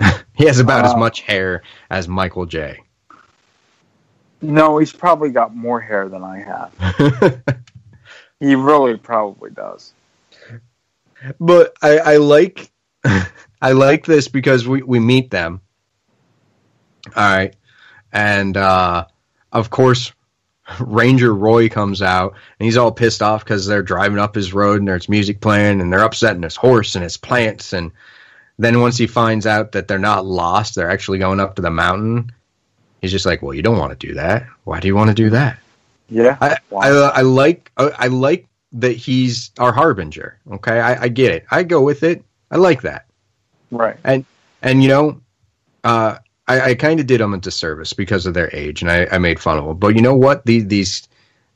he 0.34 0.44
has 0.46 0.58
about 0.58 0.84
as 0.84 0.92
Uh, 0.94 0.96
much 0.98 1.20
hair 1.22 1.62
as 1.90 2.08
Michael 2.08 2.46
J. 2.46 2.80
No, 4.42 4.78
he's 4.78 4.92
probably 4.92 5.30
got 5.30 5.54
more 5.54 5.80
hair 5.80 6.08
than 6.08 6.22
I 6.22 6.38
have. 6.38 7.42
he 8.40 8.54
really 8.54 8.96
probably 8.96 9.50
does. 9.50 9.92
but 11.40 11.74
I, 11.82 11.98
I 11.98 12.16
like 12.18 12.70
I 13.62 13.72
like 13.72 14.04
this 14.04 14.28
because 14.28 14.66
we, 14.66 14.82
we 14.82 15.00
meet 15.00 15.30
them. 15.30 15.60
All 17.14 17.36
right. 17.36 17.54
And 18.12 18.56
uh, 18.56 19.06
of 19.52 19.70
course 19.70 20.12
Ranger 20.80 21.34
Roy 21.34 21.68
comes 21.68 22.02
out 22.02 22.34
and 22.58 22.64
he's 22.64 22.76
all 22.76 22.92
pissed 22.92 23.22
off 23.22 23.44
because 23.44 23.66
they're 23.66 23.82
driving 23.82 24.18
up 24.18 24.34
his 24.34 24.52
road 24.52 24.80
and 24.80 24.88
there's 24.88 25.08
music 25.08 25.40
playing 25.40 25.80
and 25.80 25.92
they're 25.92 26.02
upsetting 26.02 26.42
his 26.42 26.56
horse 26.56 26.94
and 26.94 27.04
his 27.04 27.16
plants 27.16 27.72
and 27.72 27.92
then 28.58 28.80
once 28.80 28.96
he 28.96 29.06
finds 29.06 29.46
out 29.46 29.72
that 29.72 29.86
they're 29.86 29.98
not 29.98 30.24
lost, 30.24 30.74
they're 30.74 30.90
actually 30.90 31.18
going 31.18 31.40
up 31.40 31.56
to 31.56 31.62
the 31.62 31.70
mountain. 31.70 32.32
He's 33.02 33.12
just 33.12 33.26
like, 33.26 33.42
"Well, 33.42 33.54
you 33.54 33.62
don't 33.62 33.78
want 33.78 33.98
to 33.98 34.06
do 34.06 34.14
that. 34.14 34.46
Why 34.64 34.80
do 34.80 34.88
you 34.88 34.96
want 34.96 35.08
to 35.08 35.14
do 35.14 35.30
that?" 35.30 35.58
Yeah. 36.08 36.36
I, 36.40 36.56
I, 36.76 36.88
I 36.88 37.20
like 37.22 37.70
I 37.76 38.06
like 38.08 38.46
that 38.72 38.92
he's 38.92 39.50
our 39.58 39.72
harbinger. 39.72 40.38
Okay, 40.52 40.80
I, 40.80 41.02
I 41.04 41.08
get 41.08 41.32
it. 41.32 41.44
I 41.50 41.62
go 41.62 41.80
with 41.82 42.02
it. 42.02 42.24
I 42.50 42.56
like 42.56 42.82
that. 42.82 43.06
Right. 43.70 43.96
And 44.04 44.24
and 44.62 44.82
you 44.82 44.88
know, 44.88 45.20
uh, 45.84 46.18
I, 46.48 46.60
I 46.60 46.74
kind 46.74 47.00
of 47.00 47.06
did 47.06 47.20
them 47.20 47.34
a 47.34 47.38
disservice 47.38 47.92
because 47.92 48.24
of 48.26 48.34
their 48.34 48.54
age, 48.54 48.82
and 48.82 48.90
I, 48.90 49.06
I 49.12 49.18
made 49.18 49.40
fun 49.40 49.58
of 49.58 49.64
them. 49.66 49.76
But 49.78 49.94
you 49.96 50.02
know 50.02 50.14
what? 50.14 50.44
These 50.46 50.66
these 50.68 51.08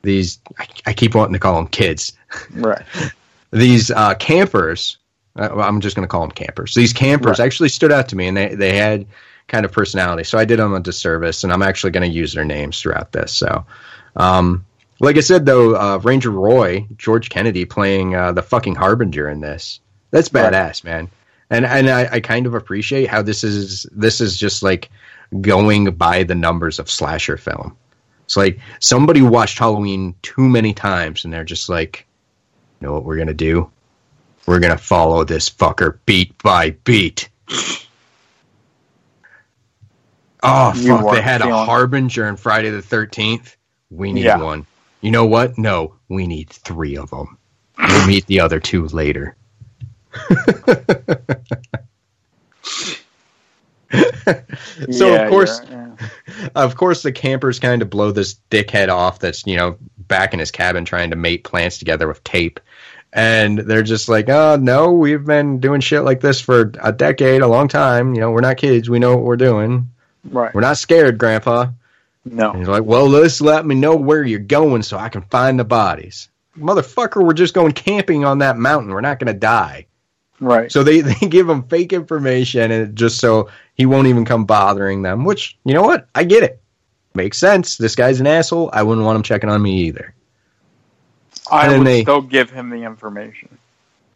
these 0.03 0.39
I, 0.59 0.67
I 0.87 0.93
keep 0.93 1.15
wanting 1.15 1.35
to 1.35 1.39
call 1.39 1.55
them 1.57 1.69
kids. 1.69 2.13
Right. 2.55 2.83
These 3.53 3.91
uh, 3.91 4.15
campers. 4.15 4.97
Uh, 5.37 5.49
I'm 5.57 5.81
just 5.81 5.97
going 5.97 6.05
to 6.05 6.09
call 6.09 6.21
them 6.21 6.31
campers. 6.31 6.73
These 6.75 6.93
campers 6.93 7.39
Right. 7.41 7.45
actually 7.45 7.69
stood 7.69 7.91
out 7.91 8.09
to 8.11 8.17
me, 8.17 8.29
and 8.29 8.37
they 8.37 8.55
they 8.55 8.77
had 8.77 9.07
kind 9.51 9.67
of 9.67 9.73
personality. 9.73 10.25
So 10.25 10.39
I 10.39 10.47
did 10.47 10.59
them 10.59 10.73
a 10.73 10.81
disservice, 10.81 11.45
and 11.45 11.53
I'm 11.53 11.63
actually 11.63 11.91
going 11.91 12.11
to 12.11 12.17
use 12.17 12.33
their 12.33 12.45
names 12.45 12.81
throughout 12.81 13.13
this. 13.13 13.33
So, 13.33 13.67
um, 14.17 14.65
like 15.01 15.17
I 15.17 15.21
said, 15.21 15.45
though, 15.45 15.75
uh, 15.75 15.99
Ranger 15.99 16.31
Roy, 16.31 16.87
George 16.97 17.29
Kennedy, 17.29 17.65
playing 17.65 18.15
uh, 18.15 18.33
the 18.33 18.43
fucking 18.43 18.77
harbinger 18.77 19.29
in 19.29 19.41
this. 19.41 19.81
That's 20.11 20.29
badass, 20.29 20.85
man. 20.85 21.11
And 21.51 21.67
and 21.67 21.91
I, 21.91 22.09
I 22.13 22.21
kind 22.21 22.47
of 22.47 22.55
appreciate 22.55 23.09
how 23.09 23.23
this 23.23 23.43
is 23.43 23.87
this 23.91 24.21
is 24.21 24.39
just 24.39 24.63
like 24.63 24.91
going 25.41 25.91
by 25.93 26.23
the 26.23 26.35
numbers 26.35 26.79
of 26.79 26.91
slasher 26.91 27.37
film. 27.37 27.77
It's 28.25 28.37
like 28.37 28.61
somebody 28.79 29.23
watched 29.23 29.59
Halloween 29.59 30.15
too 30.23 30.49
many 30.49 30.75
times, 30.75 31.25
and 31.25 31.33
they're 31.33 31.45
just 31.45 31.69
like, 31.69 32.07
you 32.81 32.87
know 32.87 32.93
what 32.93 33.05
we're 33.05 33.17
gonna 33.17 33.35
do? 33.35 33.71
We're 34.47 34.61
gonna 34.61 34.79
follow 34.79 35.25
this 35.25 35.51
fucker 35.51 35.99
beat 36.07 36.41
by 36.43 36.71
beat. 36.71 37.29
Oh 40.43 40.73
You 40.75 40.97
fuck! 40.99 41.15
They 41.15 41.23
had 41.23 41.43
a 41.43 41.65
harbinger 41.65 42.27
in 42.29 42.37
Friday 42.37 42.71
the 42.71 42.83
Thirteenth. 42.83 43.57
We 43.91 44.13
need 44.13 44.25
Yeah. 44.25 44.39
one. 44.39 44.67
You 45.01 45.11
know 45.11 45.27
what? 45.27 45.59
No, 45.59 45.95
we 46.09 46.27
need 46.27 46.51
three 46.51 46.97
of 46.97 47.11
them. 47.11 47.39
We'll 47.79 48.07
meet 48.07 48.27
the 48.27 48.41
other 48.41 48.61
two 48.61 48.87
later. 48.89 49.37
so 54.91 55.09
Yeah, 55.09 55.23
of 55.25 55.31
course, 55.31 55.61
yeah, 55.69 55.89
of 56.55 56.77
course, 56.77 57.03
the 57.03 57.13
campers 57.13 57.59
kind 57.59 57.83
of 57.83 57.91
blow 57.91 58.13
this 58.13 58.37
dickhead 58.51 58.89
off. 58.89 59.19
That's 59.19 59.47
you 59.47 59.57
know 59.57 59.77
back 59.99 60.33
in 60.33 60.39
his 60.39 60.51
cabin 60.51 60.85
trying 60.85 61.11
to 61.11 61.17
mate 61.17 61.45
plants 61.45 61.79
together 61.79 62.07
with 62.07 62.23
tape, 62.25 62.61
and 63.13 63.59
they're 63.59 63.83
just 63.83 64.09
like, 64.09 64.29
"Oh 64.29 64.57
no, 64.61 64.93
we've 64.93 65.25
been 65.25 65.59
doing 65.59 65.81
shit 65.81 66.03
like 66.03 66.21
this 66.21 66.41
for 66.41 66.73
a 66.83 66.93
decade, 66.93 67.43
a 67.43 67.49
long 67.49 67.69
time. 67.69 68.15
You 68.15 68.21
know, 68.21 68.31
we're 68.31 68.41
not 68.41 68.57
kids. 68.59 68.89
We 68.89 68.99
know 68.99 69.17
what 69.17 69.25
we're 69.25 69.37
doing. 69.37 69.91
Right. 70.25 70.55
We're 70.55 70.61
not 70.61 70.79
scared, 70.79 71.19
Grandpa." 71.19 71.69
No. 72.25 72.51
And 72.51 72.59
he's 72.59 72.69
like, 72.69 72.85
"Well, 72.85 73.11
just 73.11 73.41
let 73.41 73.67
me 73.67 73.75
know 73.75 73.97
where 73.97 74.23
you're 74.23 74.39
going 74.39 74.83
so 74.83 74.99
I 74.99 75.09
can 75.09 75.23
find 75.23 75.59
the 75.59 75.65
bodies." 75.65 76.29
Motherfucker, 76.59 77.25
we're 77.25 77.33
just 77.33 77.55
going 77.55 77.73
camping 77.73 78.25
on 78.25 78.39
that 78.39 78.59
mountain. 78.59 78.93
We're 78.93 79.01
not 79.01 79.19
going 79.19 79.33
to 79.33 79.39
die. 79.39 79.87
Right. 80.41 80.73
So 80.73 80.83
they, 80.83 81.01
they 81.01 81.15
give 81.29 81.49
him 81.49 81.63
fake 81.65 81.93
information 81.93 82.71
and 82.71 82.97
just 82.97 83.19
so 83.19 83.49
he 83.75 83.87
won't 83.87 84.09
even 84.09 84.25
come 84.25 84.45
bothering 84.45 85.03
them, 85.03 85.25
which, 85.25 85.57
you 85.65 85.75
know 85.75 85.83
what? 85.83 86.09
I 86.15 86.25
get 86.25 86.43
it. 86.43 86.61
Makes 87.15 87.39
sense. 87.39 87.77
This 87.77 87.97
guy's 87.97 88.21
an 88.21 88.27
asshole. 88.27 88.71
I 88.73 88.83
wouldn't 88.83 89.05
want 89.05 89.17
him 89.17 89.23
checking 89.23 89.51
on 89.51 89.63
me 89.63 89.75
either. 89.83 90.15
I 91.51 91.77
would 91.77 91.87
they- 91.87 92.03
still 92.03 92.23
give 92.23 92.51
him 92.51 92.71
the 92.71 92.83
information. 92.85 93.49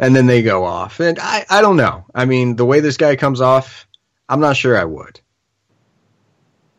And 0.00 0.14
then 0.14 0.26
they 0.26 0.42
go 0.42 0.64
off. 0.64 0.98
And 0.98 1.18
I, 1.20 1.46
I 1.48 1.60
don't 1.60 1.76
know. 1.76 2.04
I 2.14 2.24
mean, 2.24 2.56
the 2.56 2.64
way 2.64 2.80
this 2.80 2.96
guy 2.96 3.14
comes 3.14 3.40
off, 3.40 3.86
I'm 4.28 4.40
not 4.40 4.56
sure 4.56 4.76
I 4.76 4.84
would. 4.84 5.20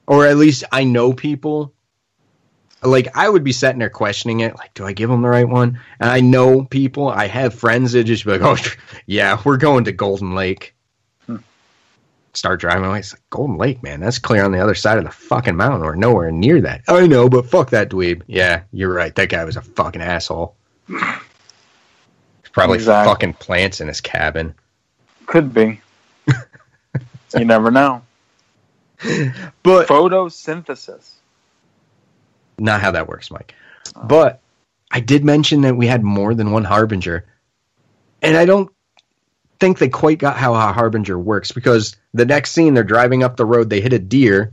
Or 0.07 0.25
at 0.25 0.37
least 0.37 0.63
I 0.71 0.83
know 0.83 1.13
people. 1.13 1.73
Like 2.83 3.07
I 3.15 3.27
would 3.29 3.43
be 3.43 3.51
sitting 3.51 3.79
there 3.79 3.89
questioning 3.89 4.41
it. 4.41 4.55
Like, 4.57 4.73
do 4.75 4.85
I 4.85 4.93
give 4.93 5.09
them 5.09 5.23
the 5.23 5.27
right 5.29 5.47
one? 5.49 5.79
And 5.99 6.09
I 6.09 6.19
know 6.21 6.65
people. 6.65 7.09
I 7.09 7.25
have 7.27 7.53
friends 7.55 7.93
that 7.93 8.03
just 8.03 8.25
be 8.25 8.37
like, 8.37 8.41
"Oh, 8.43 8.57
yeah, 9.07 9.41
we're 9.43 9.57
going 9.57 9.85
to 9.85 9.91
Golden 9.91 10.35
Lake." 10.35 10.75
Hmm. 11.25 11.37
Start 12.33 12.59
driving 12.59 12.85
away. 12.85 12.99
It's 12.99 13.13
like 13.13 13.27
Golden 13.31 13.57
Lake, 13.57 13.81
man. 13.81 14.01
That's 14.01 14.19
clear 14.19 14.45
on 14.45 14.51
the 14.51 14.59
other 14.59 14.75
side 14.75 14.99
of 14.99 15.03
the 15.03 15.09
fucking 15.09 15.55
mountain. 15.55 15.81
We're 15.81 15.95
nowhere 15.95 16.31
near 16.31 16.61
that. 16.61 16.83
I 16.87 17.07
know, 17.07 17.27
but 17.27 17.47
fuck 17.49 17.71
that 17.71 17.89
dweeb. 17.89 18.21
Yeah, 18.27 18.61
you're 18.71 18.93
right. 18.93 19.15
That 19.15 19.29
guy 19.29 19.43
was 19.43 19.57
a 19.57 19.61
fucking 19.63 20.01
asshole. 20.03 20.55
Probably 22.51 22.75
Exactly. 22.77 23.11
fucking 23.11 23.33
plants 23.33 23.81
in 23.81 23.87
his 23.87 23.99
cabin. 23.99 24.53
Could 25.25 25.53
be. 25.53 25.81
you 27.37 27.43
never 27.45 27.69
know. 27.71 28.01
But 29.63 29.87
Photosynthesis. 29.87 31.11
not 32.59 32.81
how 32.81 32.91
that 32.91 33.07
works, 33.07 33.31
Mike. 33.31 33.53
But 34.03 34.41
I 34.91 34.99
did 34.99 35.23
mention 35.23 35.61
that 35.61 35.75
we 35.77 35.87
had 35.87 36.03
more 36.03 36.33
than 36.33 36.51
one 36.51 36.63
harbinger, 36.63 37.25
and 38.21 38.37
I 38.37 38.45
don't 38.45 38.71
think 39.59 39.77
they 39.77 39.89
quite 39.89 40.19
got 40.19 40.37
how 40.37 40.53
a 40.53 40.73
harbinger 40.73 41.17
works 41.17 41.51
because 41.51 41.95
the 42.13 42.25
next 42.25 42.51
scene 42.51 42.73
they're 42.73 42.83
driving 42.83 43.23
up 43.23 43.37
the 43.37 43.45
road, 43.45 43.69
they 43.69 43.81
hit 43.81 43.93
a 43.93 43.99
deer, 43.99 44.51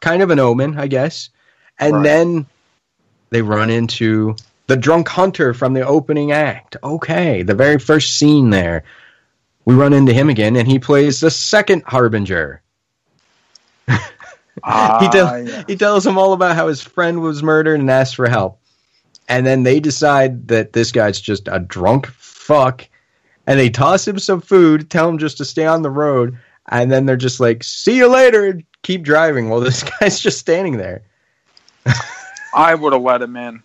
kind 0.00 0.22
of 0.22 0.30
an 0.30 0.38
omen, 0.38 0.78
I 0.78 0.86
guess, 0.88 1.30
and 1.78 1.94
Right. 1.96 2.02
then 2.02 2.46
they 3.30 3.42
run 3.42 3.70
into 3.70 4.36
the 4.66 4.76
drunk 4.76 5.08
hunter 5.08 5.54
from 5.54 5.74
the 5.74 5.86
opening 5.86 6.32
act. 6.32 6.76
Okay, 6.82 7.42
the 7.42 7.54
very 7.54 7.78
first 7.78 8.18
scene 8.18 8.50
there, 8.50 8.84
we 9.64 9.74
run 9.74 9.92
into 9.92 10.12
him 10.12 10.28
again, 10.28 10.56
and 10.56 10.66
he 10.66 10.78
plays 10.78 11.20
the 11.20 11.30
second 11.30 11.82
harbinger. 11.86 12.61
he, 13.88 13.98
Ah, 14.64 15.08
tell, 15.12 15.46
yeah. 15.46 15.64
he 15.66 15.76
tells 15.76 16.06
him 16.06 16.18
all 16.18 16.32
about 16.32 16.54
how 16.56 16.68
his 16.68 16.80
friend 16.80 17.20
was 17.20 17.42
murdered 17.42 17.80
and 17.80 17.90
asks 17.90 18.14
for 18.14 18.28
help. 18.28 18.58
And 19.28 19.46
then 19.46 19.62
they 19.62 19.80
decide 19.80 20.48
that 20.48 20.72
this 20.72 20.92
guy's 20.92 21.20
just 21.20 21.48
a 21.50 21.58
drunk 21.58 22.06
fuck. 22.06 22.86
And 23.46 23.58
they 23.58 23.70
toss 23.70 24.06
him 24.06 24.18
some 24.18 24.40
food, 24.40 24.90
tell 24.90 25.08
him 25.08 25.18
just 25.18 25.38
to 25.38 25.44
stay 25.44 25.66
on 25.66 25.82
the 25.82 25.90
road. 25.90 26.36
And 26.68 26.92
then 26.92 27.06
they're 27.06 27.16
just 27.16 27.40
like, 27.40 27.64
see 27.64 27.96
you 27.96 28.08
later, 28.08 28.46
and 28.46 28.64
keep 28.82 29.02
driving. 29.02 29.48
Well, 29.48 29.60
this 29.60 29.82
guy's 30.00 30.20
just 30.20 30.38
standing 30.38 30.76
there. 30.76 31.02
I 32.54 32.74
would 32.74 32.92
have 32.92 33.02
let 33.02 33.22
him 33.22 33.36
in. 33.36 33.62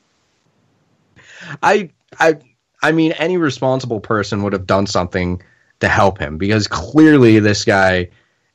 I, 1.62 1.90
I, 2.20 2.38
I 2.82 2.92
mean, 2.92 3.12
any 3.14 3.38
responsible 3.38 4.00
person 4.00 4.44
would 4.44 4.54
have 4.54 4.66
done 4.66 4.88
something 4.88 5.42
to 5.80 5.88
help 5.88 6.18
him 6.18 6.38
because 6.38 6.68
clearly 6.68 7.40
this 7.40 7.64
guy 7.66 8.10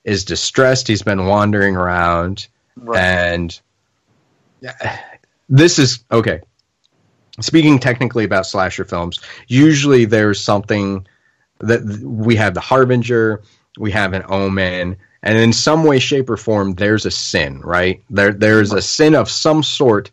is 0.04 0.24
distressed. 0.24 0.88
He's 0.88 1.02
been 1.02 1.26
wandering 1.26 1.76
around. 1.76 2.48
Right. 2.76 2.98
And 3.00 3.60
this 5.48 5.78
is 5.78 6.04
okay. 6.10 6.40
Speaking 7.40 7.78
technically 7.78 8.24
about 8.24 8.46
slasher 8.46 8.84
films, 8.84 9.20
usually 9.48 10.04
there's 10.04 10.40
something 10.40 11.06
that 11.60 11.82
we 12.02 12.36
have 12.36 12.54
the 12.54 12.60
harbinger, 12.60 13.42
we 13.78 13.90
have 13.90 14.12
an 14.12 14.22
omen, 14.28 14.96
and 15.22 15.38
in 15.38 15.52
some 15.52 15.84
way, 15.84 15.98
shape, 15.98 16.28
or 16.28 16.36
form, 16.36 16.74
there's 16.74 17.06
a 17.06 17.10
sin, 17.10 17.60
right? 17.60 18.02
There, 18.10 18.32
there's 18.32 18.72
a 18.72 18.82
sin 18.82 19.14
of 19.14 19.30
some 19.30 19.62
sort 19.62 20.10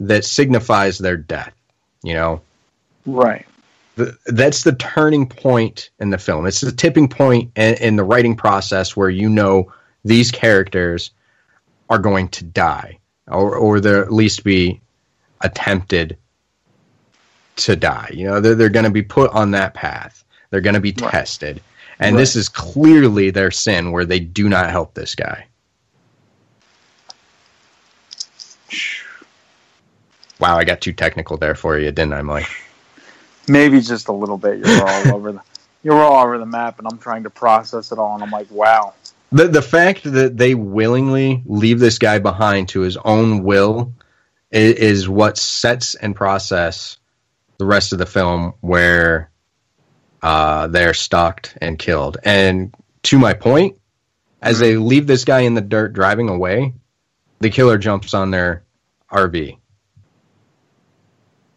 that 0.00 0.24
signifies 0.24 0.98
their 0.98 1.16
death. 1.16 1.54
You 2.02 2.14
know, 2.14 2.40
Right. 3.06 3.46
The, 3.96 4.16
that's 4.26 4.64
the 4.64 4.74
turning 4.74 5.28
point 5.28 5.90
in 6.00 6.10
the 6.10 6.18
film. 6.18 6.46
It's 6.46 6.60
the 6.60 6.72
tipping 6.72 7.08
point 7.08 7.52
in, 7.56 7.74
in 7.74 7.96
the 7.96 8.04
writing 8.04 8.36
process 8.36 8.96
where 8.96 9.10
you 9.10 9.28
know 9.28 9.72
these 10.04 10.30
characters 10.30 11.10
are 11.90 11.98
going 11.98 12.28
to 12.28 12.44
die, 12.44 12.98
or 13.28 13.56
or 13.56 13.80
they're 13.80 14.02
at 14.02 14.12
least 14.12 14.44
be 14.44 14.80
attempted 15.42 16.16
to 17.56 17.76
die. 17.76 18.10
You 18.12 18.26
know, 18.26 18.40
they're 18.40 18.54
they're 18.54 18.68
going 18.68 18.84
to 18.84 18.90
be 18.90 19.02
put 19.02 19.30
on 19.32 19.52
that 19.52 19.74
path. 19.74 20.24
They're 20.50 20.60
going 20.60 20.74
to 20.74 20.80
be 20.80 20.94
Right. 21.00 21.10
tested, 21.12 21.62
and 22.00 22.18
this 22.18 22.36
is 22.36 22.48
clearly 22.48 23.30
their 23.30 23.50
sin 23.50 23.92
where 23.92 24.04
they 24.04 24.20
do 24.20 24.48
not 24.48 24.70
help 24.70 24.94
this 24.94 25.14
guy. 25.14 25.46
Wow, 30.40 30.58
I 30.58 30.64
got 30.64 30.80
too 30.80 30.92
technical 30.92 31.36
there 31.36 31.54
for 31.54 31.78
you, 31.78 31.92
didn't 31.92 32.12
I, 32.14 32.22
Mike? 32.22 32.63
Maybe 33.48 33.80
just 33.80 34.08
a 34.08 34.12
little 34.12 34.38
bit. 34.38 34.58
You're 34.58 34.88
all 34.88 35.08
over 35.14 35.32
the 35.32 35.40
you're 35.82 36.02
all 36.02 36.24
over 36.24 36.38
the 36.38 36.46
map 36.46 36.78
and 36.78 36.88
I'm 36.90 36.98
trying 36.98 37.24
to 37.24 37.30
process 37.30 37.92
it 37.92 37.98
all 37.98 38.14
and 38.14 38.22
I'm 38.22 38.30
like, 38.30 38.50
wow. 38.50 38.94
The 39.32 39.48
the 39.48 39.62
fact 39.62 40.04
that 40.04 40.36
they 40.36 40.54
willingly 40.54 41.42
leave 41.46 41.78
this 41.78 41.98
guy 41.98 42.18
behind 42.18 42.70
to 42.70 42.80
his 42.80 42.96
own 42.96 43.42
will 43.42 43.92
is, 44.50 44.74
is 44.74 45.08
what 45.08 45.36
sets 45.36 45.94
and 45.94 46.16
process 46.16 46.98
the 47.58 47.66
rest 47.66 47.92
of 47.92 47.98
the 47.98 48.06
film 48.06 48.54
where 48.60 49.30
uh, 50.22 50.68
they're 50.68 50.94
stalked 50.94 51.56
and 51.60 51.78
killed. 51.78 52.16
And 52.24 52.74
to 53.04 53.18
my 53.18 53.34
point, 53.34 53.78
as 54.40 54.58
they 54.58 54.76
leave 54.76 55.06
this 55.06 55.24
guy 55.24 55.40
in 55.40 55.54
the 55.54 55.60
dirt 55.60 55.92
driving 55.92 56.28
away, 56.28 56.74
the 57.40 57.50
killer 57.50 57.78
jumps 57.78 58.14
on 58.14 58.30
their 58.30 58.64
RV. 59.10 59.58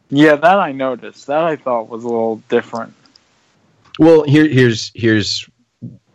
Yeah, 0.10 0.36
that 0.36 0.60
I 0.60 0.72
noticed. 0.72 1.28
That 1.28 1.44
I 1.44 1.56
thought 1.56 1.90
was 1.90 2.04
a 2.04 2.08
little 2.08 2.38
different. 2.50 2.94
Well, 4.00 4.24
here, 4.24 4.48
here's 4.48 4.92
here's 4.94 5.50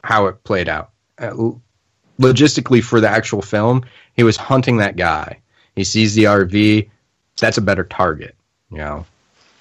how 0.05 0.27
it 0.27 0.43
played 0.45 0.69
out. 0.69 0.91
Uh, 1.19 1.51
logistically, 2.19 2.83
for 2.83 3.01
the 3.01 3.09
actual 3.09 3.43
film, 3.43 3.85
he 4.15 4.23
was 4.23 4.37
hunting 4.37 4.79
that 4.79 4.97
guy. 4.97 5.41
He 5.77 5.85
sees 5.85 6.15
the 6.15 6.25
RV. 6.25 6.89
That's 7.39 7.59
a 7.59 7.63
better 7.63 7.85
target, 7.85 8.35
you 8.71 8.79
know. 8.79 9.07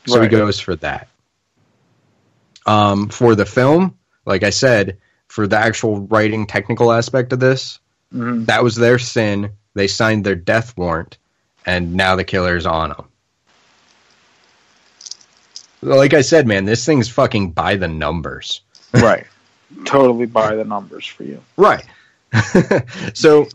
So 0.06 0.20
Right. 0.20 0.32
he 0.32 0.38
goes 0.38 0.60
for 0.60 0.76
that. 0.78 1.08
Um, 2.66 3.10
for 3.10 3.36
the 3.36 3.46
film, 3.46 3.98
like 4.26 4.44
I 4.44 4.50
said, 4.52 4.98
for 5.28 5.48
the 5.48 5.58
actual 5.58 6.02
writing 6.02 6.46
technical 6.46 6.92
aspect 6.92 7.34
of 7.34 7.40
this, 7.40 7.80
Mhm. 8.14 8.46
that 8.48 8.64
was 8.64 8.76
their 8.76 9.00
sin. 9.00 9.52
They 9.74 9.88
signed 9.88 10.26
their 10.26 10.36
death 10.36 10.76
warrant, 10.78 11.18
and 11.66 11.96
now 11.96 12.16
the 12.16 12.24
killer's 12.24 12.66
on 12.66 12.90
them. 12.90 13.06
Like 15.82 16.14
I 16.14 16.22
said, 16.22 16.48
man, 16.48 16.66
this 16.66 16.86
thing's 16.86 17.10
fucking 17.10 17.52
by 17.52 17.76
the 17.76 17.88
numbers. 17.88 18.62
Right. 18.94 19.26
totally 19.86 20.26
by 20.26 20.54
the 20.54 20.66
numbers 20.66 21.06
for 21.06 21.24
you. 21.24 21.42
Right. 21.56 21.86
so, 23.14 23.48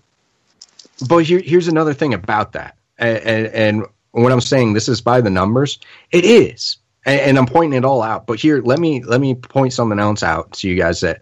but 1.06 1.18
here, 1.18 1.40
here's 1.40 1.68
another 1.68 1.92
thing 1.92 2.14
about 2.14 2.52
that, 2.52 2.74
and, 2.98 3.18
and, 3.18 3.46
and 3.48 3.86
when 4.12 4.32
I'm 4.32 4.40
saying 4.40 4.72
this 4.72 4.88
is 4.88 5.02
by 5.02 5.20
the 5.20 5.28
numbers, 5.28 5.78
it 6.10 6.24
is, 6.24 6.78
and, 7.04 7.20
and 7.20 7.38
I'm 7.38 7.44
pointing 7.44 7.76
it 7.76 7.84
all 7.84 8.02
out. 8.02 8.26
But 8.26 8.40
here, 8.40 8.62
let 8.62 8.78
me 8.78 9.02
let 9.02 9.20
me 9.20 9.34
point 9.34 9.74
something 9.74 9.98
else 9.98 10.22
out 10.22 10.52
to 10.52 10.68
you 10.70 10.74
guys 10.74 11.00
that, 11.00 11.20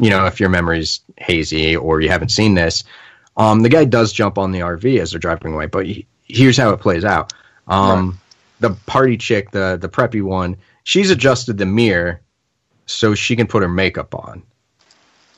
you 0.00 0.10
know, 0.10 0.26
if 0.26 0.40
your 0.40 0.48
memory's 0.48 1.00
hazy 1.16 1.76
or 1.76 2.00
you 2.00 2.08
haven't 2.08 2.30
seen 2.30 2.54
this, 2.54 2.82
um, 3.36 3.62
the 3.62 3.68
guy 3.68 3.84
does 3.84 4.12
jump 4.12 4.36
on 4.36 4.50
the 4.50 4.60
RV 4.60 4.98
as 4.98 5.12
they're 5.12 5.20
driving 5.20 5.54
away. 5.54 5.66
But 5.66 5.86
he, 5.86 6.06
here's 6.24 6.56
how 6.56 6.70
it 6.70 6.80
plays 6.80 7.04
out. 7.04 7.32
Um, 7.68 8.18
The 8.60 8.70
party 8.86 9.16
chick, 9.16 9.50
the 9.50 9.78
the 9.80 9.88
preppy 9.88 10.22
one, 10.22 10.56
she's 10.84 11.10
adjusted 11.10 11.58
the 11.58 11.66
mirror 11.66 12.20
so 12.86 13.14
she 13.14 13.36
can 13.36 13.46
put 13.46 13.62
her 13.62 13.68
makeup 13.68 14.14
on 14.14 14.42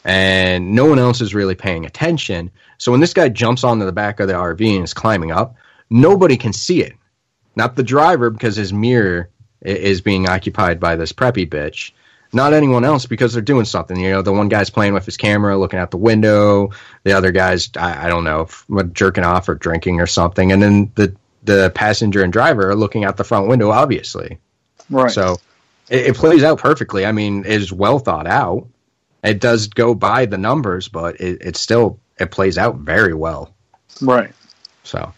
and 0.04 0.72
no 0.72 0.86
one 0.86 0.98
else 0.98 1.20
is 1.20 1.34
really 1.34 1.54
paying 1.54 1.84
attention. 1.84 2.50
So 2.78 2.90
when 2.90 3.00
this 3.00 3.14
guy 3.14 3.28
jumps 3.28 3.64
onto 3.64 3.84
the 3.84 3.92
back 3.92 4.20
of 4.20 4.28
the 4.28 4.34
RV 4.34 4.74
and 4.74 4.84
is 4.84 4.94
climbing 4.94 5.30
up, 5.30 5.56
nobody 5.90 6.36
can 6.36 6.52
see 6.52 6.82
it. 6.82 6.94
Not 7.56 7.76
the 7.76 7.82
driver 7.82 8.30
because 8.30 8.56
his 8.56 8.72
mirror 8.72 9.28
is 9.60 10.00
being 10.00 10.28
occupied 10.28 10.80
by 10.80 10.96
this 10.96 11.12
preppy 11.12 11.48
bitch. 11.48 11.92
Not 12.32 12.52
anyone 12.52 12.84
else 12.84 13.06
because 13.06 13.32
they're 13.32 13.42
doing 13.42 13.64
something. 13.64 13.98
You 13.98 14.12
know, 14.12 14.22
the 14.22 14.32
one 14.32 14.48
guy's 14.48 14.70
playing 14.70 14.94
with 14.94 15.04
his 15.04 15.16
camera, 15.16 15.58
looking 15.58 15.80
out 15.80 15.90
the 15.90 15.96
window. 15.96 16.70
The 17.02 17.12
other 17.12 17.32
guy's, 17.32 17.70
I, 17.76 18.06
I 18.06 18.08
don't 18.08 18.24
know, 18.24 18.48
jerking 18.92 19.24
off 19.24 19.48
or 19.48 19.56
drinking 19.56 20.00
or 20.00 20.06
something. 20.06 20.52
And 20.52 20.62
then 20.62 20.92
the 20.94 21.14
the 21.43 21.70
passenger 21.74 22.22
and 22.22 22.32
driver 22.32 22.70
are 22.70 22.76
looking 22.76 23.05
out 23.05 23.16
the 23.16 23.24
front 23.24 23.49
window, 23.49 23.70
obviously. 23.70 24.38
Right. 24.88 25.11
So 25.11 25.38
it, 25.88 26.09
it 26.09 26.16
plays 26.16 26.43
out 26.45 26.59
perfectly. 26.59 27.07
I 27.07 27.12
mean, 27.12 27.45
it's 27.47 27.72
well 27.72 27.99
thought 27.99 28.26
out. 28.26 28.66
It 29.22 29.41
does 29.41 29.68
go 29.68 29.95
by 29.95 30.26
the 30.26 30.38
numbers, 30.38 30.88
but 30.88 31.20
it, 31.20 31.43
it 31.43 31.57
still 31.57 31.99
it 32.18 32.30
plays 32.30 32.59
out 32.59 32.76
very 32.76 33.14
well. 33.14 33.55
Right. 34.01 34.32
So 34.84 35.12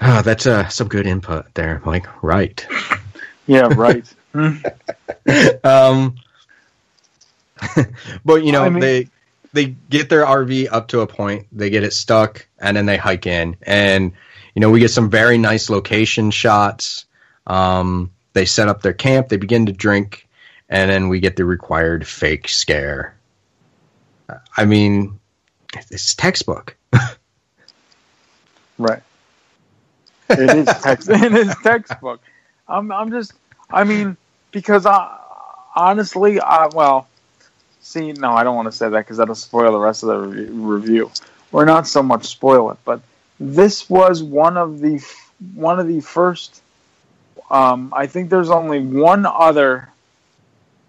ah, 0.00 0.22
that's 0.24 0.46
uh, 0.46 0.68
some 0.68 0.88
good 0.88 1.06
input 1.06 1.52
there, 1.54 1.82
Mike. 1.84 2.06
Right. 2.22 2.66
Yeah, 3.46 3.68
right. 3.74 4.04
Hmm. 4.34 4.56
um, 5.62 6.16
but 8.24 8.44
you 8.44 8.50
know 8.50 8.62
I 8.64 8.70
mean- 8.70 8.80
they 8.80 9.08
they 9.52 9.66
get 9.90 10.08
their 10.08 10.24
RV 10.24 10.68
up 10.72 10.88
to 10.88 11.00
a 11.00 11.06
point, 11.06 11.46
they 11.52 11.68
get 11.68 11.82
it 11.84 11.92
stuck, 11.92 12.46
and 12.58 12.74
then 12.74 12.86
they 12.86 12.96
hike 12.96 13.26
in, 13.26 13.56
and 13.60 14.12
you 14.54 14.60
know 14.60 14.70
we 14.70 14.80
get 14.80 14.90
some 14.90 15.10
very 15.10 15.38
nice 15.38 15.70
location 15.70 16.30
shots. 16.30 17.06
Um, 17.46 18.10
they 18.34 18.44
set 18.44 18.68
up 18.68 18.82
their 18.82 18.92
camp, 18.92 19.28
they 19.28 19.36
begin 19.36 19.66
to 19.66 19.72
drink, 19.72 20.28
and 20.68 20.90
then 20.90 21.08
we 21.08 21.20
get 21.20 21.36
the 21.36 21.44
required 21.44 22.06
fake 22.06 22.48
scare. 22.48 23.14
I 24.56 24.64
mean, 24.64 25.18
it's 25.90 26.14
textbook. 26.14 26.76
Right. 28.78 29.02
It 30.30 30.50
is 30.50 30.66
text. 30.82 31.08
it 31.08 31.32
is 31.32 31.54
textbook. 31.62 32.20
I'm. 32.68 32.90
I'm 32.90 33.10
just. 33.10 33.32
I 33.70 33.84
mean, 33.84 34.16
because 34.50 34.86
I 34.86 35.18
honestly, 35.76 36.40
I 36.40 36.66
well, 36.66 37.06
see, 37.80 38.12
no, 38.12 38.32
I 38.32 38.42
don't 38.42 38.56
want 38.56 38.66
to 38.66 38.72
say 38.72 38.88
that 38.88 38.98
because 38.98 39.18
that'll 39.18 39.34
spoil 39.34 39.72
the 39.72 39.78
rest 39.78 40.02
of 40.02 40.08
the 40.08 40.18
re- 40.18 40.46
review, 40.46 41.10
or 41.52 41.64
not 41.64 41.86
so 41.86 42.02
much 42.02 42.24
spoil 42.26 42.70
it. 42.70 42.78
But 42.84 43.00
this 43.42 43.90
was 43.90 44.22
one 44.22 44.56
of 44.56 44.80
the 44.80 45.04
one 45.54 45.80
of 45.80 45.88
the 45.88 46.00
first. 46.00 46.62
Um, 47.50 47.92
I 47.94 48.06
think 48.06 48.30
there's 48.30 48.50
only 48.50 48.80
one 48.80 49.26
other 49.26 49.88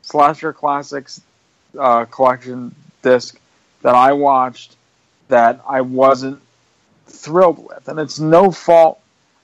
slasher 0.03 0.53
classics 0.53 1.19
uh, 1.77 2.05
collection 2.05 2.75
disc 3.01 3.39
that 3.81 3.95
I 3.95 4.13
watched 4.13 4.75
that 5.29 5.61
I 5.67 5.81
wasn't 5.81 6.41
thrilled 7.07 7.57
with, 7.67 7.87
and 7.87 7.99
it's 7.99 8.19
no 8.19 8.51
fault 8.51 9.01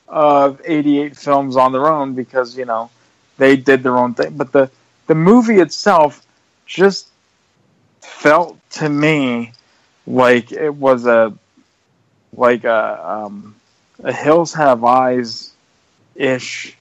of 0.07 0.61
88 0.63 1.17
films 1.17 1.55
on 1.55 1.71
their 1.71 1.87
own 1.87 2.13
because 2.13 2.55
you 2.57 2.65
know 2.65 2.91
they 3.37 3.55
did 3.55 3.81
their 3.81 3.97
own 3.97 4.13
thing, 4.13 4.37
but 4.37 4.51
the 4.51 4.69
the 5.07 5.15
movie 5.15 5.59
itself 5.59 6.25
just 6.67 7.07
felt 8.01 8.57
to 8.69 8.87
me 8.87 9.51
like 10.05 10.51
it 10.51 10.73
was 10.73 11.07
a 11.07 11.33
like 12.33 12.63
a 12.63 13.09
um, 13.09 13.55
a 14.03 14.13
Hills 14.13 14.53
Have 14.53 14.83
Eyes 14.83 15.51
ish 16.15 16.75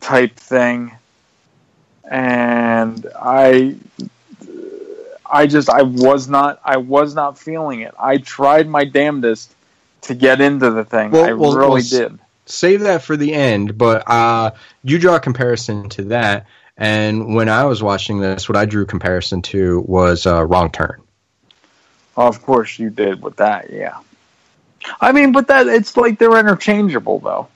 type 0.00 0.36
thing, 0.36 0.92
and 2.10 3.06
I 3.18 3.76
I 5.26 5.46
just 5.46 5.68
I 5.68 5.82
was 5.82 6.28
not 6.28 6.60
I 6.64 6.76
was 6.76 7.14
not 7.14 7.38
feeling 7.38 7.80
it. 7.80 7.94
I 7.98 8.18
tried 8.18 8.68
my 8.68 8.84
damnedest 8.84 9.54
to 10.02 10.14
get 10.14 10.40
into 10.40 10.70
the 10.70 10.84
thing. 10.84 11.10
Well, 11.10 11.24
I 11.24 11.32
well, 11.32 11.54
really 11.54 11.82
well, 11.90 12.08
did. 12.08 12.18
Save 12.46 12.80
that 12.80 13.02
for 13.02 13.16
the 13.16 13.32
end, 13.32 13.78
but 13.78 14.08
uh, 14.08 14.50
you 14.82 14.98
draw 14.98 15.16
a 15.16 15.20
comparison 15.20 15.88
to 15.90 16.04
that. 16.04 16.46
And 16.76 17.34
when 17.34 17.48
I 17.48 17.64
was 17.64 17.82
watching 17.82 18.20
this, 18.20 18.48
what 18.48 18.56
I 18.56 18.66
drew 18.66 18.84
comparison 18.84 19.40
to 19.42 19.80
was 19.86 20.26
uh, 20.26 20.44
Wrong 20.44 20.70
Turn. 20.70 21.00
Of 22.16 22.42
course 22.42 22.78
you 22.78 22.90
did 22.90 23.22
with 23.22 23.36
that, 23.36 23.70
yeah. 23.70 23.98
I 25.00 25.12
mean, 25.12 25.32
but 25.32 25.46
that 25.48 25.66
it's 25.66 25.96
like 25.96 26.18
they're 26.18 26.38
interchangeable 26.38 27.18
though. 27.20 27.48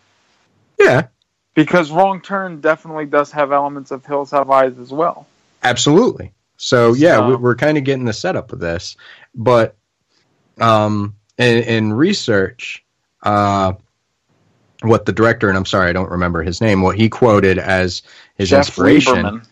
Yeah, 0.78 1.08
Because 1.54 1.90
Wrong 1.90 2.20
Turn 2.20 2.60
definitely 2.60 3.06
does 3.06 3.32
have 3.32 3.50
elements 3.52 3.90
of 3.90 4.04
Hills 4.06 4.30
Have 4.30 4.48
Eyes 4.50 4.78
as 4.78 4.92
well. 4.92 5.26
absolutely. 5.62 6.32
So 6.56 6.94
yeah, 6.94 7.16
So- 7.16 7.28
we, 7.30 7.36
we're 7.36 7.54
kind 7.56 7.76
of 7.78 7.84
getting 7.84 8.04
the 8.04 8.12
setup 8.12 8.52
of 8.52 8.58
this, 8.60 8.96
but 9.34 9.76
um, 10.60 11.14
in, 11.36 11.62
in 11.64 11.92
research, 11.92 12.84
uh, 13.22 13.72
what 14.82 15.06
the 15.06 15.12
director 15.12 15.48
and 15.48 15.56
I'm 15.58 15.66
sorry, 15.66 15.88
I 15.90 15.92
don't 15.92 16.10
remember 16.10 16.42
his 16.42 16.60
name. 16.60 16.82
What 16.82 16.96
he 16.96 17.08
quoted 17.08 17.58
as 17.58 18.02
his 18.36 18.50
Jeff 18.50 18.66
inspiration. 18.68 19.14
Lieberman. 19.16 19.46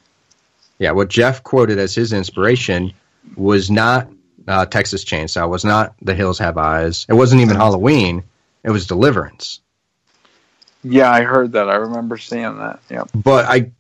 Yeah, 0.79 0.93
what 0.93 1.09
Jeff 1.09 1.43
quoted 1.43 1.79
as 1.79 1.95
his 1.95 2.13
inspiration 2.13 2.93
was 3.37 3.71
not 3.71 4.09
uh, 4.47 4.67
Texas 4.67 5.05
Chainsaw, 5.05 5.49
was 5.49 5.65
not 5.65 5.95
The 6.03 6.15
Hills 6.15 6.39
Have 6.39 6.59
Eyes. 6.59 7.07
It 7.09 7.15
wasn't 7.15 7.43
even 7.43 7.57
Halloween. 7.57 8.25
It 8.65 8.71
was 8.71 8.87
Deliverance. 8.87 9.61
Yeah, 10.83 11.11
I 11.11 11.23
heard 11.23 11.53
that. 11.53 11.69
I 11.69 11.77
remember 11.77 12.17
seeing 12.17 12.59
that. 12.59 12.81
Yep. 12.91 13.11
But 13.15 13.45
I, 13.47 13.73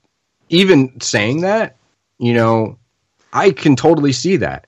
even 0.48 1.00
saying 1.00 1.42
that, 1.42 1.76
you 2.18 2.34
know, 2.34 2.78
I 3.32 3.50
can 3.50 3.76
totally 3.76 4.12
see 4.12 4.36
that. 4.38 4.66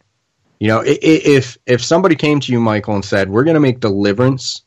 You 0.60 0.68
know, 0.68 0.82
if 0.84 1.56
if 1.66 1.84
somebody 1.84 2.16
came 2.16 2.40
to 2.40 2.52
you, 2.52 2.60
Michael, 2.60 2.94
and 2.96 3.04
said, 3.04 3.30
"We're 3.30 3.44
going 3.44 3.54
to 3.54 3.60
make 3.60 3.78
Deliverance, 3.78 4.62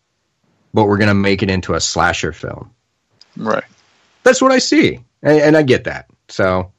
but 0.74 0.86
we're 0.86 0.98
going 0.98 1.10
to 1.10 1.14
make 1.14 1.44
it 1.44 1.50
into 1.50 1.74
a 1.74 1.82
slasher 1.82 2.32
film," 2.32 2.72
Right. 3.36 3.64
that's 4.24 4.42
what 4.42 4.54
I 4.54 4.60
see, 4.60 5.04
and, 5.22 5.40
and 5.40 5.58
I 5.58 5.64
get 5.64 5.84
that. 5.84 6.08
So, 6.30 6.72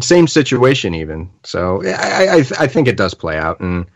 same 0.00 0.26
situation, 0.26 0.94
even. 0.94 1.30
So, 1.42 1.82
I, 1.84 2.26
I 2.38 2.44
I 2.60 2.66
think 2.66 2.88
it 2.88 2.96
does 2.96 3.14
play 3.14 3.36
out, 3.36 3.60
and 3.60 3.86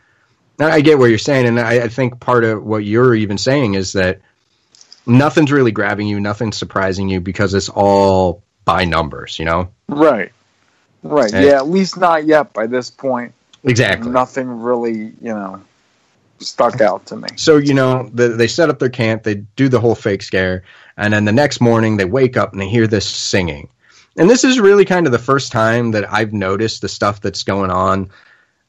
I 0.58 0.80
get 0.80 0.98
what 0.98 1.06
you're 1.06 1.18
saying, 1.18 1.46
and 1.46 1.60
I, 1.60 1.84
I 1.84 1.88
think 1.88 2.20
part 2.20 2.44
of 2.44 2.62
what 2.62 2.84
you're 2.84 3.14
even 3.14 3.38
saying 3.38 3.74
is 3.74 3.92
that 3.94 4.20
nothing's 5.06 5.52
really 5.52 5.72
grabbing 5.72 6.06
you, 6.06 6.20
nothing's 6.20 6.56
surprising 6.56 7.08
you 7.08 7.20
because 7.20 7.54
it's 7.54 7.68
all 7.68 8.42
by 8.64 8.84
numbers, 8.84 9.38
you 9.38 9.44
know. 9.44 9.70
Right. 9.88 10.32
Right. 11.02 11.32
And- 11.32 11.44
yeah, 11.46 11.56
at 11.56 11.68
least 11.68 11.96
not 11.96 12.26
yet 12.26 12.52
by 12.52 12.66
this 12.66 12.90
point. 12.90 13.32
Exactly. 13.64 14.10
Nothing 14.10 14.62
really, 14.62 15.12
you 15.20 15.34
know, 15.34 15.60
stuck 16.38 16.80
out 16.80 17.04
to 17.06 17.16
me. 17.16 17.28
So 17.36 17.58
you 17.58 17.74
know, 17.74 18.08
the, 18.14 18.28
they 18.28 18.46
set 18.46 18.70
up 18.70 18.78
their 18.78 18.88
camp, 18.88 19.22
they 19.22 19.34
do 19.34 19.68
the 19.68 19.80
whole 19.80 19.94
fake 19.94 20.22
scare, 20.22 20.62
and 20.96 21.12
then 21.12 21.24
the 21.26 21.32
next 21.32 21.60
morning 21.60 21.96
they 21.96 22.06
wake 22.06 22.36
up 22.36 22.52
and 22.52 22.60
they 22.60 22.68
hear 22.68 22.86
this 22.86 23.08
singing. 23.08 23.68
And 24.20 24.28
this 24.28 24.44
is 24.44 24.60
really 24.60 24.84
kind 24.84 25.06
of 25.06 25.12
the 25.12 25.18
first 25.18 25.50
time 25.50 25.92
that 25.92 26.12
I've 26.12 26.34
noticed 26.34 26.82
the 26.82 26.90
stuff 26.90 27.22
that's 27.22 27.42
going 27.42 27.70
on 27.70 28.10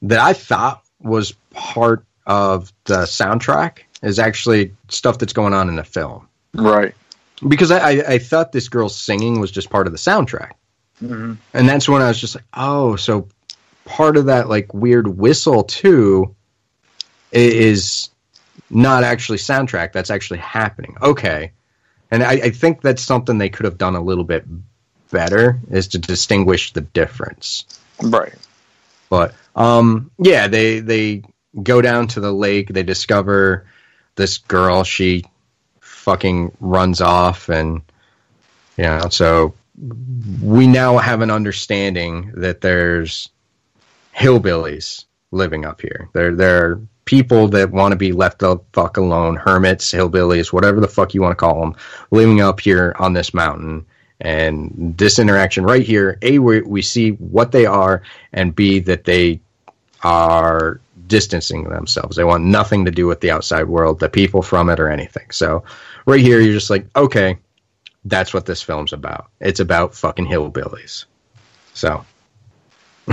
that 0.01 0.17
I 0.17 0.31
thought 0.31 0.81
was 1.01 1.33
part 1.49 2.05
of 2.25 2.71
the 2.85 2.99
soundtrack 2.99 3.79
is 4.01 4.17
actually 4.17 4.73
stuff 4.87 5.17
that's 5.17 5.33
going 5.33 5.53
on 5.53 5.67
in 5.67 5.75
the 5.75 5.83
film. 5.83 6.29
Right. 6.53 6.95
Because 7.45 7.69
I, 7.69 7.79
I, 7.79 8.03
I 8.13 8.17
thought 8.17 8.53
this 8.53 8.69
girl's 8.69 8.95
singing 8.95 9.41
was 9.41 9.51
just 9.51 9.69
part 9.69 9.87
of 9.87 9.93
the 9.93 9.99
soundtrack. 9.99 10.51
hmm 10.99 11.33
And 11.53 11.67
that's 11.67 11.89
when 11.89 12.01
I 12.01 12.07
was 12.07 12.21
just 12.21 12.35
like, 12.35 12.45
oh, 12.53 12.95
so 12.95 13.27
part 13.83 14.15
of 14.15 14.27
that 14.27 14.47
like 14.47 14.73
weird 14.73 15.17
whistle 15.17 15.65
too 15.65 16.33
is 17.33 18.09
not 18.69 19.03
actually 19.03 19.37
soundtrack. 19.37 19.91
That's 19.91 20.11
actually 20.11 20.39
happening. 20.39 20.95
Okay. 21.01 21.51
And 22.09 22.23
I, 22.23 22.31
I 22.31 22.49
think 22.51 22.81
that's 22.81 23.01
something 23.01 23.37
they 23.37 23.49
could 23.49 23.65
have 23.65 23.77
done 23.77 23.97
a 23.97 24.01
little 24.01 24.23
bit 24.23 24.45
better 25.11 25.59
is 25.69 25.89
to 25.89 25.99
distinguish 25.99 26.73
the 26.73 26.81
difference. 26.81 27.65
Right. 28.01 28.33
But 29.09 29.35
um, 29.55 30.11
yeah, 30.17 30.47
they 30.47 30.79
they 30.79 31.23
go 31.61 31.81
down 31.81 32.07
to 32.07 32.19
the 32.19 32.31
lake. 32.31 32.69
They 32.69 32.83
discover 32.83 33.65
this 34.15 34.37
girl. 34.37 34.83
She 34.83 35.25
fucking 35.81 36.55
runs 36.59 37.01
off, 37.01 37.49
and 37.49 37.81
you 38.77 38.85
know, 38.85 39.09
so 39.09 39.53
we 40.41 40.67
now 40.67 40.97
have 40.97 41.21
an 41.21 41.31
understanding 41.31 42.31
that 42.35 42.61
there's 42.61 43.29
hillbillies 44.15 45.05
living 45.31 45.65
up 45.65 45.81
here. 45.81 46.09
There 46.13 46.35
there 46.35 46.65
are 46.65 46.81
people 47.05 47.49
that 47.49 47.71
want 47.71 47.91
to 47.91 47.97
be 47.97 48.11
left 48.11 48.39
the 48.39 48.57
fuck 48.73 48.97
alone, 48.97 49.35
hermits, 49.35 49.91
hillbillies, 49.91 50.53
whatever 50.53 50.79
the 50.79 50.87
fuck 50.87 51.13
you 51.13 51.21
want 51.21 51.31
to 51.31 51.35
call 51.35 51.59
them, 51.59 51.75
living 52.11 52.41
up 52.41 52.59
here 52.59 52.95
on 52.99 53.13
this 53.13 53.33
mountain. 53.33 53.85
And 54.21 54.95
this 54.97 55.19
interaction 55.19 55.63
right 55.63 55.85
here, 55.85 56.17
A, 56.21 56.39
we, 56.39 56.61
we 56.61 56.81
see 56.81 57.11
what 57.11 57.51
they 57.51 57.65
are, 57.65 58.03
and 58.33 58.55
B, 58.55 58.79
that 58.79 59.03
they 59.03 59.41
are 60.03 60.79
distancing 61.07 61.63
themselves. 61.63 62.15
They 62.15 62.23
want 62.23 62.43
nothing 62.43 62.85
to 62.85 62.91
do 62.91 63.07
with 63.07 63.19
the 63.21 63.31
outside 63.31 63.63
world, 63.67 63.99
the 63.99 64.09
people 64.09 64.41
from 64.41 64.69
it, 64.69 64.79
or 64.79 64.89
anything. 64.89 65.31
So, 65.31 65.63
right 66.05 66.21
here, 66.21 66.39
you're 66.39 66.53
just 66.53 66.69
like, 66.69 66.85
okay, 66.95 67.37
that's 68.05 68.33
what 68.33 68.45
this 68.45 68.61
film's 68.61 68.93
about. 68.93 69.29
It's 69.39 69.59
about 69.59 69.95
fucking 69.95 70.25
hillbillies. 70.27 71.05
So, 71.73 72.05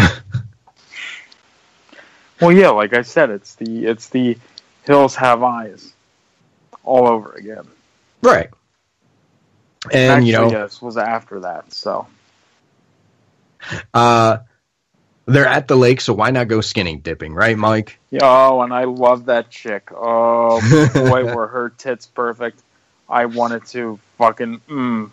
Well, 2.40 2.52
yeah, 2.52 2.70
like 2.70 2.94
I 2.94 3.02
said, 3.02 3.30
it's 3.30 3.54
the 3.56 3.86
it's 3.86 4.08
the 4.08 4.38
hills 4.84 5.14
have 5.16 5.42
eyes 5.42 5.92
all 6.84 7.06
over 7.08 7.32
again. 7.32 7.66
right. 8.22 8.50
And, 9.92 10.10
Actually, 10.10 10.26
you 10.26 10.32
know, 10.32 10.50
yes, 10.50 10.82
was 10.82 10.96
after 10.96 11.40
that. 11.40 11.72
So 11.72 12.06
uh, 13.94 14.38
they're 15.26 15.46
at 15.46 15.68
the 15.68 15.76
lake, 15.76 16.00
so 16.00 16.12
why 16.14 16.30
not 16.30 16.48
go 16.48 16.60
skinny 16.60 16.96
dipping, 16.96 17.34
right, 17.34 17.56
Mike? 17.56 17.98
Oh, 18.20 18.62
and 18.62 18.72
I 18.72 18.84
love 18.84 19.26
that 19.26 19.50
chick. 19.50 19.90
Oh 19.92 20.60
boy, 20.94 21.24
were 21.34 21.46
her 21.46 21.70
tits 21.70 22.06
perfect. 22.06 22.60
I 23.08 23.26
wanted 23.26 23.66
to 23.66 23.98
fucking 24.18 24.60
mm, 24.68 25.10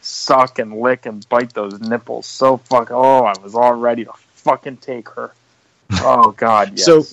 suck 0.00 0.58
and 0.58 0.80
lick 0.80 1.06
and 1.06 1.28
bite 1.28 1.52
those 1.52 1.80
nipples 1.80 2.26
so 2.26 2.56
fuck. 2.56 2.90
Oh, 2.90 3.24
I 3.24 3.34
was 3.42 3.54
all 3.54 3.74
ready 3.74 4.04
to 4.04 4.12
fucking 4.12 4.78
take 4.78 5.08
her. 5.10 5.32
Oh 5.92 6.32
God, 6.32 6.72
yes. 6.76 6.84
So, 6.84 7.04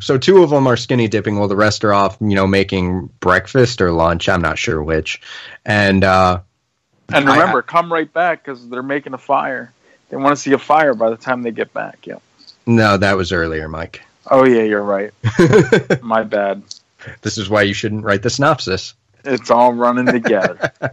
so 0.00 0.18
two 0.18 0.42
of 0.42 0.50
them 0.50 0.66
are 0.66 0.76
skinny 0.76 1.08
dipping, 1.08 1.38
while 1.38 1.48
the 1.48 1.56
rest 1.56 1.84
are 1.84 1.92
off, 1.92 2.16
you 2.20 2.34
know, 2.34 2.46
making 2.46 3.06
breakfast 3.20 3.80
or 3.80 3.92
lunch. 3.92 4.28
I'm 4.28 4.42
not 4.42 4.58
sure 4.58 4.82
which. 4.82 5.20
And 5.64 6.04
uh, 6.04 6.40
and 7.12 7.28
I- 7.28 7.32
remember, 7.38 7.62
come 7.62 7.92
right 7.92 8.12
back 8.12 8.44
because 8.44 8.68
they're 8.68 8.82
making 8.82 9.14
a 9.14 9.18
fire. 9.18 9.72
They 10.10 10.16
want 10.16 10.36
to 10.36 10.42
see 10.42 10.52
a 10.52 10.58
fire 10.58 10.94
by 10.94 11.10
the 11.10 11.16
time 11.16 11.42
they 11.42 11.50
get 11.50 11.72
back. 11.74 12.06
Yeah. 12.06 12.16
no, 12.66 12.96
that 12.96 13.16
was 13.16 13.30
earlier, 13.32 13.68
Mike. 13.68 14.02
Oh 14.30 14.44
yeah, 14.44 14.62
you're 14.62 14.82
right. 14.82 15.12
My 16.02 16.22
bad. 16.22 16.62
This 17.22 17.38
is 17.38 17.48
why 17.48 17.62
you 17.62 17.74
shouldn't 17.74 18.04
write 18.04 18.22
the 18.22 18.30
synopsis. 18.30 18.94
It's 19.24 19.50
all 19.50 19.72
running 19.72 20.06
together. 20.06 20.72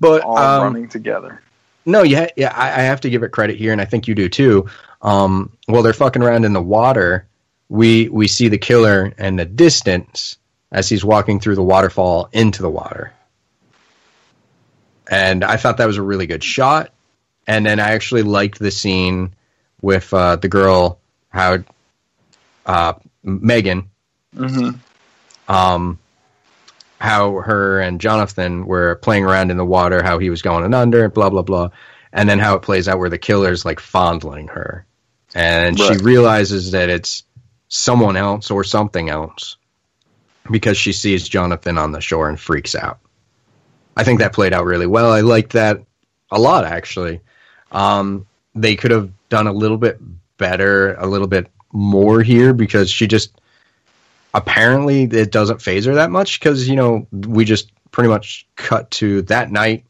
But 0.00 0.22
all 0.22 0.38
um, 0.38 0.62
running 0.62 0.88
together. 0.88 1.42
no, 1.84 2.02
yeah, 2.02 2.28
yeah, 2.36 2.54
I, 2.56 2.68
I 2.68 2.82
have 2.84 3.02
to 3.02 3.10
give 3.10 3.22
it 3.22 3.32
credit 3.32 3.56
here, 3.56 3.70
and 3.70 3.82
I 3.82 3.84
think 3.84 4.08
you 4.08 4.14
do 4.14 4.28
too. 4.30 4.66
Um, 5.02 5.52
while 5.66 5.82
they're 5.82 5.92
fucking 5.92 6.22
around 6.22 6.46
in 6.46 6.54
the 6.54 6.62
water, 6.62 7.26
we 7.68 8.08
we 8.08 8.28
see 8.28 8.48
the 8.48 8.58
killer 8.58 9.12
in 9.18 9.36
the 9.36 9.44
distance 9.44 10.36
as 10.72 10.88
he's 10.88 11.04
walking 11.04 11.40
through 11.40 11.54
the 11.56 11.62
waterfall 11.62 12.28
into 12.32 12.62
the 12.62 12.70
water, 12.70 13.12
and 15.10 15.44
I 15.44 15.56
thought 15.56 15.78
that 15.78 15.86
was 15.86 15.96
a 15.96 16.02
really 16.02 16.26
good 16.26 16.44
shot. 16.44 16.92
And 17.46 17.64
then 17.64 17.80
I 17.80 17.92
actually 17.92 18.22
liked 18.24 18.58
the 18.58 18.70
scene 18.70 19.34
with 19.80 20.12
uh, 20.12 20.36
the 20.36 20.48
girl, 20.48 21.00
how 21.30 21.58
uh, 22.66 22.94
Megan, 23.22 23.90
Mm-hmm. 24.36 24.76
um, 25.48 25.98
how 27.00 27.36
her 27.40 27.80
and 27.80 28.00
Jonathan 28.00 28.66
were 28.66 28.96
playing 28.96 29.24
around 29.24 29.50
in 29.50 29.56
the 29.56 29.64
water, 29.64 30.02
how 30.02 30.18
he 30.18 30.30
was 30.30 30.42
going 30.42 30.74
under, 30.74 31.08
blah 31.08 31.30
blah 31.30 31.42
blah, 31.42 31.70
and 32.12 32.28
then 32.28 32.38
how 32.38 32.54
it 32.54 32.62
plays 32.62 32.88
out 32.88 32.98
where 32.98 33.08
the 33.10 33.18
killer's 33.18 33.64
like 33.64 33.80
fondling 33.80 34.48
her, 34.48 34.84
and 35.34 35.78
Right. 35.78 35.98
she 35.98 36.04
realizes 36.04 36.72
that 36.72 36.90
it's 36.90 37.22
someone 37.68 38.16
else 38.16 38.50
or 38.50 38.64
something 38.64 39.10
else 39.10 39.56
because 40.50 40.76
she 40.76 40.92
sees 40.92 41.28
Jonathan 41.28 41.78
on 41.78 41.92
the 41.92 42.00
shore 42.00 42.28
and 42.28 42.40
freaks 42.40 42.74
out. 42.74 42.98
I 43.96 44.04
think 44.04 44.20
that 44.20 44.32
played 44.32 44.52
out 44.52 44.64
really 44.64 44.86
well. 44.86 45.12
I 45.12 45.20
liked 45.20 45.52
that 45.52 45.82
a 46.30 46.38
lot 46.38 46.64
actually. 46.64 47.20
Um, 47.72 48.26
they 48.54 48.76
could 48.76 48.90
have 48.90 49.10
done 49.28 49.46
a 49.46 49.52
little 49.52 49.76
bit 49.76 49.98
better, 50.38 50.94
a 50.94 51.06
little 51.06 51.26
bit 51.26 51.48
more 51.72 52.22
here 52.22 52.54
because 52.54 52.90
she 52.90 53.06
just 53.06 53.38
apparently 54.34 55.02
it 55.02 55.32
doesn't 55.32 55.60
phase 55.60 55.84
her 55.84 55.94
that 55.94 56.10
much 56.10 56.38
because 56.38 56.68
you 56.68 56.76
know 56.76 57.06
we 57.12 57.44
just 57.44 57.70
pretty 57.90 58.08
much 58.08 58.46
cut 58.56 58.90
to 58.90 59.22
that 59.22 59.50
night 59.50 59.84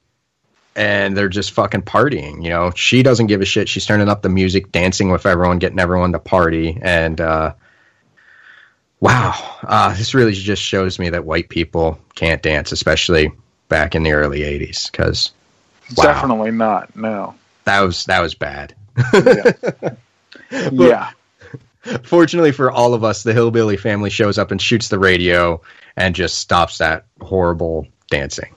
and 0.76 1.16
they're 1.16 1.28
just 1.28 1.52
fucking 1.52 1.82
partying 1.82 2.42
you 2.42 2.50
know 2.50 2.70
she 2.74 3.02
doesn't 3.02 3.26
give 3.26 3.40
a 3.40 3.44
shit 3.44 3.68
she's 3.68 3.86
turning 3.86 4.08
up 4.08 4.22
the 4.22 4.28
music 4.28 4.70
dancing 4.72 5.10
with 5.10 5.26
everyone 5.26 5.58
getting 5.58 5.78
everyone 5.78 6.12
to 6.12 6.18
party 6.18 6.78
and 6.82 7.20
uh 7.20 7.52
wow 9.00 9.32
uh 9.64 9.94
this 9.96 10.14
really 10.14 10.32
just 10.32 10.62
shows 10.62 10.98
me 10.98 11.08
that 11.10 11.24
white 11.24 11.48
people 11.48 11.98
can't 12.14 12.42
dance 12.42 12.72
especially 12.72 13.30
back 13.68 13.94
in 13.94 14.02
the 14.02 14.12
early 14.12 14.40
80s 14.40 14.90
because 14.90 15.32
Wow. 15.96 16.04
Definitely 16.04 16.50
not. 16.50 16.94
No. 16.94 17.34
that 17.64 17.80
was 17.80 18.04
that 18.04 18.20
was 18.20 18.34
bad 18.34 18.74
Yeah. 20.72 21.10
Fortunately 22.02 22.52
for 22.52 22.70
all 22.70 22.94
of 22.94 23.04
us, 23.04 23.22
the 23.22 23.32
hillbilly 23.32 23.76
family 23.76 24.10
shows 24.10 24.38
up 24.38 24.50
and 24.50 24.60
shoots 24.60 24.88
the 24.88 24.98
radio 24.98 25.60
and 25.96 26.14
just 26.14 26.38
stops 26.38 26.78
that 26.78 27.06
horrible 27.20 27.86
dancing. 28.10 28.54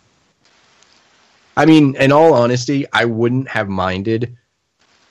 I 1.57 1.65
mean, 1.65 1.95
in 1.95 2.11
all 2.11 2.33
honesty, 2.33 2.85
I 2.93 3.05
wouldn't 3.05 3.47
have 3.47 3.69
minded 3.69 4.35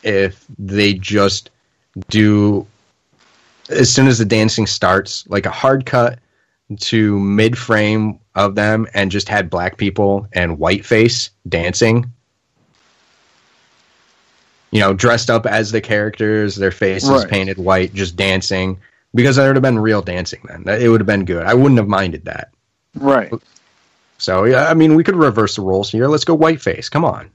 if 0.03 0.45
they 0.59 0.95
just 0.95 1.51
do 2.09 2.67
as 3.71 3.93
soon 3.93 4.07
as 4.09 4.19
the 4.19 4.25
dancing 4.25 4.67
starts, 4.67 5.25
like 5.29 5.47
a 5.47 5.51
hard 5.51 5.87
cut 5.87 6.19
to 6.79 7.19
mid 7.19 7.59
frame 7.59 8.19
of 8.35 8.55
them 8.55 8.87
and 8.95 9.11
just 9.11 9.29
had 9.29 9.51
black 9.51 9.77
people 9.77 10.27
and 10.33 10.59
white 10.59 10.85
face 10.85 11.31
dancing. 11.49 12.11
You 14.71 14.81
know, 14.81 14.95
dressed 14.95 15.31
up 15.31 15.47
as 15.47 15.73
the 15.73 15.81
characters, 15.81 16.55
their 16.57 16.71
faces 16.71 17.11
Right. 17.11 17.29
painted 17.29 17.59
white, 17.59 17.93
just 17.93 18.15
dancing. 18.17 18.79
Because 19.13 19.35
there 19.35 19.49
would 19.49 19.57
have 19.57 19.63
been 19.63 19.81
real 19.81 20.03
dancing 20.03 20.41
then. 20.45 20.63
It 20.81 20.89
would 20.89 21.01
have 21.01 21.07
been 21.07 21.25
good. 21.25 21.45
I 21.45 21.55
wouldn't 21.55 21.79
have 21.79 21.89
minded 21.89 22.25
that. 22.27 22.51
Right. 22.95 23.33
So 24.19 24.45
yeah, 24.45 24.69
I 24.69 24.75
mean, 24.75 24.95
we 24.95 25.03
could 25.03 25.17
reverse 25.17 25.57
the 25.57 25.63
roles 25.63 25.91
here. 25.91 26.07
Let's 26.07 26.25
go 26.25 26.37
whiteface. 26.37 26.89
Come 26.89 27.05
on. 27.05 27.29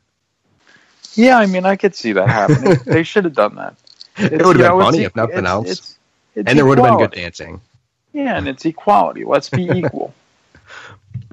Yeah, 1.16 1.38
I 1.38 1.46
mean, 1.46 1.66
I 1.66 1.76
could 1.76 1.94
see 1.94 2.14
that 2.14 2.30
happening. 2.30 2.78
they 2.86 3.04
should 3.04 3.26
have 3.26 3.34
done 3.34 3.56
that. 3.56 3.76
It 4.18 4.32
would 4.46 4.58
have 4.58 4.58
been 4.58 4.60
know, 4.62 4.80
funny 4.80 5.04
if 5.04 5.14
nothing 5.16 5.40
it's- 5.40 5.52
else. 5.52 5.66
it's- 5.70 5.95
it's 6.36 6.50
and 6.50 6.58
there 6.58 6.66
would 6.66 6.78
have 6.78 6.88
been 6.88 6.98
good 6.98 7.12
dancing. 7.12 7.62
Yeah, 8.14 8.38
and 8.38 8.48
it's 8.48 8.66
equality. 8.66 9.26
Let's 9.26 9.50
be 9.50 9.64
equal. 9.74 10.14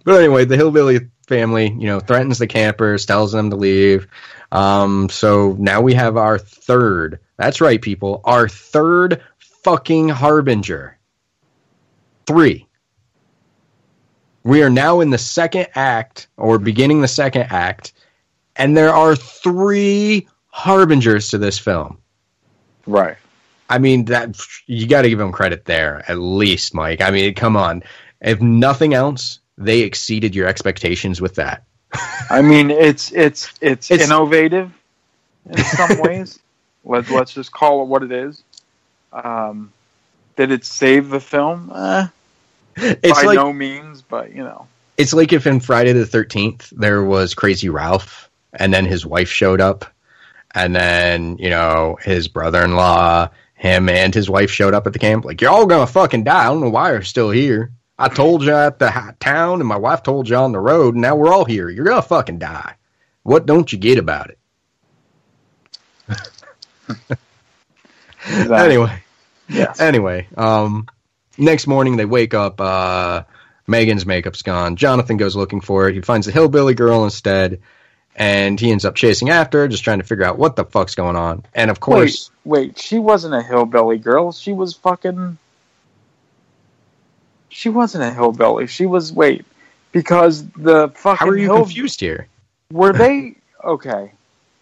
But 0.04 0.16
anyway, 0.16 0.44
the 0.44 0.56
hillbilly 0.56 1.08
family, 1.26 1.70
you 1.70 1.86
know, 1.86 2.00
threatens 2.00 2.38
the 2.38 2.46
campers, 2.46 3.06
tells 3.06 3.32
them 3.32 3.50
to 3.50 3.56
leave. 3.56 4.08
Um, 4.50 5.08
so 5.08 5.56
now 5.58 5.80
we 5.80 5.94
have 5.94 6.16
our 6.16 6.38
third. 6.38 7.20
That's 7.36 7.60
right, 7.60 7.80
people. 7.80 8.20
Our 8.24 8.48
third 8.48 9.22
fucking 9.38 10.08
harbinger. 10.08 10.98
Three. 12.26 12.66
We 14.44 14.62
are 14.62 14.70
now 14.70 15.00
in 15.00 15.10
the 15.10 15.18
second 15.18 15.68
act, 15.74 16.26
or 16.36 16.58
beginning 16.58 17.00
the 17.00 17.08
second 17.08 17.46
act, 17.50 17.92
and 18.56 18.76
there 18.76 18.92
are 18.92 19.14
three 19.14 20.26
harbingers 20.48 21.28
to 21.30 21.38
this 21.38 21.58
film. 21.58 21.98
Right. 22.86 23.16
I 23.74 23.78
mean 23.78 24.04
that 24.06 24.36
you 24.66 24.86
got 24.86 25.02
to 25.02 25.08
give 25.08 25.18
them 25.18 25.32
credit 25.32 25.64
there 25.64 26.04
at 26.08 26.18
least, 26.18 26.74
Mike. 26.74 27.00
I 27.00 27.10
mean, 27.10 27.34
come 27.34 27.56
on. 27.56 27.82
If 28.20 28.40
nothing 28.40 28.92
else, 28.94 29.40
they 29.56 29.80
exceeded 29.80 30.34
your 30.34 30.46
expectations 30.46 31.20
with 31.20 31.36
that. 31.36 31.64
I 32.30 32.42
mean, 32.42 32.70
it's 32.70 33.12
it's 33.12 33.52
it's, 33.60 33.90
It's- 33.90 34.08
innovative 34.08 34.72
in 35.50 35.58
some 35.64 35.98
ways. 36.02 36.38
Let 36.84 37.08
let's 37.10 37.32
just 37.32 37.52
call 37.52 37.82
it 37.82 37.88
what 37.88 38.02
it 38.02 38.12
is. 38.12 38.42
Um, 39.12 39.72
did 40.36 40.50
it 40.50 40.64
save 40.64 41.08
the 41.10 41.20
film? 41.20 41.70
Eh, 41.74 42.06
It's 42.76 43.20
by 43.20 43.26
like 43.28 43.36
no 43.36 43.52
means, 43.52 44.02
but 44.02 44.32
you 44.34 44.42
know. 44.42 44.66
it's 44.98 45.12
like 45.14 45.32
if 45.32 45.46
in 45.46 45.60
Friday 45.60 45.92
the 45.92 46.06
Thirteenth 46.06 46.70
there 46.76 47.04
was 47.04 47.34
Crazy 47.34 47.68
Ralph, 47.68 48.28
and 48.54 48.72
then 48.74 48.84
his 48.84 49.06
wife 49.06 49.28
showed 49.28 49.60
up, 49.60 49.84
and 50.54 50.74
then 50.74 51.36
you 51.38 51.50
know 51.50 51.98
his 52.02 52.26
brother-in-law, 52.28 53.28
him 53.62 53.88
and 53.88 54.12
his 54.12 54.28
wife 54.28 54.50
showed 54.50 54.74
up 54.74 54.88
at 54.88 54.92
the 54.92 54.98
camp. 54.98 55.24
Like 55.24 55.40
you're 55.40 55.52
all 55.52 55.66
gonna 55.66 55.86
fucking 55.86 56.24
die. 56.24 56.42
I 56.42 56.46
don't 56.46 56.60
know 56.60 56.68
why 56.68 56.90
you're 56.90 57.02
still 57.02 57.30
here. 57.30 57.70
I 57.96 58.08
told 58.08 58.42
you 58.42 58.52
at 58.52 58.80
the 58.80 59.14
town, 59.20 59.60
and 59.60 59.68
my 59.68 59.76
wife 59.76 60.02
told 60.02 60.28
you 60.28 60.34
on 60.34 60.50
the 60.50 60.58
road. 60.58 60.94
And 60.94 61.02
now 61.02 61.14
we're 61.14 61.32
all 61.32 61.44
here. 61.44 61.68
You're 61.70 61.84
gonna 61.84 62.02
fucking 62.02 62.40
die. 62.40 62.74
What 63.22 63.46
don't 63.46 63.72
you 63.72 63.78
get 63.78 63.98
about 63.98 64.30
it? 64.30 64.38
Exactly. 68.26 68.56
Anyway, 68.56 69.02
Yes. 69.48 69.80
anyway, 69.80 70.26
um, 70.36 70.88
next 71.38 71.68
morning 71.68 71.96
they 71.96 72.04
wake 72.04 72.34
up. 72.34 72.60
Uh, 72.60 73.22
Megan's 73.68 74.04
makeup's 74.04 74.42
gone. 74.42 74.74
Jonathan 74.74 75.16
goes 75.18 75.36
looking 75.36 75.60
for 75.60 75.88
it. 75.88 75.94
He 75.94 76.00
finds 76.00 76.26
the 76.26 76.32
hillbilly 76.32 76.74
girl 76.74 77.04
instead, 77.04 77.60
and 78.16 78.60
he 78.60 78.70
ends 78.70 78.84
up 78.84 78.94
chasing 78.94 79.30
after 79.30 79.60
her, 79.60 79.68
just 79.68 79.84
trying 79.84 79.98
to 79.98 80.04
figure 80.04 80.24
out 80.24 80.38
what 80.38 80.56
the 80.56 80.64
fuck's 80.64 80.94
going 80.94 81.16
on. 81.16 81.44
And 81.54 81.70
of 81.70 81.80
course, 81.80 82.30
Wait, 82.44 82.68
wait, 82.68 82.78
she 82.78 82.98
wasn't 82.98 83.34
a 83.34 83.42
hillbilly 83.42 83.98
girl. 83.98 84.32
She 84.32 84.52
was 84.52 84.74
fucking. 84.74 85.38
She 87.48 87.68
wasn't 87.68 88.04
a 88.04 88.10
hillbilly. 88.12 88.66
She 88.66 88.86
was 88.86 89.12
wait, 89.12 89.44
because 89.92 90.46
the 90.52 90.88
fucking 90.94 91.18
how 91.18 91.28
are 91.28 91.36
you 91.36 91.46
hill- 91.46 91.58
confused 91.64 92.00
here? 92.00 92.26
were 92.70 92.92
they 92.92 93.34
okay? 93.64 94.10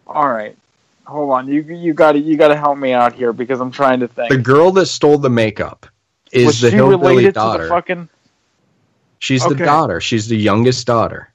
All 0.07 0.29
right, 0.29 0.57
hold 1.05 1.31
on. 1.31 1.49
You 1.49 1.63
you 1.63 1.93
got 1.95 2.13
to 2.13 2.19
you 2.19 2.37
got 2.37 2.49
to 2.49 2.57
help 2.57 2.79
me 2.79 2.93
out 2.93 3.15
here 3.15 3.33
because 3.33 3.61
I'm 3.61 3.71
trying 3.71 4.01
to 4.01 4.09
think. 4.09 4.31
The 4.31 4.39
girl 4.39 4.73
that 4.73 4.87
stole 4.87 5.19
the 5.19 5.31
makeup 5.31 5.87
is 6.33 6.47
was 6.47 6.61
the 6.61 6.71
she 6.71 6.77
hillbilly 6.77 7.15
related 7.17 7.35
daughter. 7.35 7.63
to 7.63 7.65
the 7.65 7.69
fucking? 7.69 8.09
She's 9.21 9.45
the 9.47 9.55
daughter. 9.55 10.01
She's 10.01 10.29
the 10.29 10.37
youngest 10.37 10.87
daughter. 10.87 11.30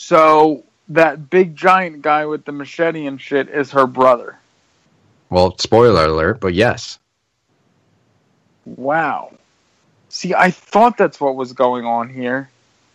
So 0.00 0.64
that 0.88 1.28
big 1.28 1.54
giant 1.54 2.00
guy 2.00 2.24
with 2.24 2.46
the 2.46 2.52
machete 2.52 3.04
and 3.04 3.20
shit 3.20 3.50
is 3.50 3.70
her 3.72 3.86
brother. 3.86 4.38
Well, 5.28 5.56
spoiler 5.58 6.06
alert, 6.06 6.40
but 6.40 6.54
yes. 6.54 6.98
Wow. 8.64 9.34
See, 10.08 10.32
I 10.32 10.52
thought 10.52 10.96
that's 10.96 11.20
what 11.20 11.36
was 11.36 11.52
going 11.52 11.84
on 11.84 12.08
here. 12.08 12.48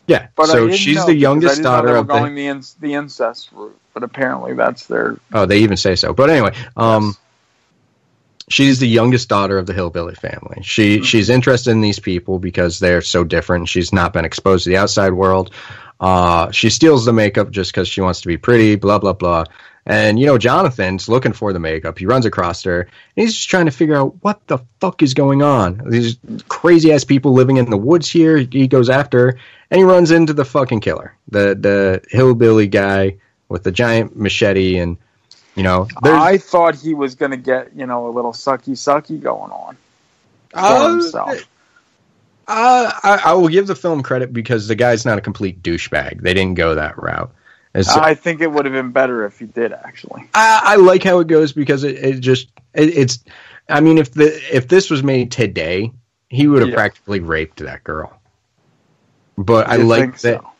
Yeah. 0.07 0.27
But 0.35 0.47
so 0.47 0.71
she's 0.71 1.05
the 1.05 1.13
youngest 1.13 1.61
daughter 1.61 1.89
they 1.89 1.93
were 1.93 1.99
of 1.99 2.07
the 2.07 2.13
going 2.13 2.33
the 2.33 2.47
inc- 2.47 2.79
the 2.79 2.95
incest 2.95 3.51
route, 3.53 3.77
but 3.93 4.01
apparently 4.01 4.55
that's 4.55 4.87
their 4.87 5.17
Oh, 5.31 5.45
they 5.45 5.59
even 5.59 5.77
say 5.77 5.95
so. 5.95 6.11
But 6.11 6.31
anyway, 6.31 6.55
um, 6.75 7.15
she's 8.49 8.79
the 8.79 8.87
youngest 8.87 9.29
daughter 9.29 9.59
of 9.59 9.67
the 9.67 9.73
hillbilly 9.73 10.15
family. 10.15 10.63
She 10.63 11.03
she's 11.03 11.29
interested 11.29 11.69
in 11.69 11.81
these 11.81 11.99
people 11.99 12.39
because 12.39 12.79
they're 12.79 13.01
so 13.03 13.23
different. 13.23 13.69
She's 13.69 13.93
not 13.93 14.11
been 14.11 14.25
exposed 14.25 14.63
to 14.63 14.71
the 14.71 14.77
outside 14.77 15.13
world. 15.13 15.51
Uh, 15.99 16.51
she 16.51 16.69
steals 16.69 17.05
the 17.05 17.13
makeup 17.13 17.51
just 17.51 17.71
because 17.71 17.87
she 17.87 18.01
wants 18.01 18.21
to 18.21 18.27
be 18.27 18.37
pretty. 18.37 18.75
Blah 18.75 18.99
blah 18.99 19.13
blah. 19.13 19.45
And 19.87 20.19
you 20.19 20.25
know, 20.25 20.37
Jonathan's 20.37 21.07
looking 21.07 21.31
for 21.33 21.53
the 21.53 21.59
makeup. 21.59 21.99
He 21.99 22.05
runs 22.07 22.25
across 22.25 22.63
her, 22.63 22.81
and 22.81 22.89
he's 23.15 23.35
just 23.35 23.49
trying 23.49 23.65
to 23.65 23.71
figure 23.71 23.95
out 23.95 24.15
what 24.21 24.45
the 24.47 24.57
fuck 24.79 25.03
is 25.03 25.13
going 25.13 25.43
on. 25.43 25.81
These 25.89 26.17
crazy 26.47 26.91
ass 26.91 27.03
people 27.03 27.33
living 27.33 27.57
in 27.57 27.69
the 27.69 27.77
woods 27.77 28.09
here. 28.09 28.37
He 28.37 28.67
goes 28.67 28.89
after, 28.89 29.19
her, 29.19 29.39
and 29.69 29.77
he 29.77 29.83
runs 29.83 30.09
into 30.11 30.33
the 30.33 30.45
fucking 30.45 30.79
killer, 30.79 31.15
the 31.29 31.55
the 31.55 32.01
hillbilly 32.09 32.67
guy 32.67 33.17
with 33.47 33.63
the 33.63 33.71
giant 33.71 34.17
machete, 34.17 34.77
and 34.77 34.97
you 35.55 35.63
know, 35.63 35.87
there's 36.01 36.21
I 36.21 36.37
thought 36.39 36.75
he 36.75 36.93
was 36.93 37.15
gonna 37.15 37.37
get, 37.37 37.75
you 37.75 37.85
know, 37.85 38.07
a 38.07 38.11
little 38.11 38.33
sucky 38.33 38.71
sucky 38.71 39.21
going 39.21 39.51
on 39.51 39.77
for 40.49 40.59
Uh, 40.59 40.89
himself. 40.89 41.47
Uh, 42.47 42.91
I, 43.03 43.21
I 43.25 43.33
will 43.33 43.47
give 43.47 43.67
the 43.67 43.75
film 43.75 44.03
credit 44.03 44.31
because 44.31 44.67
the 44.67 44.75
guy's 44.75 45.05
not 45.05 45.17
a 45.17 45.21
complete 45.21 45.63
douchebag. 45.63 46.21
They 46.21 46.33
didn't 46.33 46.55
go 46.55 46.75
that 46.75 47.01
route. 47.01 47.33
It's, 47.73 47.89
I 47.89 48.13
think 48.13 48.39
it 48.39 48.51
would 48.51 48.65
have 48.65 48.73
been 48.73 48.91
better 48.91 49.25
if 49.25 49.39
he 49.39 49.45
did 49.45 49.73
actually. 49.73 50.29
I, 50.33 50.61
I 50.63 50.75
like 50.77 51.03
how 51.03 51.19
it 51.19 51.27
goes 51.27 51.51
because 51.51 51.83
it, 51.83 51.95
it 51.95 52.19
just 52.21 52.49
it, 52.73 52.97
it's. 52.97 53.19
I 53.67 53.81
mean, 53.81 53.97
if 53.97 54.13
the 54.13 54.39
if 54.55 54.67
this 54.67 54.89
was 54.89 55.03
made 55.03 55.31
today, 55.31 55.91
he 56.29 56.47
would 56.47 56.61
have 56.61 56.69
Yeah. 56.69 56.75
practically 56.75 57.19
raped 57.19 57.59
that 57.59 57.83
girl. 57.83 58.13
But 59.37 59.67
I 59.67 59.75
like 59.77 60.19
that 60.19 60.41
so? 60.41 60.51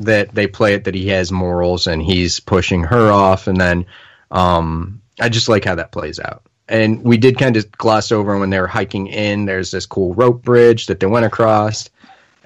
that 0.00 0.34
they 0.34 0.46
play 0.46 0.74
it 0.74 0.84
that 0.84 0.94
he 0.94 1.08
has 1.08 1.32
morals 1.32 1.86
and 1.86 2.02
he's 2.02 2.40
pushing 2.40 2.82
her 2.84 3.10
off, 3.10 3.46
and 3.46 3.58
then 3.58 3.86
um, 4.30 5.00
I 5.20 5.30
just 5.30 5.48
like 5.48 5.64
how 5.64 5.76
that 5.76 5.92
plays 5.92 6.20
out. 6.20 6.42
And 6.72 7.04
we 7.04 7.18
did 7.18 7.38
kind 7.38 7.54
of 7.58 7.70
gloss 7.72 8.10
over 8.10 8.38
when 8.38 8.48
they 8.48 8.58
were 8.58 8.66
hiking 8.66 9.06
in. 9.06 9.44
There's 9.44 9.70
this 9.70 9.84
cool 9.84 10.14
rope 10.14 10.42
bridge 10.42 10.86
that 10.86 11.00
they 11.00 11.06
went 11.06 11.26
across, 11.26 11.90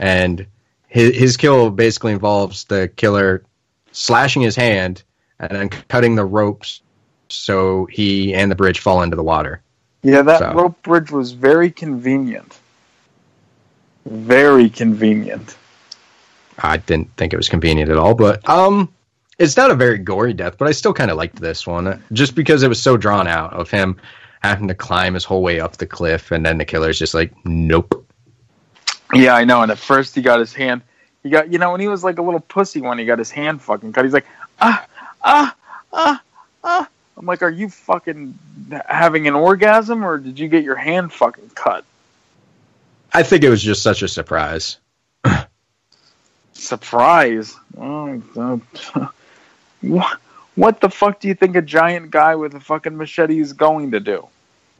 and 0.00 0.44
his 0.88 1.16
his 1.16 1.36
kill 1.36 1.70
basically 1.70 2.10
involves 2.12 2.64
the 2.64 2.88
killer 2.96 3.44
slashing 3.92 4.42
his 4.42 4.56
hand 4.56 5.04
and 5.38 5.52
then 5.52 5.68
cutting 5.68 6.16
the 6.16 6.24
ropes 6.24 6.80
so 7.28 7.86
he 7.86 8.34
and 8.34 8.50
the 8.50 8.56
bridge 8.56 8.80
fall 8.80 9.02
into 9.02 9.14
the 9.16 9.22
water. 9.22 9.60
Yeah, 10.02 10.22
that 10.22 10.40
So- 10.40 10.52
rope 10.54 10.82
bridge 10.82 11.12
was 11.12 11.30
very 11.32 11.70
convenient. 11.70 12.58
Very 14.06 14.68
convenient. 14.68 15.56
I 16.58 16.78
didn't 16.78 17.14
think 17.16 17.32
it 17.32 17.36
was 17.36 17.48
convenient 17.48 17.90
at 17.90 17.96
all, 17.96 18.14
but 18.14 18.48
um, 18.48 18.88
it's 19.38 19.56
not 19.56 19.70
a 19.70 19.74
very 19.74 19.98
gory 19.98 20.32
death, 20.32 20.56
but 20.58 20.68
I 20.68 20.72
still 20.72 20.94
kind 20.94 21.10
of 21.10 21.16
liked 21.16 21.36
this 21.36 21.66
one 21.66 22.02
just 22.12 22.34
because 22.34 22.62
it 22.62 22.68
was 22.68 22.82
so 22.82 22.96
drawn 22.96 23.26
out 23.26 23.52
of 23.52 23.70
him 23.70 23.96
having 24.42 24.68
to 24.68 24.74
climb 24.74 25.14
his 25.14 25.24
whole 25.24 25.42
way 25.42 25.60
up 25.60 25.76
the 25.76 25.86
cliff, 25.86 26.30
and 26.30 26.44
then 26.44 26.58
the 26.58 26.64
killer's 26.64 26.98
just 26.98 27.14
like, 27.14 27.32
nope. 27.44 28.06
Yeah, 29.12 29.34
I 29.34 29.44
know. 29.44 29.62
And 29.62 29.70
at 29.70 29.78
first 29.78 30.14
he 30.14 30.22
got 30.22 30.40
his 30.40 30.54
hand. 30.54 30.82
He 31.22 31.30
got 31.30 31.52
you 31.52 31.58
know 31.58 31.72
when 31.72 31.80
he 31.80 31.88
was 31.88 32.04
like 32.04 32.18
a 32.18 32.22
little 32.22 32.40
pussy 32.40 32.80
when 32.80 32.98
he 32.98 33.04
got 33.04 33.18
his 33.18 33.30
hand 33.30 33.60
fucking 33.60 33.92
cut. 33.92 34.04
He's 34.04 34.14
like 34.14 34.26
ah 34.60 34.86
ah 35.22 35.56
ah 35.92 36.22
ah. 36.62 36.88
I'm 37.16 37.26
like, 37.26 37.42
are 37.42 37.50
you 37.50 37.68
fucking 37.68 38.38
having 38.86 39.26
an 39.26 39.34
orgasm 39.34 40.04
or 40.04 40.18
did 40.18 40.38
you 40.38 40.48
get 40.48 40.64
your 40.64 40.76
hand 40.76 41.12
fucking 41.12 41.50
cut? 41.54 41.84
I 43.12 43.22
think 43.22 43.42
it 43.42 43.48
was 43.48 43.62
just 43.62 43.82
such 43.82 44.02
a 44.02 44.08
surprise. 44.08 44.76
Surprise. 46.52 47.56
Oh, 47.78 48.22
uh, 48.36 49.06
what, 49.82 50.18
what 50.54 50.80
the 50.80 50.88
fuck 50.88 51.20
do 51.20 51.28
you 51.28 51.34
think 51.34 51.56
a 51.56 51.62
giant 51.62 52.10
guy 52.10 52.34
with 52.34 52.54
a 52.54 52.60
fucking 52.60 52.96
machete 52.96 53.38
is 53.38 53.52
going 53.52 53.92
to 53.92 54.00
do? 54.00 54.28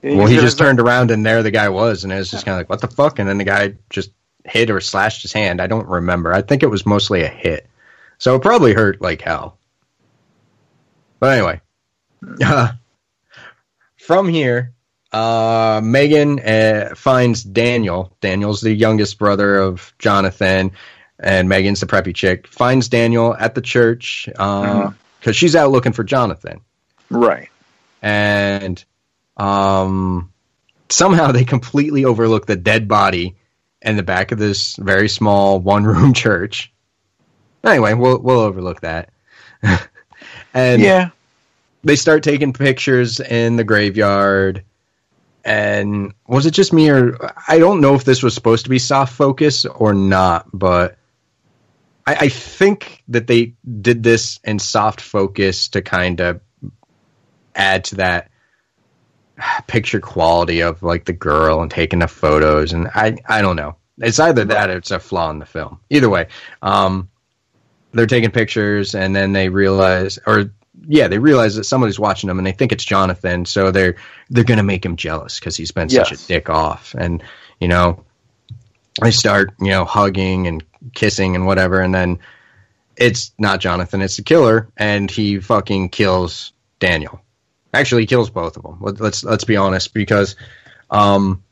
Well, 0.03 0.27
he 0.27 0.37
just 0.37 0.59
turned 0.59 0.79
around 0.79 1.11
and 1.11 1.25
there 1.25 1.43
the 1.43 1.51
guy 1.51 1.69
was, 1.69 2.05
and 2.05 2.13
it 2.13 2.17
was 2.17 2.31
just 2.31 2.45
kind 2.45 2.55
of 2.55 2.61
like, 2.61 2.69
what 2.69 2.81
the 2.81 2.89
fuck? 2.89 3.19
And 3.19 3.29
then 3.29 3.39
the 3.39 3.45
guy 3.45 3.75
just 3.91 4.11
hit 4.45 4.71
or 4.71 4.81
slashed 4.81 5.23
his 5.23 5.33
hand. 5.33 5.61
I 5.61 5.67
don't 5.67 5.89
remember. 5.89 6.33
I 6.33 6.43
think 6.43 6.63
it 6.63 6.69
was 6.69 6.87
mostly 6.87 7.23
a 7.23 7.29
hit. 7.29 7.67
So 8.19 8.37
it 8.37 8.43
probably 8.43 8.73
hurt 8.73 9.01
like 9.01 9.21
hell. 9.21 9.59
But 11.19 11.39
anyway, 11.39 11.61
uh, 12.45 12.73
from 13.97 14.29
here, 14.29 14.75
uh, 15.13 15.81
Megan 15.83 16.41
uh, 16.41 16.95
finds 16.95 17.43
Daniel. 17.43 18.15
Daniel's 18.21 18.61
the 18.61 18.73
youngest 18.73 19.19
brother 19.19 19.57
of 19.57 19.93
Jonathan, 19.99 20.73
and 21.19 21.49
Megan's 21.49 21.81
the 21.81 21.87
preppy 21.87 22.15
chick. 22.15 22.47
Finds 22.47 22.89
Daniel 22.89 23.35
at 23.39 23.55
the 23.55 23.61
church 23.63 24.27
because 24.27 24.93
Mhm. 25.23 25.35
she's 25.35 25.57
out 25.57 25.71
looking 25.71 25.93
for 25.93 26.05
Jonathan 26.05 26.61
Right. 27.11 27.49
and 28.03 28.85
um, 29.37 30.33
somehow 30.89 31.31
they 31.33 31.45
completely 31.45 32.05
overlook 32.05 32.47
the 32.47 32.57
dead 32.57 32.89
body 32.89 33.37
in 33.83 33.97
the 33.97 34.03
back 34.03 34.33
of 34.33 34.39
this 34.39 34.77
very 34.77 35.09
small 35.09 35.59
one 35.75 35.85
room 35.85 36.13
church. 36.15 36.73
Anyway, 37.65 37.93
we'll 37.95 38.19
we'll 38.19 38.41
overlook 38.41 38.81
that. 38.83 39.11
and 40.55 40.81
yeah. 40.83 41.11
they 41.85 41.97
start 41.97 42.23
taking 42.23 42.53
pictures 42.53 43.21
in 43.21 43.57
the 43.57 43.65
graveyard. 43.65 44.63
And 45.45 46.13
was 46.27 46.47
it 46.47 46.53
just 46.53 46.73
me 46.73 46.89
or 46.91 47.17
I 47.47 47.59
don't 47.59 47.81
know 47.81 47.95
if 47.95 48.05
this 48.05 48.23
was 48.23 48.35
supposed 48.35 48.65
to 48.65 48.71
be 48.71 48.79
soft 48.79 49.13
focus 49.13 49.65
or 49.65 49.95
not, 49.95 50.47
but 50.53 50.97
I, 52.07 52.15
I 52.15 52.29
think 52.29 53.03
that 53.09 53.27
they 53.27 53.55
did 53.81 54.03
this 54.03 54.39
in 54.45 54.59
soft 54.59 55.01
focus 55.01 55.69
to 55.71 55.83
kind 55.83 56.21
of 56.21 56.41
add 57.55 57.85
to 57.85 57.97
that 57.97 58.31
picture 59.67 60.01
quality 60.01 60.63
of 60.63 60.83
like 60.83 61.05
the 61.05 61.13
girl 61.13 61.61
and 61.61 61.71
taking 61.71 61.99
the 61.99 62.09
photos 62.09 62.73
and 62.73 62.89
I 62.95 63.17
I 63.27 63.43
don't 63.43 63.57
know. 63.57 63.77
It's 63.99 64.21
either 64.21 64.45
that 64.45 64.71
or 64.71 64.77
it's 64.77 64.91
a 64.91 64.99
flaw 64.99 65.31
in 65.31 65.39
the 65.39 65.47
film. 65.47 65.81
Either 65.89 66.09
way, 66.09 66.29
um, 66.63 67.09
they're 67.93 68.07
taking 68.07 68.31
pictures 68.31 68.95
and 68.95 69.17
then 69.17 69.33
they 69.33 69.49
realize 69.49 70.19
or 70.27 70.51
yeah, 70.87 71.09
they 71.09 71.19
realize 71.19 71.57
that 71.57 71.65
somebody's 71.65 71.99
watching 71.99 72.29
them 72.29 72.39
and 72.39 72.47
they 72.47 72.53
think 72.53 72.73
it's 72.73 72.85
Jonathan, 72.85 73.45
so 73.45 73.71
they're 73.71 73.97
they're 74.31 74.45
gonna 74.45 74.63
make 74.63 74.85
him 74.85 74.97
jealous 74.97 75.39
because 75.39 75.57
he's 75.57 75.73
been 75.73 75.89
such 75.89 76.13
a 76.13 76.27
dick 76.27 76.51
off, 76.51 76.95
and 76.99 77.23
you 77.61 77.69
know 77.69 78.05
they 79.01 79.11
start 79.11 79.53
you 79.61 79.71
know 79.71 79.85
hugging 79.85 80.47
and 80.47 80.63
kissing 80.95 81.35
and 81.35 81.47
whatever, 81.47 81.81
and 81.81 81.95
then 81.95 82.19
it's 82.97 83.33
not 83.39 83.61
Jonathan, 83.61 84.03
it's 84.03 84.17
the 84.17 84.23
killer, 84.23 84.69
and 84.77 85.11
he 85.11 85.41
fucking 85.41 85.91
kills 85.91 86.53
Daniel. 86.79 87.21
Actually, 87.75 88.03
he 88.03 88.07
kills 88.07 88.31
both 88.31 88.57
of 88.57 88.63
them. 88.63 88.79
Let, 88.81 89.01
let's 89.01 89.25
let's 89.25 89.45
be 89.45 89.57
honest, 89.57 89.93
because 89.93 90.37
um, 90.91 91.43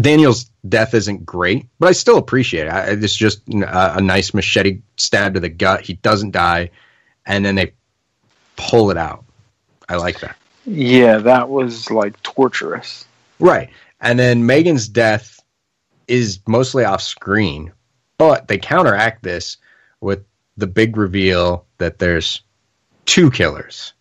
Daniel's 0.00 0.50
death 0.68 0.94
isn't 0.94 1.26
great, 1.26 1.66
but 1.78 1.88
I 1.88 1.92
still 1.92 2.18
appreciate 2.18 2.66
it. 2.66 2.70
I, 2.70 2.90
it's 2.90 3.16
just 3.16 3.42
a, 3.48 3.96
a 3.96 4.00
nice 4.00 4.34
machete 4.34 4.80
stab 4.96 5.34
to 5.34 5.40
the 5.40 5.48
gut. 5.48 5.80
He 5.80 5.94
doesn't 5.94 6.30
die, 6.30 6.70
and 7.26 7.44
then 7.44 7.56
they 7.56 7.72
pull 8.56 8.90
it 8.90 8.96
out. 8.96 9.24
I 9.88 9.96
like 9.96 10.20
that. 10.20 10.36
Yeah, 10.64 11.18
that 11.18 11.48
was 11.48 11.90
like 11.90 12.22
torturous. 12.22 13.04
Right. 13.40 13.70
And 14.00 14.18
then 14.18 14.46
Megan's 14.46 14.88
death 14.88 15.40
is 16.06 16.38
mostly 16.46 16.84
off 16.84 17.02
screen, 17.02 17.72
but 18.28 18.48
they 18.48 18.58
counteract 18.58 19.22
this 19.22 19.56
with 20.00 20.24
the 20.56 20.66
big 20.66 20.96
reveal 20.96 21.66
that 21.78 21.98
there's 21.98 22.42
two 23.04 23.30
killers. 23.30 23.94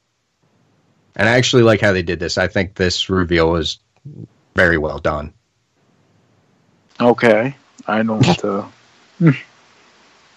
And 1.16 1.28
I 1.28 1.34
actually 1.34 1.64
like 1.64 1.82
how 1.82 1.92
they 1.92 2.04
did 2.04 2.20
this. 2.20 2.38
I 2.38 2.48
think 2.48 2.76
this 2.76 3.10
reveal 3.10 3.52
was 3.52 3.80
very 4.56 4.78
well 4.78 5.00
done. 5.00 5.34
Okay. 7.00 7.56
I 7.88 8.04
don't 8.04 8.46
uh 8.46 8.68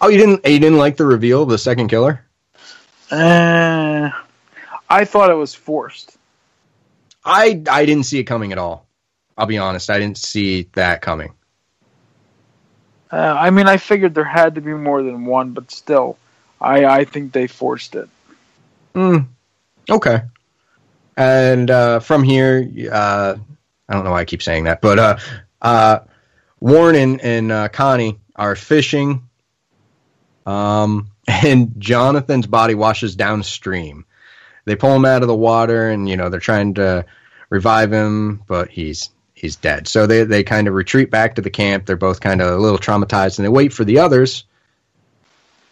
Oh, 0.00 0.08
you 0.08 0.18
didn't 0.18 0.46
you 0.46 0.58
didn't 0.58 0.78
like 0.78 0.96
the 0.96 1.06
reveal 1.06 1.42
of 1.42 1.48
the 1.48 1.58
second 1.58 1.88
killer? 1.88 2.24
Uh, 3.10 4.10
I 4.88 5.04
thought 5.04 5.30
it 5.30 5.34
was 5.34 5.54
forced. 5.54 6.16
I 7.24 7.62
I 7.70 7.86
didn't 7.86 8.04
see 8.04 8.18
it 8.18 8.24
coming 8.24 8.52
at 8.52 8.58
all. 8.58 8.86
I'll 9.36 9.46
be 9.46 9.58
honest, 9.58 9.90
I 9.90 9.98
didn't 9.98 10.18
see 10.18 10.68
that 10.72 11.00
coming. 11.00 11.34
Uh, 13.10 13.36
I 13.38 13.50
mean, 13.50 13.68
I 13.68 13.76
figured 13.76 14.14
there 14.14 14.24
had 14.24 14.56
to 14.56 14.60
be 14.60 14.72
more 14.72 15.02
than 15.02 15.26
one, 15.26 15.52
but 15.52 15.70
still, 15.70 16.18
I 16.60 16.84
I 16.84 17.04
think 17.04 17.32
they 17.32 17.46
forced 17.46 17.94
it. 17.94 18.08
Mm, 18.94 19.26
okay. 19.90 20.22
And 21.16 21.70
uh, 21.70 22.00
from 22.00 22.22
here, 22.22 22.68
uh, 22.90 23.36
I 23.88 23.92
don't 23.92 24.04
know 24.04 24.10
why 24.10 24.20
I 24.20 24.24
keep 24.24 24.42
saying 24.42 24.64
that, 24.64 24.80
but 24.80 24.98
uh, 24.98 25.16
uh, 25.62 25.98
Warren 26.60 26.96
and, 26.96 27.20
and 27.20 27.52
uh, 27.52 27.68
Connie 27.68 28.18
are 28.34 28.56
fishing, 28.56 29.28
um, 30.46 31.10
and 31.28 31.74
Jonathan's 31.78 32.46
body 32.46 32.74
washes 32.74 33.14
downstream. 33.14 34.06
They 34.64 34.76
pull 34.76 34.96
him 34.96 35.04
out 35.04 35.22
of 35.22 35.28
the 35.28 35.36
water, 35.36 35.90
and 35.90 36.08
you 36.08 36.16
know 36.16 36.30
they're 36.30 36.40
trying 36.40 36.74
to 36.74 37.04
revive 37.50 37.92
him, 37.92 38.42
but 38.46 38.70
he's 38.70 39.10
he's 39.34 39.56
dead. 39.56 39.86
So 39.86 40.06
they 40.06 40.24
they 40.24 40.42
kind 40.42 40.66
of 40.66 40.74
retreat 40.74 41.10
back 41.10 41.34
to 41.34 41.42
the 41.42 41.50
camp. 41.50 41.84
They're 41.84 41.96
both 41.96 42.20
kind 42.20 42.40
of 42.40 42.56
a 42.56 42.60
little 42.60 42.78
traumatized, 42.78 43.38
and 43.38 43.44
they 43.44 43.50
wait 43.50 43.72
for 43.72 43.84
the 43.84 43.98
others. 43.98 44.44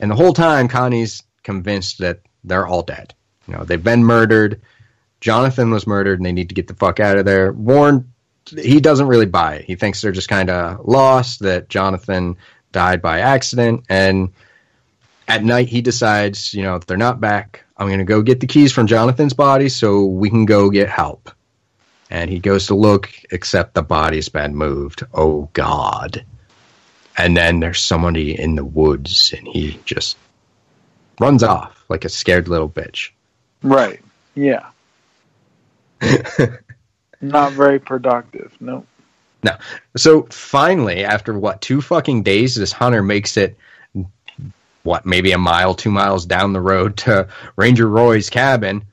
And 0.00 0.10
the 0.10 0.16
whole 0.16 0.34
time, 0.34 0.68
Connie's 0.68 1.22
convinced 1.42 1.98
that 1.98 2.20
they're 2.44 2.66
all 2.66 2.82
dead. 2.82 3.14
You 3.46 3.54
know, 3.54 3.64
they've 3.64 3.82
been 3.82 4.04
murdered. 4.04 4.60
Jonathan 5.20 5.70
was 5.70 5.86
murdered, 5.86 6.18
and 6.18 6.26
they 6.26 6.32
need 6.32 6.48
to 6.48 6.54
get 6.54 6.66
the 6.66 6.74
fuck 6.74 6.98
out 7.00 7.16
of 7.16 7.24
there. 7.24 7.52
Warren, 7.52 8.12
he 8.50 8.80
doesn't 8.80 9.06
really 9.06 9.26
buy 9.26 9.54
it. 9.54 9.64
He 9.64 9.76
thinks 9.76 10.00
they're 10.00 10.12
just 10.12 10.28
kind 10.28 10.50
of 10.50 10.84
lost. 10.86 11.40
That 11.40 11.68
Jonathan 11.68 12.36
died 12.72 13.00
by 13.00 13.20
accident, 13.20 13.84
and 13.88 14.32
at 15.28 15.44
night 15.44 15.68
he 15.68 15.80
decides, 15.80 16.52
you 16.52 16.62
know, 16.62 16.74
if 16.74 16.86
they're 16.86 16.96
not 16.96 17.20
back, 17.20 17.64
I'm 17.76 17.86
going 17.86 18.00
to 18.00 18.04
go 18.04 18.22
get 18.22 18.40
the 18.40 18.46
keys 18.46 18.72
from 18.72 18.86
Jonathan's 18.86 19.34
body 19.34 19.68
so 19.68 20.04
we 20.04 20.30
can 20.30 20.44
go 20.46 20.68
get 20.68 20.88
help. 20.88 21.30
And 22.12 22.28
he 22.28 22.40
goes 22.40 22.66
to 22.66 22.74
look, 22.74 23.10
except 23.30 23.72
the 23.72 23.82
body's 23.82 24.28
been 24.28 24.54
moved. 24.54 25.02
Oh 25.14 25.48
God! 25.54 26.22
And 27.16 27.34
then 27.34 27.58
there's 27.58 27.80
somebody 27.80 28.38
in 28.38 28.54
the 28.54 28.66
woods, 28.66 29.32
and 29.34 29.48
he 29.48 29.80
just 29.86 30.18
runs 31.18 31.42
off 31.42 31.82
like 31.88 32.04
a 32.04 32.10
scared 32.10 32.48
little 32.48 32.68
bitch. 32.68 33.12
Right. 33.62 34.02
Yeah. 34.34 34.68
Not 37.22 37.52
very 37.52 37.78
productive. 37.80 38.54
No. 38.60 38.84
No. 39.42 39.56
So 39.96 40.24
finally, 40.24 41.06
after 41.06 41.32
what 41.32 41.62
two 41.62 41.80
fucking 41.80 42.24
days, 42.24 42.54
this 42.54 42.72
hunter 42.72 43.02
makes 43.02 43.38
it 43.38 43.56
what 44.82 45.06
maybe 45.06 45.32
a 45.32 45.38
mile, 45.38 45.74
two 45.74 45.90
miles 45.90 46.26
down 46.26 46.52
the 46.52 46.60
road 46.60 46.98
to 46.98 47.28
Ranger 47.56 47.88
Roy's 47.88 48.28
cabin, 48.28 48.84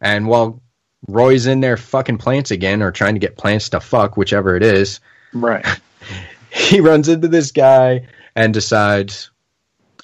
and 0.00 0.26
while 0.26 0.62
Roy's 1.08 1.46
in 1.46 1.60
there 1.60 1.76
fucking 1.76 2.18
plants 2.18 2.50
again 2.50 2.82
or 2.82 2.90
trying 2.90 3.14
to 3.14 3.20
get 3.20 3.36
plants 3.36 3.68
to 3.70 3.80
fuck, 3.80 4.16
whichever 4.16 4.56
it 4.56 4.62
is, 4.62 5.00
Right. 5.32 5.64
he 6.50 6.80
runs 6.80 7.08
into 7.08 7.28
this 7.28 7.52
guy 7.52 8.06
and 8.34 8.52
decides, 8.54 9.30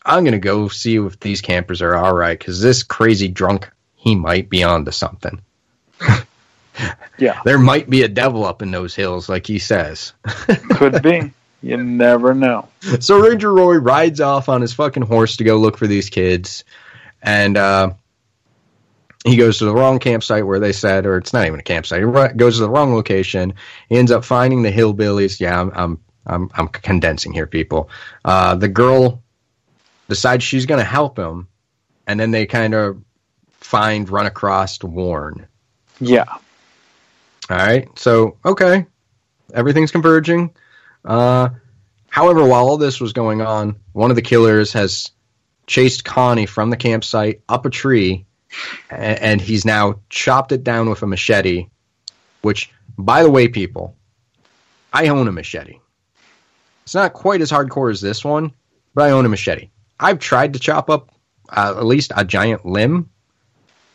I'm 0.05 0.24
gonna 0.24 0.38
go 0.38 0.68
see 0.68 0.97
if 0.97 1.18
these 1.20 1.40
campers 1.40 1.80
are 1.82 1.95
all 1.97 2.14
right 2.14 2.38
because 2.38 2.61
this 2.61 2.82
crazy 2.82 3.28
drunk 3.28 3.70
he 3.95 4.14
might 4.14 4.49
be 4.51 4.62
onto 4.62 4.90
something. 4.90 5.40
Yeah. 7.18 7.40
There 7.45 7.59
might 7.59 7.90
be 7.90 8.03
a 8.03 8.09
devil 8.09 8.45
up 8.47 8.62
in 8.62 8.70
those 8.70 8.95
hills, 8.95 9.28
like 9.28 9.47
he 9.47 9.59
says. 9.59 10.14
Could 10.70 11.03
be. 11.03 11.30
You 11.62 11.76
never 11.76 12.34
know. 12.34 12.68
so 12.99 13.20
Ranger 13.20 13.53
Roy 13.53 13.76
rides 13.76 14.20
off 14.20 14.49
on 14.49 14.62
his 14.62 14.72
fucking 14.72 15.05
horse 15.05 15.36
to 15.36 15.45
go 15.45 15.59
look 15.59 15.76
for 15.76 15.86
these 15.86 16.09
kids, 16.11 16.64
and 17.22 17.57
uh, 17.57 17.93
he 19.24 19.36
goes 19.36 19.58
to 19.58 19.64
the 19.64 19.74
wrong 19.74 19.98
campsite 19.98 20.46
where 20.46 20.58
they 20.58 20.72
said, 20.72 21.06
or 21.06 21.16
it's 21.16 21.32
not 21.32 21.46
even 21.46 21.60
a 21.60 21.62
campsite. 21.62 22.00
He 22.00 22.36
goes 22.36 22.56
to 22.56 22.62
the 22.62 22.70
wrong 22.70 22.94
location. 22.94 23.54
Ends 23.90 24.10
up 24.10 24.24
finding 24.24 24.62
the 24.62 24.72
hillbillies. 24.72 25.38
Yeah, 25.38 25.60
I'm 25.60 25.70
I'm 25.74 26.00
I'm, 26.26 26.50
I'm 26.54 26.68
condensing 26.68 27.32
here, 27.32 27.46
people. 27.46 27.90
Uh, 28.24 28.54
the 28.54 28.68
girl 28.68 29.22
decides 30.08 30.44
she's 30.44 30.66
going 30.66 30.78
to 30.78 30.84
help 30.84 31.18
him, 31.18 31.48
and 32.06 32.18
then 32.18 32.30
they 32.30 32.46
kind 32.46 32.74
of 32.74 33.02
find 33.60 34.08
run 34.08 34.26
across 34.26 34.82
Warren. 34.82 35.46
Yeah. 36.00 36.26
All 37.50 37.56
right. 37.56 37.88
So, 37.98 38.36
okay. 38.44 38.86
Everything's 39.54 39.90
converging. 39.90 40.54
Uh, 41.04 41.50
however, 42.08 42.46
while 42.46 42.68
all 42.68 42.76
this 42.76 43.00
was 43.00 43.12
going 43.12 43.40
on, 43.40 43.76
one 43.92 44.10
of 44.10 44.16
the 44.16 44.22
killers 44.22 44.72
has 44.72 45.10
chased 45.66 46.04
Connie 46.04 46.46
from 46.46 46.70
the 46.70 46.76
campsite 46.76 47.42
up 47.48 47.66
a 47.66 47.70
tree, 47.70 48.26
and 48.90 49.40
he's 49.40 49.64
now 49.64 50.00
chopped 50.09 50.53
it 50.53 50.64
down 50.64 50.88
with 50.88 51.03
a 51.03 51.07
machete. 51.07 51.68
Which, 52.42 52.70
by 52.98 53.22
the 53.22 53.30
way, 53.30 53.46
people, 53.46 53.96
I 54.92 55.09
own 55.09 55.28
a 55.28 55.32
machete. 55.32 55.78
It's 56.82 56.94
not 56.94 57.12
quite 57.12 57.40
as 57.40 57.53
hardcore 57.53 57.90
as 57.90 58.00
this 58.00 58.24
one, 58.24 58.53
but 58.94 59.05
I 59.05 59.11
own 59.12 59.24
a 59.24 59.28
machete. 59.28 59.70
I've 60.00 60.18
tried 60.18 60.55
to 60.55 60.59
chop 60.59 60.90
up 60.90 61.14
uh, 61.48 61.74
at 61.76 61.86
least 61.86 62.12
a 62.16 62.24
giant 62.24 62.66
limb. 62.66 63.09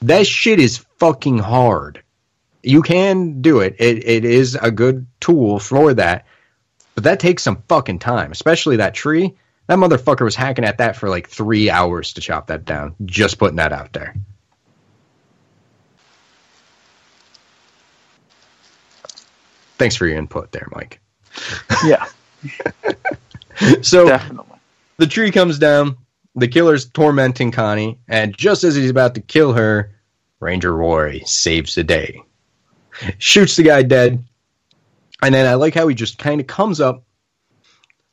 That 0.01 0.25
shit 0.25 0.59
is 0.59 0.85
fucking 0.99 1.39
hard 1.39 2.03
you 2.67 2.81
can 2.81 3.41
do 3.41 3.59
it. 3.59 3.75
It 3.79 4.07
it 4.07 4.25
is 4.25 4.55
a 4.55 4.71
good 4.71 5.07
tool 5.19 5.59
for 5.59 5.93
that, 5.93 6.25
but 6.95 7.05
that 7.05 7.19
takes 7.19 7.43
some 7.43 7.63
fucking 7.69 7.99
time, 7.99 8.31
especially 8.31 8.77
that 8.77 8.93
tree. 8.93 9.35
That 9.67 9.79
motherfucker 9.79 10.23
was 10.23 10.35
hacking 10.35 10.65
at 10.65 10.77
that 10.77 10.95
for 10.95 11.09
like 11.09 11.29
three 11.29 11.69
hours 11.69 12.13
to 12.13 12.21
chop 12.21 12.47
that 12.47 12.65
down. 12.65 12.95
Just 13.05 13.37
putting 13.37 13.57
that 13.57 13.73
out 13.73 13.93
there. 13.93 14.15
Thanks 19.77 19.95
for 19.95 20.07
your 20.07 20.17
input 20.17 20.51
there, 20.51 20.67
Mike. 20.75 20.99
Yeah. 21.85 22.05
So 23.81 24.07
Definitely. 24.07 24.57
the 24.97 25.07
tree 25.07 25.31
comes 25.31 25.57
down. 25.57 25.97
The 26.35 26.47
killer's 26.47 26.85
tormenting 26.85 27.49
Connie, 27.49 27.97
and 28.07 28.37
just 28.37 28.63
as 28.63 28.75
he's 28.75 28.91
about 28.91 29.15
to 29.15 29.21
kill 29.21 29.53
her, 29.53 29.95
Ranger 30.39 30.75
Roy 30.75 31.21
saves 31.25 31.73
the 31.73 31.83
day. 31.83 32.21
Shoots 33.17 33.55
the 33.55 33.63
guy 33.63 33.81
dead. 33.81 34.23
And 35.23 35.33
then 35.33 35.47
I 35.47 35.55
like 35.55 35.73
how 35.73 35.87
he 35.87 35.95
just 35.95 36.19
kind 36.19 36.39
of 36.39 36.45
comes 36.45 36.79
up, 36.79 37.03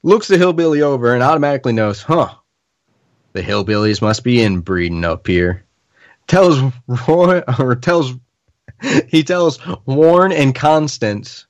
looks 0.03 0.29
the 0.29 0.39
hillbilly 0.39 0.81
over, 0.81 1.13
and 1.13 1.23
automatically 1.23 1.75
knows, 1.75 2.01
huh, 2.01 2.35
the 3.35 3.43
hillbillies 3.43 4.01
must 4.01 4.25
be 4.25 4.43
inbreeding 4.43 5.05
up 5.05 5.27
here. 5.27 5.63
Tells 6.27 6.73
Roy, 7.07 7.43
or 7.59 7.77
tells, 7.77 8.15
he 9.09 9.23
tells 9.23 9.59
Warren 9.85 10.33
and 10.33 10.55
Constance, 10.55 11.45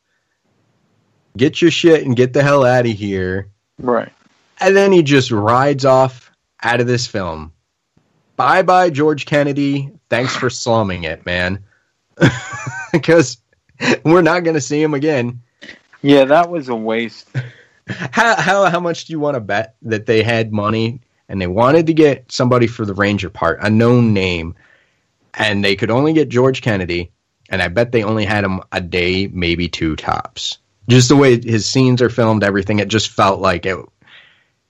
get 1.36 1.60
your 1.60 1.70
shit 1.70 2.04
and 2.04 2.16
get 2.16 2.32
the 2.32 2.42
hell 2.42 2.64
out 2.64 2.86
of 2.86 2.92
here. 2.92 3.50
Right. 3.78 4.12
And 4.60 4.76
then 4.76 4.92
he 4.92 5.02
just 5.02 5.30
rides 5.30 5.84
off 5.84 6.30
out 6.62 6.80
of 6.80 6.86
this 6.86 7.06
film. 7.06 7.52
Bye 8.36 8.62
bye, 8.62 8.90
George 8.90 9.26
Kennedy. 9.26 9.90
Thanks 10.08 10.34
for 10.34 10.50
slumming 10.50 11.04
it, 11.04 11.24
man. 11.26 11.64
Because 12.92 13.38
we're 14.04 14.22
not 14.22 14.44
going 14.44 14.54
to 14.54 14.60
see 14.60 14.80
him 14.80 14.94
again. 14.94 15.42
Yeah, 16.00 16.26
that 16.26 16.48
was 16.48 16.68
a 16.68 16.76
waste. 16.76 17.28
How, 17.88 18.40
how, 18.40 18.70
how 18.70 18.78
much 18.78 19.06
do 19.06 19.12
you 19.12 19.18
want 19.18 19.34
to 19.34 19.40
bet 19.40 19.74
that 19.82 20.06
they 20.06 20.22
had 20.22 20.52
money 20.52 21.00
and 21.28 21.40
they 21.40 21.48
wanted 21.48 21.86
to 21.88 21.92
get 21.92 22.30
somebody 22.30 22.68
for 22.68 22.84
the 22.84 22.94
Ranger 22.94 23.30
part, 23.30 23.58
a 23.62 23.68
known 23.68 24.12
name, 24.12 24.54
and 25.34 25.64
they 25.64 25.74
could 25.74 25.90
only 25.90 26.12
get 26.12 26.28
George 26.28 26.62
Kennedy, 26.62 27.10
and 27.48 27.60
I 27.60 27.68
bet 27.68 27.90
they 27.90 28.04
only 28.04 28.24
had 28.24 28.44
him 28.44 28.60
a 28.70 28.80
day, 28.80 29.26
maybe 29.26 29.68
two 29.68 29.96
tops. 29.96 30.58
Just 30.88 31.08
the 31.08 31.16
way 31.16 31.40
his 31.40 31.66
scenes 31.66 32.02
are 32.02 32.10
filmed, 32.10 32.44
everything, 32.44 32.78
it 32.78 32.88
just 32.88 33.08
felt 33.08 33.40
like 33.40 33.66
it, 33.66 33.78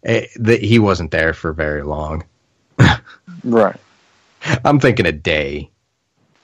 it 0.02 0.30
that 0.36 0.62
he 0.62 0.78
wasn't 0.78 1.10
there 1.10 1.32
for 1.32 1.52
very 1.52 1.82
long. 1.82 2.24
Right. 3.42 3.76
I'm 4.64 4.80
thinking 4.80 5.04
a 5.04 5.12
day. 5.12 5.70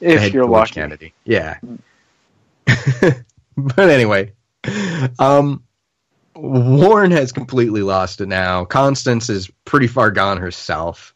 If 0.01 0.35
you're 0.35 0.47
lucky. 0.47 0.75
Kennedy. 0.75 1.15
Yeah. 1.25 1.59
but 3.57 3.91
anyway, 3.91 4.33
um, 5.19 5.63
Warren 6.35 7.11
has 7.11 7.33
completely 7.33 7.83
lost 7.83 8.21
it 8.21 8.27
now. 8.27 8.65
Constance 8.65 9.29
is 9.29 9.51
pretty 9.65 9.87
far 9.87 10.11
gone 10.11 10.39
herself, 10.39 11.15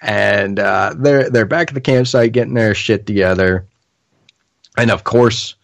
and 0.00 0.58
uh, 0.58 0.94
they're 0.96 1.28
they're 1.28 1.44
back 1.44 1.68
at 1.68 1.74
the 1.74 1.80
campsite 1.80 2.32
getting 2.32 2.54
their 2.54 2.74
shit 2.74 3.06
together. 3.06 3.66
And 4.76 4.90
of 4.90 5.04
course, 5.04 5.54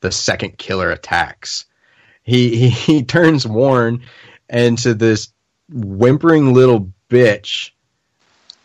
the 0.00 0.12
second 0.12 0.58
killer 0.58 0.90
attacks. 0.90 1.64
He 2.22 2.56
he, 2.56 2.68
he 2.68 3.02
turns 3.02 3.46
Warren 3.46 4.02
into 4.48 4.94
this 4.94 5.32
whimpering 5.70 6.54
little 6.54 6.92
bitch, 7.08 7.70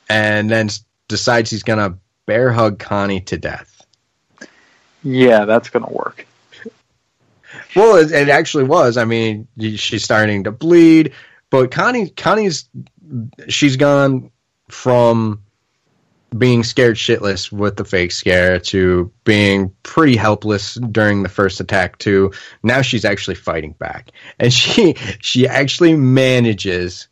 and 0.09 0.49
then 0.49 0.69
decides 1.07 1.49
he's 1.49 1.63
gonna 1.63 1.97
bear 2.25 2.51
hug 2.51 2.79
Connie 2.79 3.21
to 3.21 3.37
death. 3.37 3.85
Yeah, 5.03 5.45
that's 5.45 5.69
gonna 5.69 5.91
work. 5.91 6.25
Well, 7.75 7.97
it, 7.97 8.11
it 8.11 8.29
actually 8.29 8.65
was. 8.65 8.97
I 8.97 9.05
mean, 9.05 9.47
she's 9.57 10.03
starting 10.03 10.43
to 10.43 10.51
bleed, 10.51 11.13
but 11.49 11.71
Connie, 11.71 12.09
Connie's, 12.09 12.67
she's 13.47 13.77
gone 13.77 14.31
from 14.69 15.41
being 16.35 16.63
scared 16.63 16.95
shitless 16.95 17.51
with 17.51 17.77
the 17.77 17.85
fake 17.85 18.11
scare 18.11 18.59
to 18.59 19.11
being 19.23 19.73
pretty 19.83 20.15
helpless 20.15 20.75
during 20.75 21.23
the 21.23 21.29
first 21.29 21.59
attack 21.59 21.97
to 21.99 22.31
now 22.63 22.81
she's 22.81 23.05
actually 23.05 23.35
fighting 23.35 23.73
back, 23.73 24.11
and 24.39 24.51
she 24.53 24.95
she 25.19 25.47
actually 25.47 25.95
manages 25.95 27.07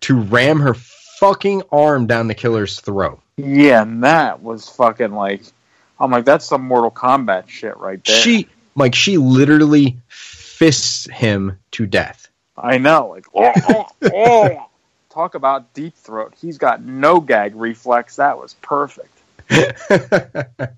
to 0.00 0.18
ram 0.18 0.60
her 0.60 0.74
fucking 0.74 1.62
arm 1.70 2.06
down 2.06 2.28
the 2.28 2.34
killer's 2.34 2.80
throat. 2.80 3.20
Yeah, 3.36 3.82
and 3.82 4.04
that 4.04 4.42
was 4.42 4.68
fucking 4.68 5.12
like, 5.12 5.42
I'm 5.98 6.10
like, 6.10 6.24
that's 6.24 6.46
some 6.46 6.62
Mortal 6.62 6.90
Kombat 6.90 7.48
shit 7.48 7.76
right 7.76 8.02
there. 8.04 8.16
She 8.16 8.48
like 8.74 8.94
she 8.94 9.18
literally 9.18 9.98
fists 10.08 11.08
him 11.10 11.58
to 11.72 11.86
death. 11.86 12.28
I 12.56 12.78
know, 12.78 13.08
like, 13.08 13.26
oh, 13.34 13.52
oh, 13.56 13.86
oh. 14.04 14.69
Talk 15.10 15.34
about 15.34 15.74
deep 15.74 15.94
throat. 15.96 16.34
He's 16.40 16.56
got 16.56 16.82
no 16.82 17.20
gag 17.20 17.54
reflex. 17.54 18.16
That 18.16 18.38
was 18.38 18.54
perfect. 18.62 19.18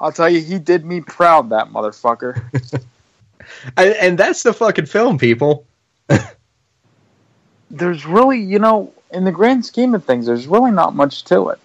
I'll 0.00 0.12
tell 0.12 0.28
you, 0.28 0.40
he 0.40 0.58
did 0.58 0.84
me 0.84 1.00
proud, 1.00 1.50
that 1.50 1.70
motherfucker. 1.70 2.42
and, 3.76 3.94
and 3.94 4.18
that's 4.18 4.42
the 4.42 4.52
fucking 4.52 4.86
film, 4.86 5.18
people. 5.18 5.66
There's 7.70 8.06
really, 8.06 8.40
you 8.40 8.58
know, 8.58 8.92
in 9.10 9.24
the 9.24 9.32
grand 9.32 9.64
scheme 9.64 9.94
of 9.94 10.04
things, 10.04 10.26
there's 10.26 10.46
really 10.46 10.70
not 10.70 10.94
much 10.94 11.24
to 11.24 11.48
it. 11.48 11.58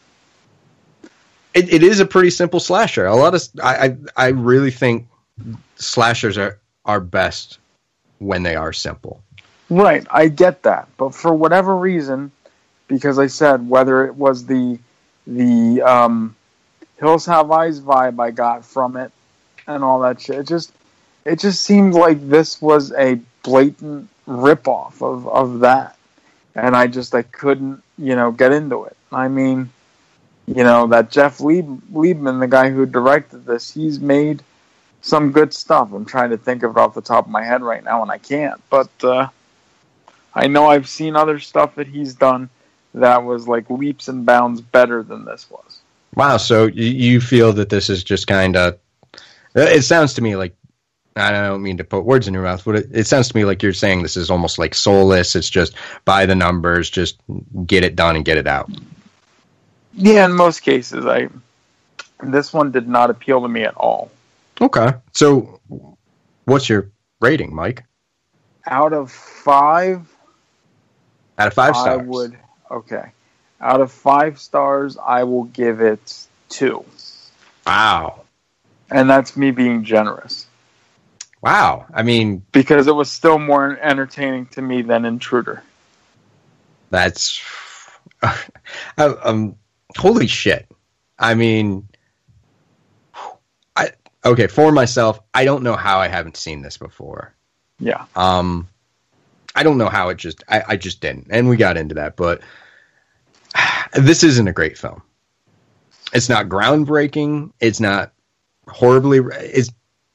It, 1.53 1.71
it 1.71 1.83
is 1.83 1.99
a 1.99 2.05
pretty 2.05 2.29
simple 2.29 2.59
slasher. 2.59 3.05
A 3.05 3.15
lot 3.15 3.35
of 3.35 3.41
I, 3.61 3.75
I 3.85 3.97
I 4.15 4.27
really 4.29 4.71
think 4.71 5.07
slashers 5.75 6.37
are 6.37 6.59
are 6.85 6.99
best 6.99 7.59
when 8.19 8.43
they 8.43 8.55
are 8.55 8.73
simple. 8.73 9.21
Right, 9.73 10.05
I 10.11 10.27
get 10.27 10.61
that, 10.63 10.87
but 10.97 11.15
for 11.15 11.33
whatever 11.33 11.75
reason, 11.75 12.31
because 12.87 13.17
I 13.17 13.25
said 13.25 13.67
whether 13.67 14.05
it 14.05 14.13
was 14.13 14.45
the 14.45 14.77
the 15.25 15.81
um, 15.81 16.35
Hills 16.99 17.25
Have 17.25 17.49
Eyes 17.49 17.79
vibe 17.79 18.19
I 18.19 18.29
got 18.29 18.65
from 18.65 18.95
it 18.97 19.11
and 19.65 19.83
all 19.83 20.01
that 20.01 20.21
shit, 20.21 20.37
it 20.37 20.47
just 20.47 20.71
it 21.25 21.39
just 21.39 21.63
seemed 21.63 21.95
like 21.95 22.29
this 22.29 22.61
was 22.61 22.91
a 22.93 23.19
blatant 23.41 24.09
ripoff 24.27 25.01
of 25.01 25.27
of 25.27 25.61
that, 25.61 25.97
and 26.53 26.75
I 26.75 26.85
just 26.85 27.15
I 27.15 27.23
couldn't 27.23 27.81
you 27.97 28.15
know 28.15 28.31
get 28.31 28.51
into 28.51 28.83
it. 28.83 28.95
I 29.11 29.27
mean, 29.27 29.71
you 30.45 30.63
know 30.63 30.85
that 30.85 31.09
Jeff 31.09 31.39
Lieb, 31.39 31.81
Liebman, 31.91 32.39
the 32.39 32.47
guy 32.47 32.69
who 32.69 32.85
directed 32.85 33.47
this, 33.47 33.73
he's 33.73 33.99
made 33.99 34.43
some 35.01 35.31
good 35.31 35.51
stuff. 35.51 35.91
I'm 35.93 36.05
trying 36.05 36.29
to 36.29 36.37
think 36.37 36.61
of 36.61 36.77
it 36.77 36.77
off 36.77 36.93
the 36.93 37.01
top 37.01 37.25
of 37.25 37.31
my 37.31 37.43
head 37.43 37.63
right 37.63 37.83
now, 37.83 38.03
and 38.03 38.11
I 38.11 38.19
can't. 38.19 38.61
But 38.69 38.91
uh, 39.03 39.29
I 40.35 40.47
know 40.47 40.67
I've 40.67 40.89
seen 40.89 41.15
other 41.15 41.39
stuff 41.39 41.75
that 41.75 41.87
he's 41.87 42.13
done, 42.13 42.49
that 42.93 43.23
was 43.23 43.47
like 43.47 43.69
leaps 43.69 44.07
and 44.07 44.25
bounds 44.25 44.61
better 44.61 45.03
than 45.03 45.25
this 45.25 45.49
was. 45.49 45.81
Wow. 46.15 46.37
So 46.37 46.65
you, 46.65 46.85
you 46.85 47.21
feel 47.21 47.53
that 47.53 47.69
this 47.69 47.89
is 47.89 48.03
just 48.03 48.27
kind 48.27 48.55
of. 48.55 48.77
It 49.55 49.83
sounds 49.83 50.13
to 50.15 50.21
me 50.21 50.35
like 50.35 50.55
I 51.15 51.31
don't 51.31 51.61
mean 51.61 51.77
to 51.77 51.83
put 51.83 52.05
words 52.05 52.27
in 52.27 52.33
your 52.33 52.43
mouth, 52.43 52.63
but 52.65 52.75
it, 52.75 52.89
it, 52.91 53.07
sounds 53.07 53.29
to 53.29 53.35
me 53.35 53.45
like 53.45 53.61
you're 53.61 53.73
saying 53.73 54.01
this 54.01 54.17
is 54.17 54.31
almost 54.31 54.57
like 54.57 54.73
soulless. 54.73 55.35
It's 55.35 55.49
just 55.49 55.75
by 56.05 56.25
the 56.25 56.35
numbers, 56.35 56.89
just 56.89 57.19
get 57.65 57.83
it 57.83 57.95
done 57.95 58.15
and 58.15 58.25
get 58.25 58.37
it 58.37 58.47
out. 58.47 58.69
Yeah, 59.93 60.25
in 60.25 60.33
most 60.33 60.61
cases, 60.61 61.05
I 61.05 61.29
this 62.23 62.53
one 62.53 62.71
did 62.71 62.87
not 62.87 63.09
appeal 63.09 63.41
to 63.41 63.47
me 63.47 63.63
at 63.63 63.75
all. 63.75 64.09
Okay, 64.59 64.93
so 65.11 65.59
what's 66.45 66.67
your 66.67 66.89
rating, 67.19 67.53
Mike? 67.53 67.83
Out 68.65 68.93
of 68.93 69.11
five. 69.11 70.07
Out 71.37 71.47
of 71.47 71.53
five 71.53 71.75
stars, 71.75 71.99
I 71.99 72.03
would. 72.03 72.37
Okay, 72.71 73.11
out 73.59 73.81
of 73.81 73.91
five 73.91 74.39
stars, 74.39 74.97
I 74.97 75.23
will 75.23 75.45
give 75.45 75.81
it 75.81 76.27
two. 76.49 76.85
Wow, 77.65 78.23
and 78.91 79.09
that's 79.09 79.35
me 79.35 79.51
being 79.51 79.83
generous. 79.83 80.47
Wow. 81.43 81.85
I 81.93 82.03
mean, 82.03 82.41
because 82.53 82.87
it 82.87 82.95
was 82.95 83.11
still 83.11 83.37
more 83.37 83.77
entertaining 83.81 84.45
to 84.47 84.61
me 84.61 84.81
than 84.81 85.03
Intruder. 85.03 85.61
That's 86.89 87.41
um 88.97 89.57
holy 89.97 90.27
shit. 90.27 90.71
I 91.19 91.33
mean 91.33 91.89
I 93.75 93.91
okay, 94.23 94.47
for 94.47 94.71
myself, 94.71 95.19
I 95.33 95.43
don't 95.43 95.63
know 95.63 95.75
how 95.75 95.99
I 95.99 96.07
haven't 96.07 96.37
seen 96.37 96.61
this 96.61 96.77
before. 96.77 97.33
Yeah. 97.77 98.05
Um 98.15 98.69
I 99.55 99.63
don't 99.63 99.77
know 99.77 99.89
how 99.89 100.09
it 100.09 100.17
just 100.17 100.43
I, 100.47 100.63
I 100.69 100.75
just 100.77 101.01
didn't. 101.01 101.27
And 101.29 101.47
we 101.47 101.57
got 101.57 101.77
into 101.77 101.95
that, 101.95 102.15
but 102.15 102.41
this 103.93 104.23
isn't 104.23 104.47
a 104.47 104.53
great 104.53 104.77
film. 104.77 105.01
It's 106.13 106.29
not 106.29 106.49
groundbreaking. 106.49 107.51
It's 107.59 107.79
not 107.79 108.13
horribly 108.67 109.19
it's 109.39 109.71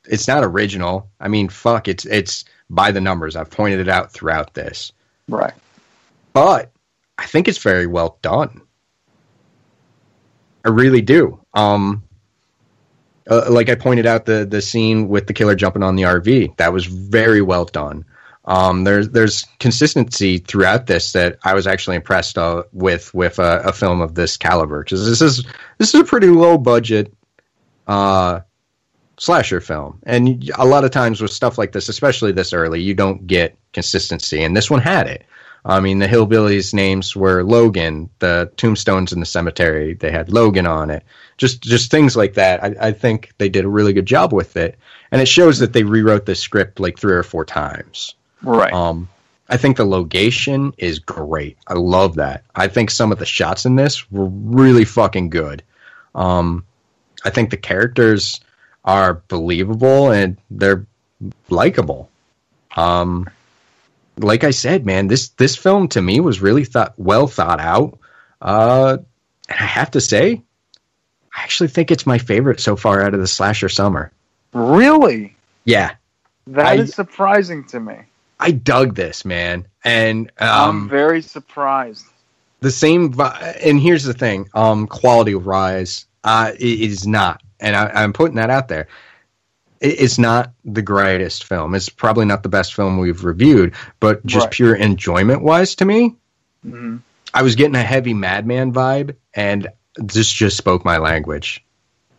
it's 0.06 0.28
not 0.28 0.44
original. 0.44 1.10
I 1.20 1.28
mean, 1.28 1.48
fuck, 1.48 1.88
it's 1.88 2.04
it's 2.04 2.44
by 2.70 2.92
the 2.92 3.00
numbers. 3.00 3.36
I've 3.36 3.50
pointed 3.50 3.80
it 3.80 3.88
out 3.88 4.12
throughout 4.12 4.54
this. 4.54 4.92
Right. 5.28 5.54
But 6.32 6.70
I 7.16 7.26
think 7.26 7.48
it's 7.48 7.58
very 7.58 7.86
well 7.86 8.18
done. 8.22 8.62
I 10.64 10.70
really 10.70 11.02
do. 11.02 11.40
Um 11.54 12.02
uh, 13.30 13.44
like 13.50 13.68
I 13.68 13.74
pointed 13.74 14.06
out 14.06 14.24
the 14.24 14.46
the 14.48 14.62
scene 14.62 15.08
with 15.08 15.26
the 15.26 15.34
killer 15.34 15.54
jumping 15.54 15.82
on 15.82 15.96
the 15.96 16.04
RV, 16.04 16.56
that 16.56 16.72
was 16.72 16.86
very 16.86 17.42
well 17.42 17.66
done. 17.66 18.04
Um, 18.48 18.84
there's 18.84 19.10
there's 19.10 19.44
consistency 19.60 20.38
throughout 20.38 20.86
this 20.86 21.12
that 21.12 21.38
I 21.44 21.52
was 21.52 21.66
actually 21.66 21.96
impressed 21.96 22.38
uh, 22.38 22.62
with 22.72 23.12
with 23.12 23.38
a, 23.38 23.60
a, 23.60 23.74
film 23.74 24.00
of 24.00 24.14
this 24.14 24.38
caliber 24.38 24.82
because 24.82 25.06
this 25.06 25.20
is 25.20 25.44
this 25.76 25.94
is 25.94 26.00
a 26.00 26.04
pretty 26.04 26.28
low 26.28 26.56
budget 26.56 27.12
uh, 27.88 28.40
slasher 29.18 29.60
film. 29.60 29.98
And 30.04 30.50
a 30.56 30.64
lot 30.64 30.84
of 30.84 30.90
times 30.90 31.20
with 31.20 31.30
stuff 31.30 31.58
like 31.58 31.72
this, 31.72 31.90
especially 31.90 32.32
this 32.32 32.54
early, 32.54 32.80
you 32.80 32.94
don't 32.94 33.26
get 33.26 33.54
consistency. 33.74 34.42
And 34.42 34.56
this 34.56 34.70
one 34.70 34.80
had 34.80 35.06
it. 35.06 35.26
I 35.66 35.80
mean, 35.80 35.98
the 35.98 36.06
hillbillies' 36.06 36.72
names 36.72 37.14
were 37.14 37.44
Logan. 37.44 38.08
The 38.20 38.50
tombstones 38.56 39.12
in 39.12 39.20
the 39.20 39.26
cemetery 39.26 39.92
they 39.92 40.10
had 40.10 40.32
Logan 40.32 40.66
on 40.66 40.88
it. 40.88 41.04
Just 41.36 41.60
just 41.60 41.90
things 41.90 42.16
like 42.16 42.32
that. 42.32 42.64
I, 42.64 42.74
I 42.80 42.92
think 42.92 43.34
they 43.36 43.50
did 43.50 43.66
a 43.66 43.68
really 43.68 43.92
good 43.92 44.06
job 44.06 44.32
with 44.32 44.56
it, 44.56 44.78
and 45.12 45.20
it 45.20 45.28
shows 45.28 45.58
that 45.58 45.74
they 45.74 45.82
rewrote 45.82 46.24
the 46.24 46.34
script 46.34 46.80
like 46.80 46.98
three 46.98 47.12
or 47.12 47.22
four 47.22 47.44
times. 47.44 48.14
Right. 48.42 48.72
Um, 48.72 49.08
I 49.48 49.56
think 49.56 49.76
the 49.76 49.86
location 49.86 50.74
is 50.76 50.98
great. 50.98 51.56
I 51.66 51.74
love 51.74 52.16
that. 52.16 52.44
I 52.54 52.68
think 52.68 52.90
some 52.90 53.12
of 53.12 53.18
the 53.18 53.26
shots 53.26 53.64
in 53.64 53.76
this 53.76 54.10
were 54.10 54.26
really 54.26 54.84
fucking 54.84 55.30
good. 55.30 55.62
Um, 56.14 56.64
I 57.24 57.30
think 57.30 57.50
the 57.50 57.56
characters 57.56 58.40
are 58.84 59.22
believable 59.28 60.10
and 60.10 60.36
they're 60.50 60.86
likable. 61.48 62.10
Um, 62.76 63.28
like 64.18 64.44
I 64.44 64.50
said, 64.50 64.84
man, 64.84 65.06
this 65.06 65.30
this 65.30 65.56
film 65.56 65.88
to 65.88 66.02
me 66.02 66.20
was 66.20 66.40
really 66.40 66.64
thought 66.64 66.94
well 66.96 67.26
thought 67.26 67.60
out. 67.60 67.98
Uh, 68.40 68.98
and 69.48 69.58
I 69.58 69.64
have 69.64 69.92
to 69.92 70.00
say, 70.00 70.42
I 71.34 71.42
actually 71.42 71.68
think 71.68 71.90
it's 71.90 72.06
my 72.06 72.18
favorite 72.18 72.60
so 72.60 72.76
far 72.76 73.02
out 73.02 73.14
of 73.14 73.20
the 73.20 73.26
slasher 73.26 73.68
summer. 73.68 74.12
Really? 74.52 75.36
Yeah. 75.64 75.94
that 76.48 76.66
I, 76.66 76.74
is 76.74 76.94
surprising 76.94 77.64
to 77.68 77.80
me. 77.80 77.96
I 78.40 78.52
dug 78.52 78.94
this, 78.94 79.24
man, 79.24 79.66
and 79.84 80.30
um, 80.38 80.82
I'm 80.82 80.88
very 80.88 81.22
surprised. 81.22 82.04
The 82.60 82.70
same, 82.70 83.14
and 83.18 83.80
here's 83.80 84.04
the 84.04 84.14
thing: 84.14 84.48
um, 84.54 84.86
quality 84.86 85.34
wise, 85.34 86.06
uh, 86.24 86.52
it 86.58 86.80
is 86.80 87.06
not 87.06 87.42
and 87.60 87.76
I, 87.76 88.02
am 88.02 88.12
putting 88.12 88.36
that 88.36 88.50
out 88.50 88.68
there. 88.68 88.88
it's 89.80 90.18
not 90.18 90.52
the 90.64 90.82
greatest 90.82 91.44
film. 91.44 91.74
It's 91.74 91.88
probably 91.88 92.24
not 92.24 92.42
the 92.42 92.48
best 92.48 92.74
film 92.74 92.98
we've 92.98 93.24
reviewed, 93.24 93.74
but 94.00 94.24
just 94.26 94.46
right. 94.46 94.52
pure 94.52 94.74
enjoyment 94.74 95.42
wise, 95.42 95.74
to 95.76 95.84
me, 95.84 96.16
mm-hmm. 96.66 96.96
I 97.32 97.42
was 97.42 97.54
getting 97.54 97.76
a 97.76 97.82
heavy 97.82 98.14
Madman 98.14 98.72
vibe, 98.72 99.14
and 99.34 99.68
this 99.96 100.32
just 100.32 100.56
spoke 100.56 100.84
my 100.84 100.98
language. 100.98 101.64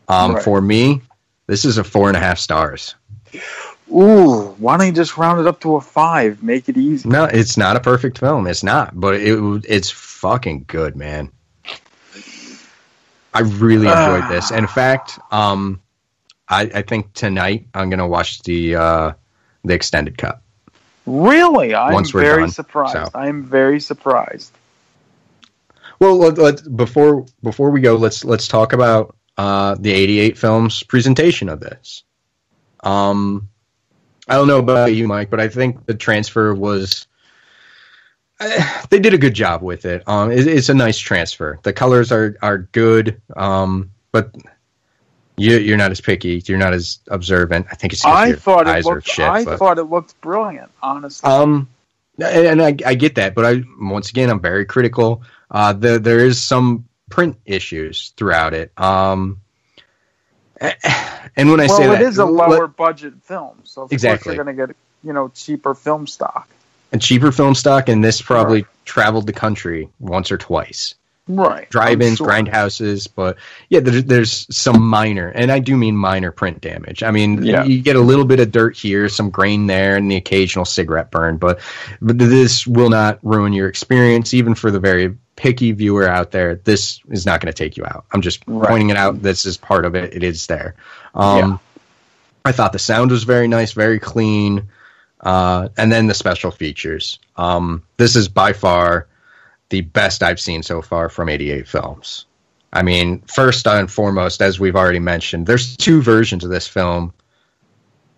Um, 0.07 0.35
right. 0.35 0.43
For 0.43 0.61
me, 0.61 1.01
this 1.47 1.65
is 1.65 1.77
a 1.77 1.83
four 1.83 2.07
and 2.07 2.15
a 2.15 2.19
half 2.19 2.39
stars. 2.39 2.95
Ooh, 3.91 4.55
why 4.59 4.77
don't 4.77 4.87
you 4.87 4.93
just 4.93 5.17
round 5.17 5.39
it 5.39 5.47
up 5.47 5.61
to 5.61 5.75
a 5.75 5.81
five? 5.81 6.43
Make 6.43 6.69
it 6.69 6.77
easy. 6.77 7.09
No, 7.09 7.25
it's 7.25 7.57
not 7.57 7.75
a 7.75 7.79
perfect 7.79 8.19
film. 8.19 8.45
It's 8.45 8.63
not, 8.63 8.99
but 8.99 9.15
it 9.15 9.65
it's 9.67 9.89
fucking 9.89 10.65
good, 10.67 10.95
man. 10.95 11.31
I 13.33 13.41
really 13.41 13.87
enjoyed 13.87 14.29
this. 14.29 14.51
And 14.51 14.61
in 14.61 14.67
fact, 14.67 15.19
um, 15.31 15.81
I, 16.47 16.69
I 16.73 16.81
think 16.81 17.13
tonight 17.13 17.67
I'm 17.73 17.89
gonna 17.89 18.07
watch 18.07 18.41
the 18.43 18.75
uh, 18.75 19.11
the 19.63 19.73
extended 19.73 20.17
cut. 20.17 20.41
Really, 21.05 21.73
I'm 21.73 22.05
very 22.05 22.43
done, 22.43 22.51
surprised. 22.51 22.93
So. 22.93 23.09
I'm 23.15 23.43
very 23.43 23.79
surprised. 23.79 24.51
Well, 25.99 26.17
let, 26.17 26.37
let, 26.37 26.77
before 26.77 27.25
before 27.43 27.71
we 27.71 27.81
go, 27.81 27.95
let's 27.95 28.23
let's 28.23 28.47
talk 28.47 28.73
about 28.73 29.15
uh, 29.37 29.75
the 29.79 29.91
'88 29.91 30.37
film's 30.37 30.83
presentation 30.83 31.49
of 31.49 31.59
this. 31.59 32.03
Um, 32.83 33.49
I 34.29 34.35
don't 34.35 34.47
know 34.47 34.59
about 34.59 34.93
you, 34.93 35.07
Mike, 35.07 35.29
but 35.29 35.39
I 35.39 35.47
think 35.47 35.85
the 35.85 35.95
transfer 35.95 36.53
was 36.53 37.07
they 38.89 38.99
did 38.99 39.13
a 39.13 39.17
good 39.17 39.33
job 39.33 39.61
with 39.61 39.85
it. 39.85 40.03
Um, 40.07 40.31
it, 40.31 40.47
it's 40.47 40.69
a 40.69 40.73
nice 40.73 40.97
transfer. 40.97 41.59
The 41.63 41.73
colors 41.73 42.11
are 42.11 42.37
are 42.41 42.59
good, 42.59 43.21
um, 43.35 43.91
but 44.11 44.33
you, 45.35 45.73
are 45.73 45.77
not 45.77 45.91
as 45.91 45.99
picky. 45.99 46.41
You're 46.45 46.57
not 46.57 46.73
as 46.73 46.99
observant. 47.07 47.67
I 47.71 47.75
think 47.75 47.93
it's. 47.93 48.05
I 48.05 48.33
thought 48.33 48.67
it 48.67 48.85
looked. 48.85 49.07
Shit, 49.07 49.27
I 49.27 49.43
but, 49.43 49.59
thought 49.59 49.77
it 49.77 49.83
looked 49.83 50.19
brilliant. 50.21 50.71
Honestly. 50.81 51.29
Um, 51.29 51.67
and, 52.17 52.61
and 52.61 52.61
I, 52.61 52.75
I 52.89 52.95
get 52.95 53.15
that, 53.15 53.35
but 53.35 53.45
I 53.45 53.63
once 53.79 54.09
again 54.09 54.29
I'm 54.29 54.41
very 54.41 54.65
critical. 54.65 55.23
Uh, 55.51 55.73
the, 55.73 55.99
there 55.99 56.19
is 56.19 56.41
some 56.41 56.85
print 57.09 57.37
issues 57.45 58.13
throughout 58.15 58.53
it. 58.53 58.71
Um, 58.77 59.41
and 61.35 61.49
when 61.49 61.59
I 61.59 61.67
well, 61.67 61.77
say 61.77 61.85
it 61.85 61.87
that, 61.87 62.01
it 62.01 62.07
is 62.07 62.17
a 62.17 62.25
lower 62.25 62.67
let, 62.67 62.75
budget 62.75 63.13
film, 63.23 63.59
so 63.63 63.87
exactly. 63.91 64.35
you're 64.35 64.43
going 64.43 64.57
to 64.57 64.67
get 64.67 64.75
you 65.03 65.13
know 65.13 65.29
cheaper 65.29 65.73
film 65.73 66.07
stock 66.07 66.49
and 66.91 67.01
cheaper 67.01 67.31
film 67.31 67.55
stock, 67.55 67.89
and 67.89 68.03
this 68.03 68.21
probably 68.21 68.63
right. 68.63 68.85
traveled 68.85 69.27
the 69.27 69.33
country 69.33 69.89
once 69.99 70.31
or 70.31 70.37
twice. 70.37 70.95
Right. 71.27 71.69
Drive-ins, 71.69 72.17
sure. 72.17 72.27
grindhouses, 72.27 73.07
but 73.13 73.37
yeah, 73.69 73.81
there's, 73.81 74.03
there's 74.05 74.47
some 74.55 74.81
minor, 74.81 75.29
and 75.29 75.51
I 75.51 75.59
do 75.59 75.77
mean 75.77 75.95
minor 75.95 76.31
print 76.31 76.59
damage. 76.59 77.03
I 77.03 77.11
mean, 77.11 77.43
yeah. 77.43 77.63
you 77.63 77.81
get 77.81 77.95
a 77.95 78.01
little 78.01 78.25
bit 78.25 78.39
of 78.39 78.51
dirt 78.51 78.75
here, 78.75 79.07
some 79.09 79.29
grain 79.29 79.67
there, 79.67 79.95
and 79.95 80.09
the 80.09 80.15
occasional 80.15 80.65
cigarette 80.65 81.11
burn, 81.11 81.37
but, 81.37 81.59
but 82.01 82.17
this 82.17 82.65
will 82.65 82.89
not 82.89 83.19
ruin 83.21 83.53
your 83.53 83.67
experience, 83.69 84.33
even 84.33 84.55
for 84.55 84.71
the 84.71 84.79
very 84.79 85.15
picky 85.39 85.71
viewer 85.71 86.05
out 86.05 86.31
there. 86.31 86.55
This 86.55 86.99
is 87.09 87.25
not 87.25 87.39
going 87.39 87.51
to 87.51 87.57
take 87.57 87.77
you 87.77 87.85
out. 87.85 88.03
I'm 88.11 88.21
just 88.21 88.43
right. 88.45 88.67
pointing 88.67 88.89
it 88.89 88.97
out. 88.97 89.21
This 89.21 89.45
is 89.45 89.55
part 89.55 89.85
of 89.85 89.95
it. 89.95 90.13
It 90.13 90.21
is 90.21 90.47
there. 90.47 90.75
Um, 91.15 91.37
yeah. 91.37 91.57
I 92.43 92.51
thought 92.51 92.73
the 92.73 92.79
sound 92.79 93.11
was 93.11 93.23
very 93.23 93.47
nice, 93.47 93.71
very 93.71 93.99
clean. 93.99 94.67
Uh, 95.21 95.69
and 95.77 95.89
then 95.91 96.07
the 96.07 96.13
special 96.13 96.51
features. 96.51 97.19
Um, 97.37 97.83
this 97.95 98.17
is 98.17 98.27
by 98.27 98.51
far 98.51 99.07
the 99.69 99.79
best 99.81 100.23
I've 100.23 100.41
seen 100.41 100.61
so 100.61 100.81
far 100.81 101.07
from 101.07 101.29
88 101.29 101.67
films. 101.67 102.25
I 102.73 102.83
mean, 102.83 103.21
first 103.21 103.65
and 103.65 103.89
foremost, 103.89 104.41
as 104.41 104.59
we've 104.59 104.75
already 104.75 104.99
mentioned, 104.99 105.47
there's 105.47 105.77
two 105.77 106.01
versions 106.01 106.43
of 106.43 106.49
this 106.49 106.67
film 106.67 107.13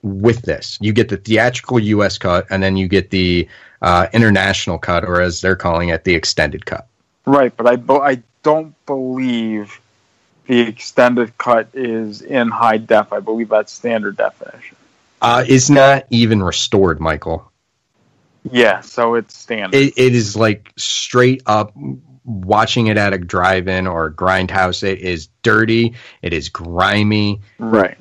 with 0.01 0.41
this. 0.41 0.79
You 0.81 0.91
get 0.91 1.09
the 1.09 1.17
theatrical 1.17 1.79
US 1.79 2.17
cut, 2.17 2.47
and 2.49 2.63
then 2.63 2.77
you 2.77 2.87
get 2.87 3.11
the 3.11 3.47
uh, 3.83 4.07
international 4.11 4.79
cut, 4.79 5.03
or 5.05 5.21
as 5.21 5.41
they're 5.41 5.55
calling 5.55 5.89
it, 5.89 6.03
the 6.03 6.15
extended 6.15 6.65
cut. 6.65 6.87
Right, 7.25 7.55
but 7.55 7.67
I, 7.67 7.75
bo- 7.75 8.01
I 8.01 8.23
don't 8.43 8.73
believe 8.85 9.79
the 10.47 10.61
extended 10.61 11.37
cut 11.37 11.69
is 11.73 12.21
in 12.21 12.49
high 12.49 12.77
def. 12.77 13.13
I 13.13 13.19
believe 13.19 13.49
that's 13.49 13.71
standard 13.71 14.17
definition. 14.17 14.75
Uh, 15.21 15.43
it's 15.47 15.69
not 15.69 16.05
even 16.09 16.41
restored, 16.41 16.99
Michael. 16.99 17.51
Yeah, 18.49 18.81
so 18.81 19.15
it's 19.15 19.37
standard. 19.37 19.77
It, 19.77 19.93
it 19.97 20.15
is 20.15 20.35
like 20.35 20.73
straight 20.77 21.43
up 21.45 21.73
watching 22.23 22.87
it 22.87 22.97
at 22.97 23.13
a 23.13 23.17
drive-in 23.19 23.85
or 23.85 24.07
a 24.07 24.11
grindhouse. 24.11 24.83
It 24.83 24.99
is 24.99 25.29
dirty. 25.43 25.93
It 26.23 26.33
is 26.33 26.49
grimy. 26.49 27.41
Right. 27.59 27.97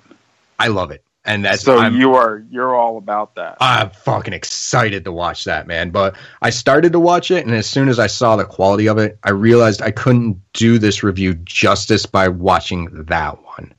I 0.59 0.69
love 0.69 0.91
it, 0.91 1.05
and 1.31 1.45
that's 1.45 1.63
so 1.63 1.79
I'm, 1.79 1.97
you 1.97 2.15
are 2.15 2.45
you're 2.51 2.75
all 2.75 2.99
about 2.99 3.37
that. 3.37 3.57
I'm 3.61 3.91
fucking 3.91 4.35
excited 4.35 5.05
to 5.05 5.13
watch 5.13 5.45
that, 5.45 5.69
man. 5.69 5.91
But 5.91 6.17
I 6.43 6.51
started 6.51 6.93
to 6.93 7.01
watch 7.01 7.31
it, 7.31 7.47
and 7.47 7.55
as 7.55 7.67
soon 7.67 7.89
as 7.89 8.01
I 8.01 8.09
saw 8.09 8.35
the 8.35 8.45
quality 8.45 8.89
of 8.89 8.99
it, 8.99 9.17
I 9.23 9.31
realized 9.31 9.81
I 9.81 9.93
couldn't 9.93 10.41
do 10.55 10.79
this 10.79 11.05
review 11.05 11.35
justice 11.35 12.05
by 12.05 12.27
watching 12.27 12.89
that 13.05 13.43
one. 13.45 13.73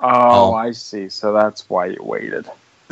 Oh, 0.00 0.54
Um, 0.54 0.54
I 0.54 0.70
see. 0.72 1.10
So 1.10 1.32
that's 1.32 1.68
why 1.68 1.86
you 1.86 1.98
waited. 2.00 2.46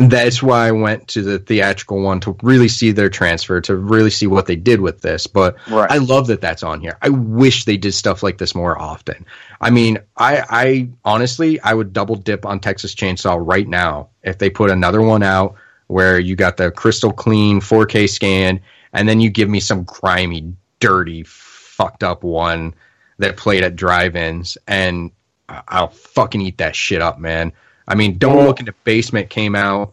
That's 0.08 0.42
why 0.42 0.66
I 0.66 0.70
went 0.70 1.08
to 1.08 1.22
the 1.22 1.38
theatrical 1.38 2.00
one 2.00 2.20
to 2.20 2.34
really 2.42 2.68
see 2.68 2.90
their 2.90 3.10
transfer, 3.10 3.60
to 3.60 3.76
really 3.76 4.10
see 4.10 4.26
what 4.26 4.46
they 4.46 4.56
did 4.56 4.80
with 4.80 5.02
this. 5.02 5.26
But 5.26 5.56
Right. 5.68 5.90
I 5.90 5.98
love 5.98 6.26
that 6.28 6.40
that's 6.40 6.62
on 6.62 6.80
here. 6.80 6.96
I 7.02 7.10
wish 7.10 7.64
they 7.66 7.76
did 7.76 7.92
stuff 7.92 8.22
like 8.22 8.38
this 8.38 8.54
more 8.54 8.80
often. 8.80 9.26
I 9.60 9.68
mean, 9.68 9.98
I, 10.16 10.44
I 10.48 10.88
honestly, 11.04 11.60
I 11.60 11.74
would 11.74 11.92
double 11.92 12.16
dip 12.16 12.46
on 12.46 12.60
Texas 12.60 12.94
Chainsaw 12.94 13.38
right 13.40 13.68
now 13.68 14.08
if 14.22 14.38
they 14.38 14.48
put 14.48 14.70
another 14.70 15.02
one 15.02 15.22
out 15.22 15.54
where 15.88 16.18
you 16.18 16.36
got 16.36 16.56
the 16.56 16.70
crystal 16.70 17.12
clean 17.12 17.60
4K 17.60 18.08
scan, 18.08 18.60
and 18.92 19.08
then 19.08 19.20
you 19.20 19.28
give 19.28 19.50
me 19.50 19.60
some 19.60 19.82
grimy, 19.84 20.54
dirty, 20.78 21.24
fucked 21.24 22.04
up 22.04 22.22
one 22.22 22.74
that 23.18 23.36
played 23.36 23.64
at 23.64 23.76
drive-ins, 23.76 24.56
and 24.66 25.10
I'll 25.48 25.88
fucking 25.88 26.40
eat 26.40 26.58
that 26.58 26.76
shit 26.76 27.02
up, 27.02 27.18
man. 27.18 27.52
I 27.90 27.94
mean, 27.96 28.18
Don't 28.18 28.46
Look 28.46 28.60
in 28.60 28.66
the 28.66 28.74
Basement 28.84 29.30
came 29.30 29.54
out 29.56 29.92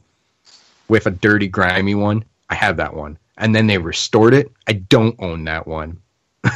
with 0.88 1.07
a 1.07 1.11
dirty, 1.11 1.48
grimy 1.48 1.95
one. 1.95 2.24
I 2.49 2.56
have 2.56 2.78
that 2.78 2.94
one. 2.94 3.18
And 3.38 3.56
then 3.56 3.68
they 3.68 3.78
restored 3.78 4.34
it. 4.34 4.52
I 4.68 4.74
don't 4.74 5.15
own 5.19 5.44
that 5.45 5.68
one. 5.68 5.99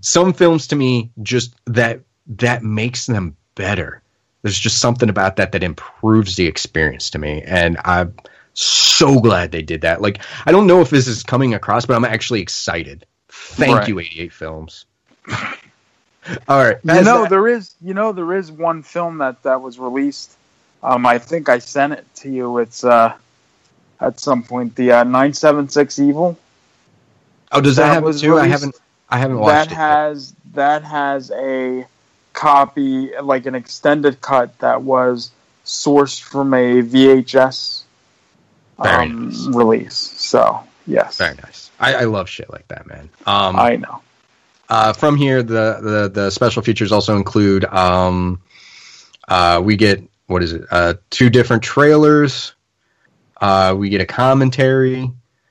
Some 0.00 0.32
films 0.32 0.68
to 0.68 0.76
me 0.76 1.10
just 1.22 1.54
that 1.66 2.00
that 2.28 2.62
makes 2.62 3.06
them 3.06 3.36
better. 3.56 4.00
There's 4.42 4.58
just 4.58 4.78
something 4.78 5.08
about 5.08 5.36
that 5.36 5.52
that 5.52 5.62
improves 5.64 6.36
the 6.36 6.46
experience 6.46 7.10
to 7.10 7.18
me. 7.18 7.42
And 7.42 7.76
I'm 7.84 8.14
so 8.54 9.18
glad 9.18 9.50
they 9.50 9.62
did 9.62 9.80
that. 9.80 10.00
Like, 10.00 10.20
I 10.46 10.52
don't 10.52 10.68
know 10.68 10.80
if 10.80 10.90
this 10.90 11.08
is 11.08 11.22
coming 11.24 11.52
across, 11.54 11.84
but 11.84 11.96
I'm 11.96 12.04
actually 12.04 12.40
excited. 12.42 13.04
Thank 13.28 13.76
Right. 13.76 13.88
you, 13.88 13.98
88 13.98 14.32
Films. 14.32 14.84
All 16.48 16.62
right. 16.62 16.76
You 16.84 17.02
know 17.02 17.22
that- 17.22 17.30
there 17.30 17.48
is 17.48 17.74
you 17.80 17.94
know 17.94 18.12
there 18.12 18.34
is 18.34 18.50
one 18.50 18.82
film 18.82 19.18
that 19.18 19.42
that 19.42 19.60
was 19.62 19.78
released. 19.78 20.36
Um, 20.82 21.06
I 21.06 21.18
think 21.18 21.48
I 21.48 21.58
sent 21.58 21.94
it 21.94 22.06
to 22.16 22.30
you. 22.30 22.58
It's 22.58 22.84
uh, 22.84 23.14
at 24.00 24.20
some 24.20 24.42
point 24.42 24.76
the 24.76 24.92
uh, 24.92 25.04
nine 25.04 25.32
seven 25.32 25.68
six 25.68 25.98
evil. 25.98 26.38
oh, 27.52 27.60
does 27.60 27.76
that, 27.76 27.88
that 27.88 27.94
have 27.94 28.06
it 28.06 28.18
too? 28.18 28.38
I 28.38 28.46
haven't. 28.46 28.76
I 29.08 29.18
haven't 29.18 29.38
watched 29.38 29.70
that 29.70 29.72
it. 29.72 29.76
has 29.76 30.34
that 30.54 30.82
has 30.84 31.30
a 31.30 31.86
copy 32.32 33.10
like 33.20 33.46
an 33.46 33.54
extended 33.54 34.20
cut 34.20 34.58
that 34.58 34.82
was 34.82 35.30
sourced 35.64 36.20
from 36.20 36.54
a 36.54 36.82
VHS 36.82 37.82
um, 38.78 39.26
nice. 39.26 39.46
release. 39.48 39.96
So 39.96 40.60
yes, 40.86 41.18
Very 41.18 41.36
nice. 41.36 41.70
I, 41.78 41.94
I 41.94 42.04
love 42.04 42.28
shit 42.28 42.50
like 42.50 42.68
that, 42.68 42.86
man. 42.86 43.08
Um, 43.26 43.56
I 43.56 43.76
know. 43.76 44.00
uh, 44.68 44.92
from 44.92 45.16
here, 45.16 45.42
the, 45.42 45.78
the 45.82 46.10
the 46.12 46.30
special 46.30 46.62
features 46.62 46.92
also 46.92 47.16
include 47.16 47.64
um, 47.64 48.40
uh, 49.28 49.60
we 49.64 49.76
get 49.76 50.02
what 50.26 50.42
is 50.42 50.52
it? 50.52 50.64
Uh, 50.70 50.94
two 51.10 51.30
different 51.30 51.62
trailers. 51.62 52.54
Uh, 53.40 53.74
we 53.76 53.88
get 53.88 54.00
a 54.00 54.06
commentary. 54.06 55.10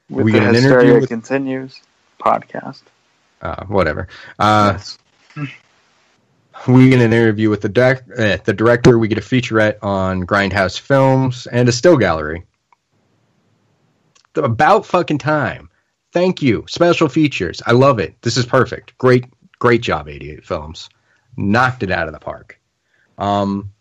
With 0.10 0.26
we 0.26 0.32
get 0.32 0.44
an 0.44 0.56
interview 0.56 1.00
with 1.00 1.10
continues 1.10 1.82
podcast. 2.20 2.82
uh, 3.42 3.66
whatever. 3.66 4.08
Uh, 4.40 4.74
Yes. 4.78 4.98
we 6.68 6.90
get 6.90 7.02
an 7.02 7.14
interview 7.14 7.50
with 7.50 7.62
the 7.62 7.70
dec- 7.70 8.18
eh, 8.20 8.38
the 8.44 8.54
director. 8.54 8.98
We 8.98 9.08
get 9.08 9.18
a 9.18 9.22
featurette 9.22 9.78
on 9.84 10.26
Grindhouse 10.26 10.80
Films 10.80 11.48
and 11.48 11.68
a 11.70 11.72
still 11.72 11.98
gallery. 11.98 12.44
About 14.36 14.86
fucking 14.86 15.20
time. 15.20 15.70
Thank 16.12 16.42
you. 16.42 16.66
Special 16.68 17.08
features. 17.10 17.62
I 17.66 17.72
love 17.72 18.00
it. 18.00 18.16
This 18.22 18.38
is 18.38 18.46
perfect. 18.46 18.98
Great, 18.98 19.26
great 19.60 19.82
job, 19.82 20.08
88 20.10 20.46
Films. 20.46 20.90
Knocked 21.38 21.84
it 21.84 21.92
out 21.92 22.08
of 22.08 22.14
the 22.14 22.20
park. 22.20 22.60
Um, 23.18 23.72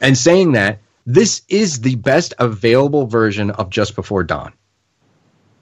and 0.00 0.16
saying 0.16 0.52
that, 0.52 0.78
this 1.06 1.42
is 1.48 1.80
the 1.80 1.94
best 1.96 2.34
available 2.38 3.06
version 3.06 3.50
of 3.52 3.70
Just 3.70 3.94
Before 3.94 4.24
Dawn. 4.24 4.52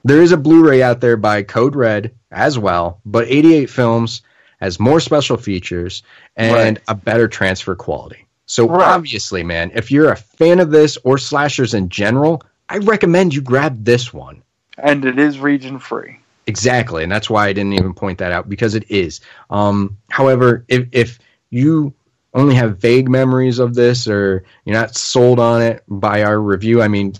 There 0.03 0.21
is 0.21 0.31
a 0.31 0.37
Blu-ray 0.37 0.81
out 0.83 1.01
there 1.01 1.17
by 1.17 1.43
Code 1.43 1.75
Red 1.75 2.11
as 2.31 2.57
well, 2.59 2.99
but 3.05 3.27
88 3.27 3.69
Films 3.69 4.21
has 4.59 4.79
more 4.79 4.99
special 4.99 5.37
features 5.37 6.03
and 6.35 6.53
Right. 6.77 6.81
a 6.87 6.95
better 6.95 7.27
transfer 7.27 7.75
quality. 7.75 8.25
So 8.45 8.67
Right. 8.67 8.87
obviously, 8.87 9.43
man, 9.43 9.71
if 9.73 9.91
you're 9.91 10.11
a 10.11 10.15
fan 10.15 10.59
of 10.59 10.71
this 10.71 10.97
or 11.03 11.17
slashers 11.17 11.73
in 11.73 11.89
general, 11.89 12.41
I 12.69 12.77
recommend 12.77 13.33
you 13.33 13.41
grab 13.41 13.83
this 13.85 14.13
one. 14.13 14.41
And 14.77 15.05
it 15.05 15.17
is 15.19 15.39
region 15.39 15.79
free. 15.79 16.17
Exactly, 16.47 17.01
and 17.01 17.11
that's 17.11 17.29
why 17.29 17.47
I 17.47 17.53
didn't 17.53 17.73
even 17.73 17.93
point 17.93 18.19
that 18.19 18.31
out 18.31 18.47
because 18.47 18.75
it 18.75 18.85
is. 18.89 19.19
Um, 19.49 19.97
however, 20.09 20.63
if 20.67 20.85
if 20.91 21.17
you 21.49 21.91
only 22.35 22.53
have 22.55 22.77
vague 22.77 23.09
memories 23.09 23.57
of 23.59 23.73
this 23.73 24.07
or 24.07 24.43
you're 24.65 24.75
not 24.75 24.95
sold 24.95 25.39
on 25.39 25.61
it 25.61 25.83
by 25.87 26.21
our 26.23 26.39
review, 26.39 26.81
I 26.81 26.87
mean, 26.87 27.13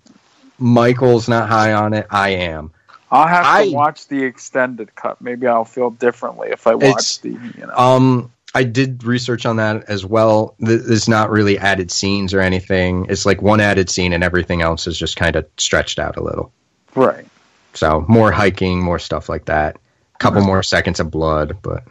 Michael's 0.59 1.27
not 1.27 1.49
high 1.49 1.73
on 1.73 1.93
it. 1.93 2.05
I 2.11 2.29
am. 2.29 2.71
I'll 3.11 3.27
have 3.27 3.45
I- 3.45 3.65
to 3.67 3.73
watch 3.73 4.07
the 4.07 4.23
extended 4.23 4.93
cut. 4.95 5.21
Maybe 5.21 5.47
I'll 5.47 5.65
feel 5.65 5.89
differently 5.89 6.49
if 6.51 6.67
I 6.67 6.75
watch 6.75 7.21
the 7.21 7.29
you 7.29 7.65
know. 7.65 7.75
Um, 7.75 8.31
I 8.53 8.63
did 8.63 9.03
research 9.03 9.45
on 9.45 9.57
that 9.57 9.83
as 9.89 10.05
well. 10.05 10.55
There's 10.59 11.09
not 11.09 11.29
really 11.29 11.57
added 11.57 11.91
scenes 11.91 12.33
or 12.33 12.39
anything. 12.39 13.05
It's 13.09 13.25
like 13.25 13.41
one 13.41 13.59
added 13.59 13.89
scene, 13.89 14.13
and 14.13 14.23
everything 14.23 14.61
else 14.61 14.87
is 14.87 14.97
just 14.97 15.17
kind 15.17 15.35
of 15.35 15.45
stretched 15.57 15.99
out 15.99 16.15
a 16.17 16.23
little. 16.23 16.51
right. 16.95 17.25
So 17.73 18.05
more 18.07 18.31
hiking, 18.31 18.81
more 18.81 18.99
stuff 18.99 19.27
like 19.27 19.45
that. 19.45 19.75
A 20.15 20.17
couple 20.19 20.41
more 20.41 20.63
seconds 20.63 21.01
of 21.01 21.11
blood, 21.11 21.57
but 21.61 21.83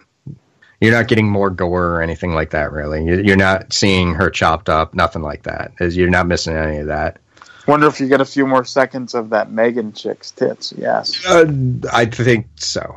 you're 0.84 0.92
not 0.94 1.08
getting 1.08 1.28
more 1.28 1.50
gore 1.50 1.86
or 1.96 2.02
anything 2.02 2.34
like 2.34 2.50
that. 2.50 2.70
Really, 2.72 3.04
You- 3.04 3.22
you're 3.22 3.36
not 3.36 3.72
seeing 3.72 4.14
her 4.14 4.30
chopped 4.30 4.68
up. 4.68 4.94
Nothing 4.94 5.22
like 5.22 5.42
that. 5.44 5.72
You're 5.80 6.10
not 6.10 6.26
missing 6.26 6.56
any 6.56 6.78
of 6.78 6.86
that. 6.86 7.18
Wonder 7.66 7.86
if 7.86 7.98
you 7.98 8.08
get 8.08 8.20
a 8.20 8.24
few 8.26 8.46
more 8.46 8.64
seconds 8.64 9.14
of 9.14 9.30
that 9.30 9.50
Megan 9.50 9.92
chick's 9.94 10.30
tits. 10.30 10.74
Yes. 10.76 11.24
Uh, 11.26 11.46
I 11.92 12.04
think 12.04 12.46
so. 12.56 12.96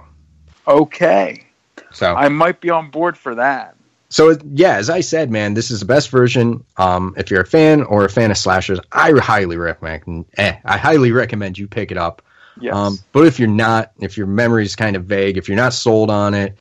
Okay. 0.68 1.44
So 1.92 2.14
I 2.14 2.28
might 2.30 2.60
be 2.60 2.70
on 2.70 2.90
board 2.92 3.18
for 3.18 3.34
that. 3.36 3.76
So 4.10 4.38
yeah, 4.54 4.76
as 4.76 4.90
I 4.90 5.02
said, 5.02 5.32
man, 5.32 5.54
this 5.54 5.72
is 5.72 5.80
the 5.82 5.86
best 5.86 6.10
version. 6.10 6.64
Um, 6.78 7.14
if 7.18 7.30
you're 7.32 7.42
a 7.42 7.46
fan 7.46 7.84
or 7.84 8.06
a 8.06 8.10
fan 8.10 8.32
of 8.32 8.38
slashers, 8.38 8.80
I 8.92 9.12
highly 9.14 9.58
recommend. 9.58 10.26
Eh, 10.38 10.56
I 10.66 10.78
highly 10.78 11.12
recommend 11.12 11.58
you 11.58 11.68
pick 11.68 11.92
it 11.92 11.98
up. 11.98 12.22
Yes. 12.60 12.74
Um, 12.74 12.98
but 13.12 13.26
if 13.28 13.40
you're 13.40 13.50
not, 13.50 13.92
if 14.00 14.18
your 14.18 14.28
memory 14.28 14.64
is 14.66 14.76
kind 14.76 14.96
of 14.96 15.06
vague, 15.06 15.38
if 15.38 15.48
you're 15.48 15.58
not 15.58 15.74
sold 15.74 16.10
on 16.10 16.34
it, 16.34 16.58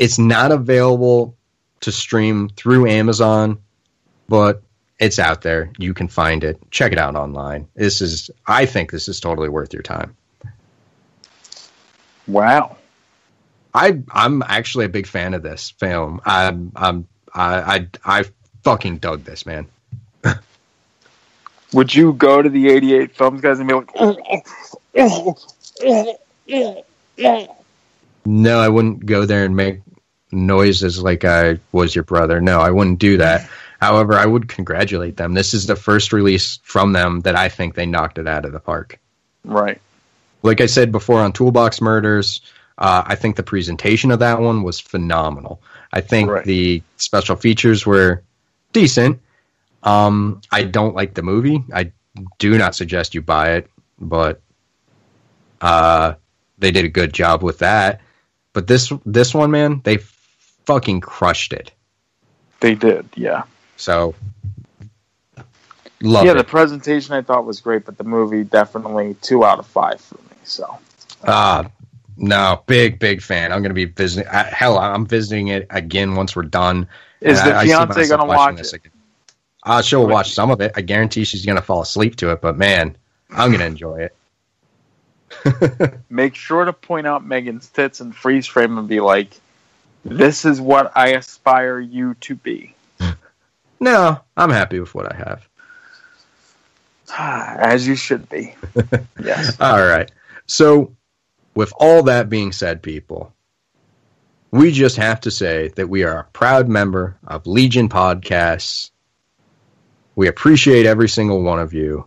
it's 0.00 0.18
not 0.18 0.50
available 0.50 1.36
to 1.80 1.92
stream 1.92 2.48
through 2.56 2.88
Amazon, 2.88 3.58
but 4.28 4.62
it's 4.98 5.18
out 5.18 5.42
there. 5.42 5.70
You 5.78 5.92
can 5.92 6.08
find 6.08 6.42
it. 6.42 6.58
Check 6.70 6.92
it 6.92 6.98
out 6.98 7.14
online. 7.14 7.68
This 7.74 8.00
is, 8.00 8.30
I 8.46 8.64
think, 8.64 8.90
this 8.90 9.08
is 9.08 9.20
totally 9.20 9.50
worth 9.50 9.74
your 9.74 9.82
time. 9.82 10.16
wow. 12.26 12.76
I 13.72 14.02
I'm 14.10 14.42
actually 14.42 14.86
a 14.86 14.88
big 14.88 15.06
fan 15.06 15.32
of 15.32 15.44
this 15.44 15.70
film. 15.70 16.20
I'm 16.24 16.72
I'm 16.74 17.06
I 17.32 17.86
I, 18.04 18.20
I 18.20 18.24
fucking 18.64 18.98
dug 18.98 19.22
this 19.22 19.46
man. 19.46 19.68
Would 21.72 21.94
you 21.94 22.14
go 22.14 22.42
to 22.42 22.48
the 22.48 22.68
88 22.68 23.14
Films 23.14 23.40
guys 23.40 23.60
and 23.60 23.68
be 23.68 23.74
like, 23.74 23.90
oh, 23.94 24.16
oh, 24.96 26.84
oh. 27.16 27.56
No, 28.24 28.58
I 28.58 28.68
wouldn't 28.68 29.06
go 29.06 29.24
there 29.24 29.44
and 29.44 29.54
make 29.54 29.82
noises 30.32 31.02
like 31.02 31.24
I 31.24 31.58
was 31.72 31.94
your 31.94 32.04
brother. 32.04 32.40
No, 32.40 32.60
I 32.60 32.70
wouldn't 32.70 32.98
do 32.98 33.16
that. 33.18 33.48
However, 33.80 34.14
I 34.14 34.26
would 34.26 34.48
congratulate 34.48 35.16
them. 35.16 35.34
This 35.34 35.54
is 35.54 35.66
the 35.66 35.76
first 35.76 36.12
release 36.12 36.58
from 36.62 36.92
them 36.92 37.20
that 37.20 37.34
I 37.34 37.48
think 37.48 37.74
they 37.74 37.86
knocked 37.86 38.18
it 38.18 38.28
out 38.28 38.44
of 38.44 38.52
the 38.52 38.60
park. 38.60 38.98
Right. 39.44 39.80
Like 40.42 40.60
I 40.60 40.66
said 40.66 40.92
before 40.92 41.20
on 41.20 41.32
Toolbox 41.32 41.80
Murders, 41.80 42.40
uh, 42.78 43.02
I 43.06 43.14
think 43.14 43.36
the 43.36 43.42
presentation 43.42 44.10
of 44.10 44.18
that 44.20 44.40
one 44.40 44.62
was 44.62 44.80
phenomenal. 44.80 45.60
I 45.92 46.00
think 46.02 46.30
Right. 46.30 46.44
the 46.44 46.82
special 46.96 47.36
features 47.36 47.86
were 47.86 48.22
decent. 48.72 49.20
Um, 49.82 50.40
I 50.52 50.64
don't 50.64 50.94
like 50.94 51.14
the 51.14 51.22
movie. 51.22 51.64
I 51.74 51.92
do 52.38 52.58
not 52.58 52.74
suggest 52.74 53.14
you 53.14 53.22
buy 53.22 53.52
it, 53.52 53.70
but 53.98 54.40
uh, 55.60 56.14
they 56.58 56.70
did 56.70 56.84
a 56.84 56.88
good 56.88 57.12
job 57.12 57.42
with 57.42 57.58
that. 57.58 58.00
But 58.52 58.66
this 58.66 58.92
this 59.06 59.34
one, 59.34 59.50
man, 59.50 59.80
they 59.84 59.98
fucking 60.66 61.00
crushed 61.00 61.52
it. 61.52 61.72
They 62.60 62.74
did. 62.74 63.08
Yeah. 63.14 63.44
So 63.76 64.14
love 66.02 66.24
yeah, 66.24 66.32
it. 66.32 66.34
the 66.36 66.44
presentation 66.44 67.14
I 67.14 67.22
thought 67.22 67.44
was 67.44 67.60
great, 67.60 67.84
but 67.84 67.96
the 67.98 68.04
movie 68.04 68.44
definitely 68.44 69.14
two 69.22 69.44
out 69.44 69.58
of 69.58 69.66
five 69.66 70.00
for 70.00 70.16
me. 70.16 70.36
So 70.44 70.78
Uh, 71.24 71.64
No, 72.16 72.62
big 72.66 72.98
big 72.98 73.22
fan. 73.22 73.52
I'm 73.52 73.60
going 73.62 73.70
to 73.70 73.74
be 73.74 73.86
visiting. 73.86 74.28
Uh, 74.28 74.44
hell, 74.44 74.78
I'm 74.78 75.06
visiting 75.06 75.48
it 75.48 75.66
again 75.70 76.14
once 76.16 76.36
we're 76.36 76.42
done. 76.42 76.86
Is 77.20 77.42
the 77.42 77.54
I- 77.54 77.60
I 77.60 77.66
fiance 77.66 77.98
myself 78.00 78.20
gonna 78.20 78.28
watch 78.28 78.60
it? 78.60 78.72
again. 78.72 78.92
Uh, 79.62 79.82
she'll 79.82 80.06
watch 80.06 80.32
some 80.32 80.50
of 80.50 80.60
it. 80.62 80.72
I 80.74 80.80
guarantee 80.80 81.24
she's 81.24 81.44
going 81.44 81.56
to 81.56 81.62
fall 81.62 81.82
asleep 81.82 82.16
to 82.16 82.30
it. 82.30 82.40
But 82.40 82.56
man, 82.56 82.96
I'm 83.30 83.50
going 83.50 83.60
to 83.60 83.66
enjoy 83.66 84.08
it. 85.44 86.00
Make 86.10 86.34
sure 86.34 86.64
to 86.64 86.72
point 86.72 87.06
out 87.06 87.26
Megan's 87.26 87.68
tits 87.68 88.00
and 88.00 88.14
freeze 88.16 88.46
frame 88.46 88.78
and 88.78 88.88
be 88.88 89.00
like, 89.00 89.38
"This 90.04 90.44
is 90.44 90.60
what 90.60 90.92
I 90.96 91.08
aspire 91.08 91.80
you 91.80 92.14
to 92.14 92.34
be." 92.34 92.74
No, 93.82 94.20
I'm 94.36 94.50
happy 94.50 94.78
with 94.78 94.94
what 94.94 95.10
I 95.10 95.16
have. 95.16 95.48
Ah, 97.12 97.56
as 97.58 97.88
you 97.88 97.96
should 97.96 98.28
be. 98.28 98.54
yes. 99.24 99.58
All 99.58 99.80
right. 99.80 100.10
So, 100.46 100.94
with 101.54 101.72
all 101.78 102.02
that 102.02 102.28
being 102.28 102.52
said, 102.52 102.82
people, 102.82 103.34
we 104.50 104.70
just 104.70 104.96
have 104.96 105.20
to 105.22 105.30
say 105.30 105.68
that 105.76 105.88
we 105.88 106.04
are 106.04 106.18
a 106.18 106.24
proud 106.32 106.68
member 106.68 107.16
of 107.26 107.46
Legion 107.46 107.88
Podcasts. 107.88 108.90
We 110.14 110.28
appreciate 110.28 110.86
every 110.86 111.08
single 111.08 111.42
one 111.42 111.58
of 111.58 111.72
you. 111.72 112.06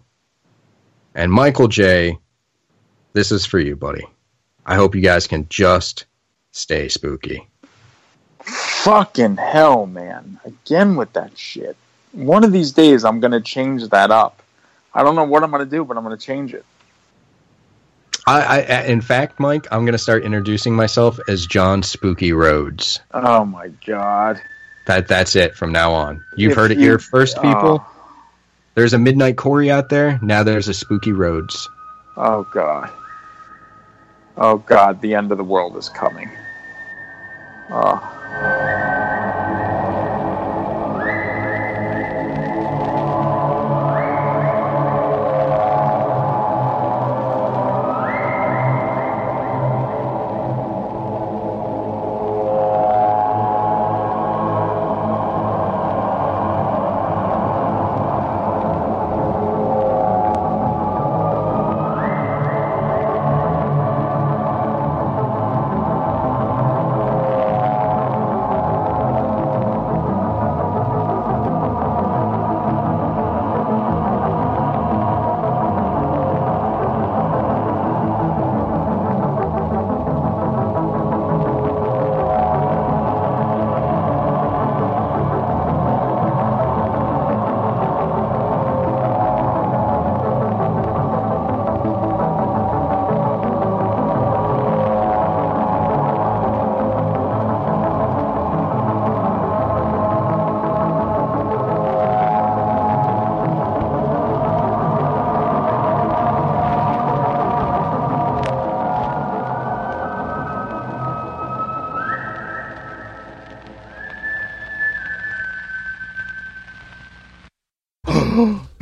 And 1.16 1.32
Michael 1.32 1.68
J, 1.68 2.20
this 3.14 3.32
is 3.32 3.46
for 3.46 3.60
you, 3.60 3.76
buddy. 3.76 4.06
I 4.66 4.76
hope 4.76 4.96
you 4.96 5.02
guys 5.02 5.28
can 5.28 5.48
just 5.50 6.06
stay 6.52 6.88
spooky. 6.88 7.48
Fucking 8.84 9.38
hell, 9.38 9.86
man. 9.86 10.40
Again 10.44 10.96
with 10.96 11.14
that 11.14 11.38
shit. 11.38 11.78
One 12.12 12.44
of 12.44 12.52
these 12.52 12.74
days, 12.74 13.06
I'm 13.06 13.20
going 13.22 13.32
to 13.32 13.42
change 13.42 13.88
that 13.90 14.12
up. 14.12 14.42
I 14.94 15.04
don't 15.04 15.16
know 15.16 15.24
what 15.24 15.42
I'm 15.44 15.52
going 15.52 15.64
to 15.64 15.70
do, 15.70 15.86
but 15.86 15.96
I'm 15.98 16.04
going 16.04 16.18
to 16.18 16.24
change 16.24 16.54
it. 16.54 16.66
I, 18.28 18.62
I, 18.62 18.84
in 18.84 19.02
fact, 19.02 19.40
Mike, 19.40 19.68
I'm 19.72 19.82
going 19.86 19.94
to 19.94 19.98
start 19.98 20.24
introducing 20.24 20.76
myself 20.76 21.20
as 21.28 21.46
John 21.46 21.82
Spooky 21.84 22.32
Rhodes. 22.34 23.00
Oh 23.14 23.44
my 23.46 23.70
god. 23.86 24.42
That 24.88 25.08
that's 25.08 25.36
it 25.36 25.56
from 25.56 25.72
now 25.72 25.94
on. 25.94 26.24
You've 26.36 26.52
If 26.52 26.58
heard 26.58 26.72
it 26.72 26.78
you- 26.78 26.84
here 26.84 27.00
first, 27.00 27.36
people. 27.38 27.84
Oh. 27.86 27.90
There's 28.76 28.94
a 28.94 28.98
Midnight 29.00 29.38
Corey 29.38 29.70
out 29.72 29.90
there. 29.90 30.20
Now 30.22 30.44
there's 30.44 30.68
a 30.68 30.74
Spooky 30.74 31.12
Rhodes. 31.12 31.70
Oh 32.18 32.46
god. 32.54 32.90
Oh 34.36 34.58
god, 34.58 35.00
the 35.02 35.16
end 35.16 35.32
of 35.32 35.38
the 35.38 35.44
world 35.44 35.78
is 35.78 35.90
coming. 35.90 36.30
Oh. 37.70 38.20
Thank 38.34 39.08
you. 39.08 39.13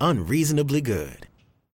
unreasonably 0.00 0.80
good. 0.80 1.27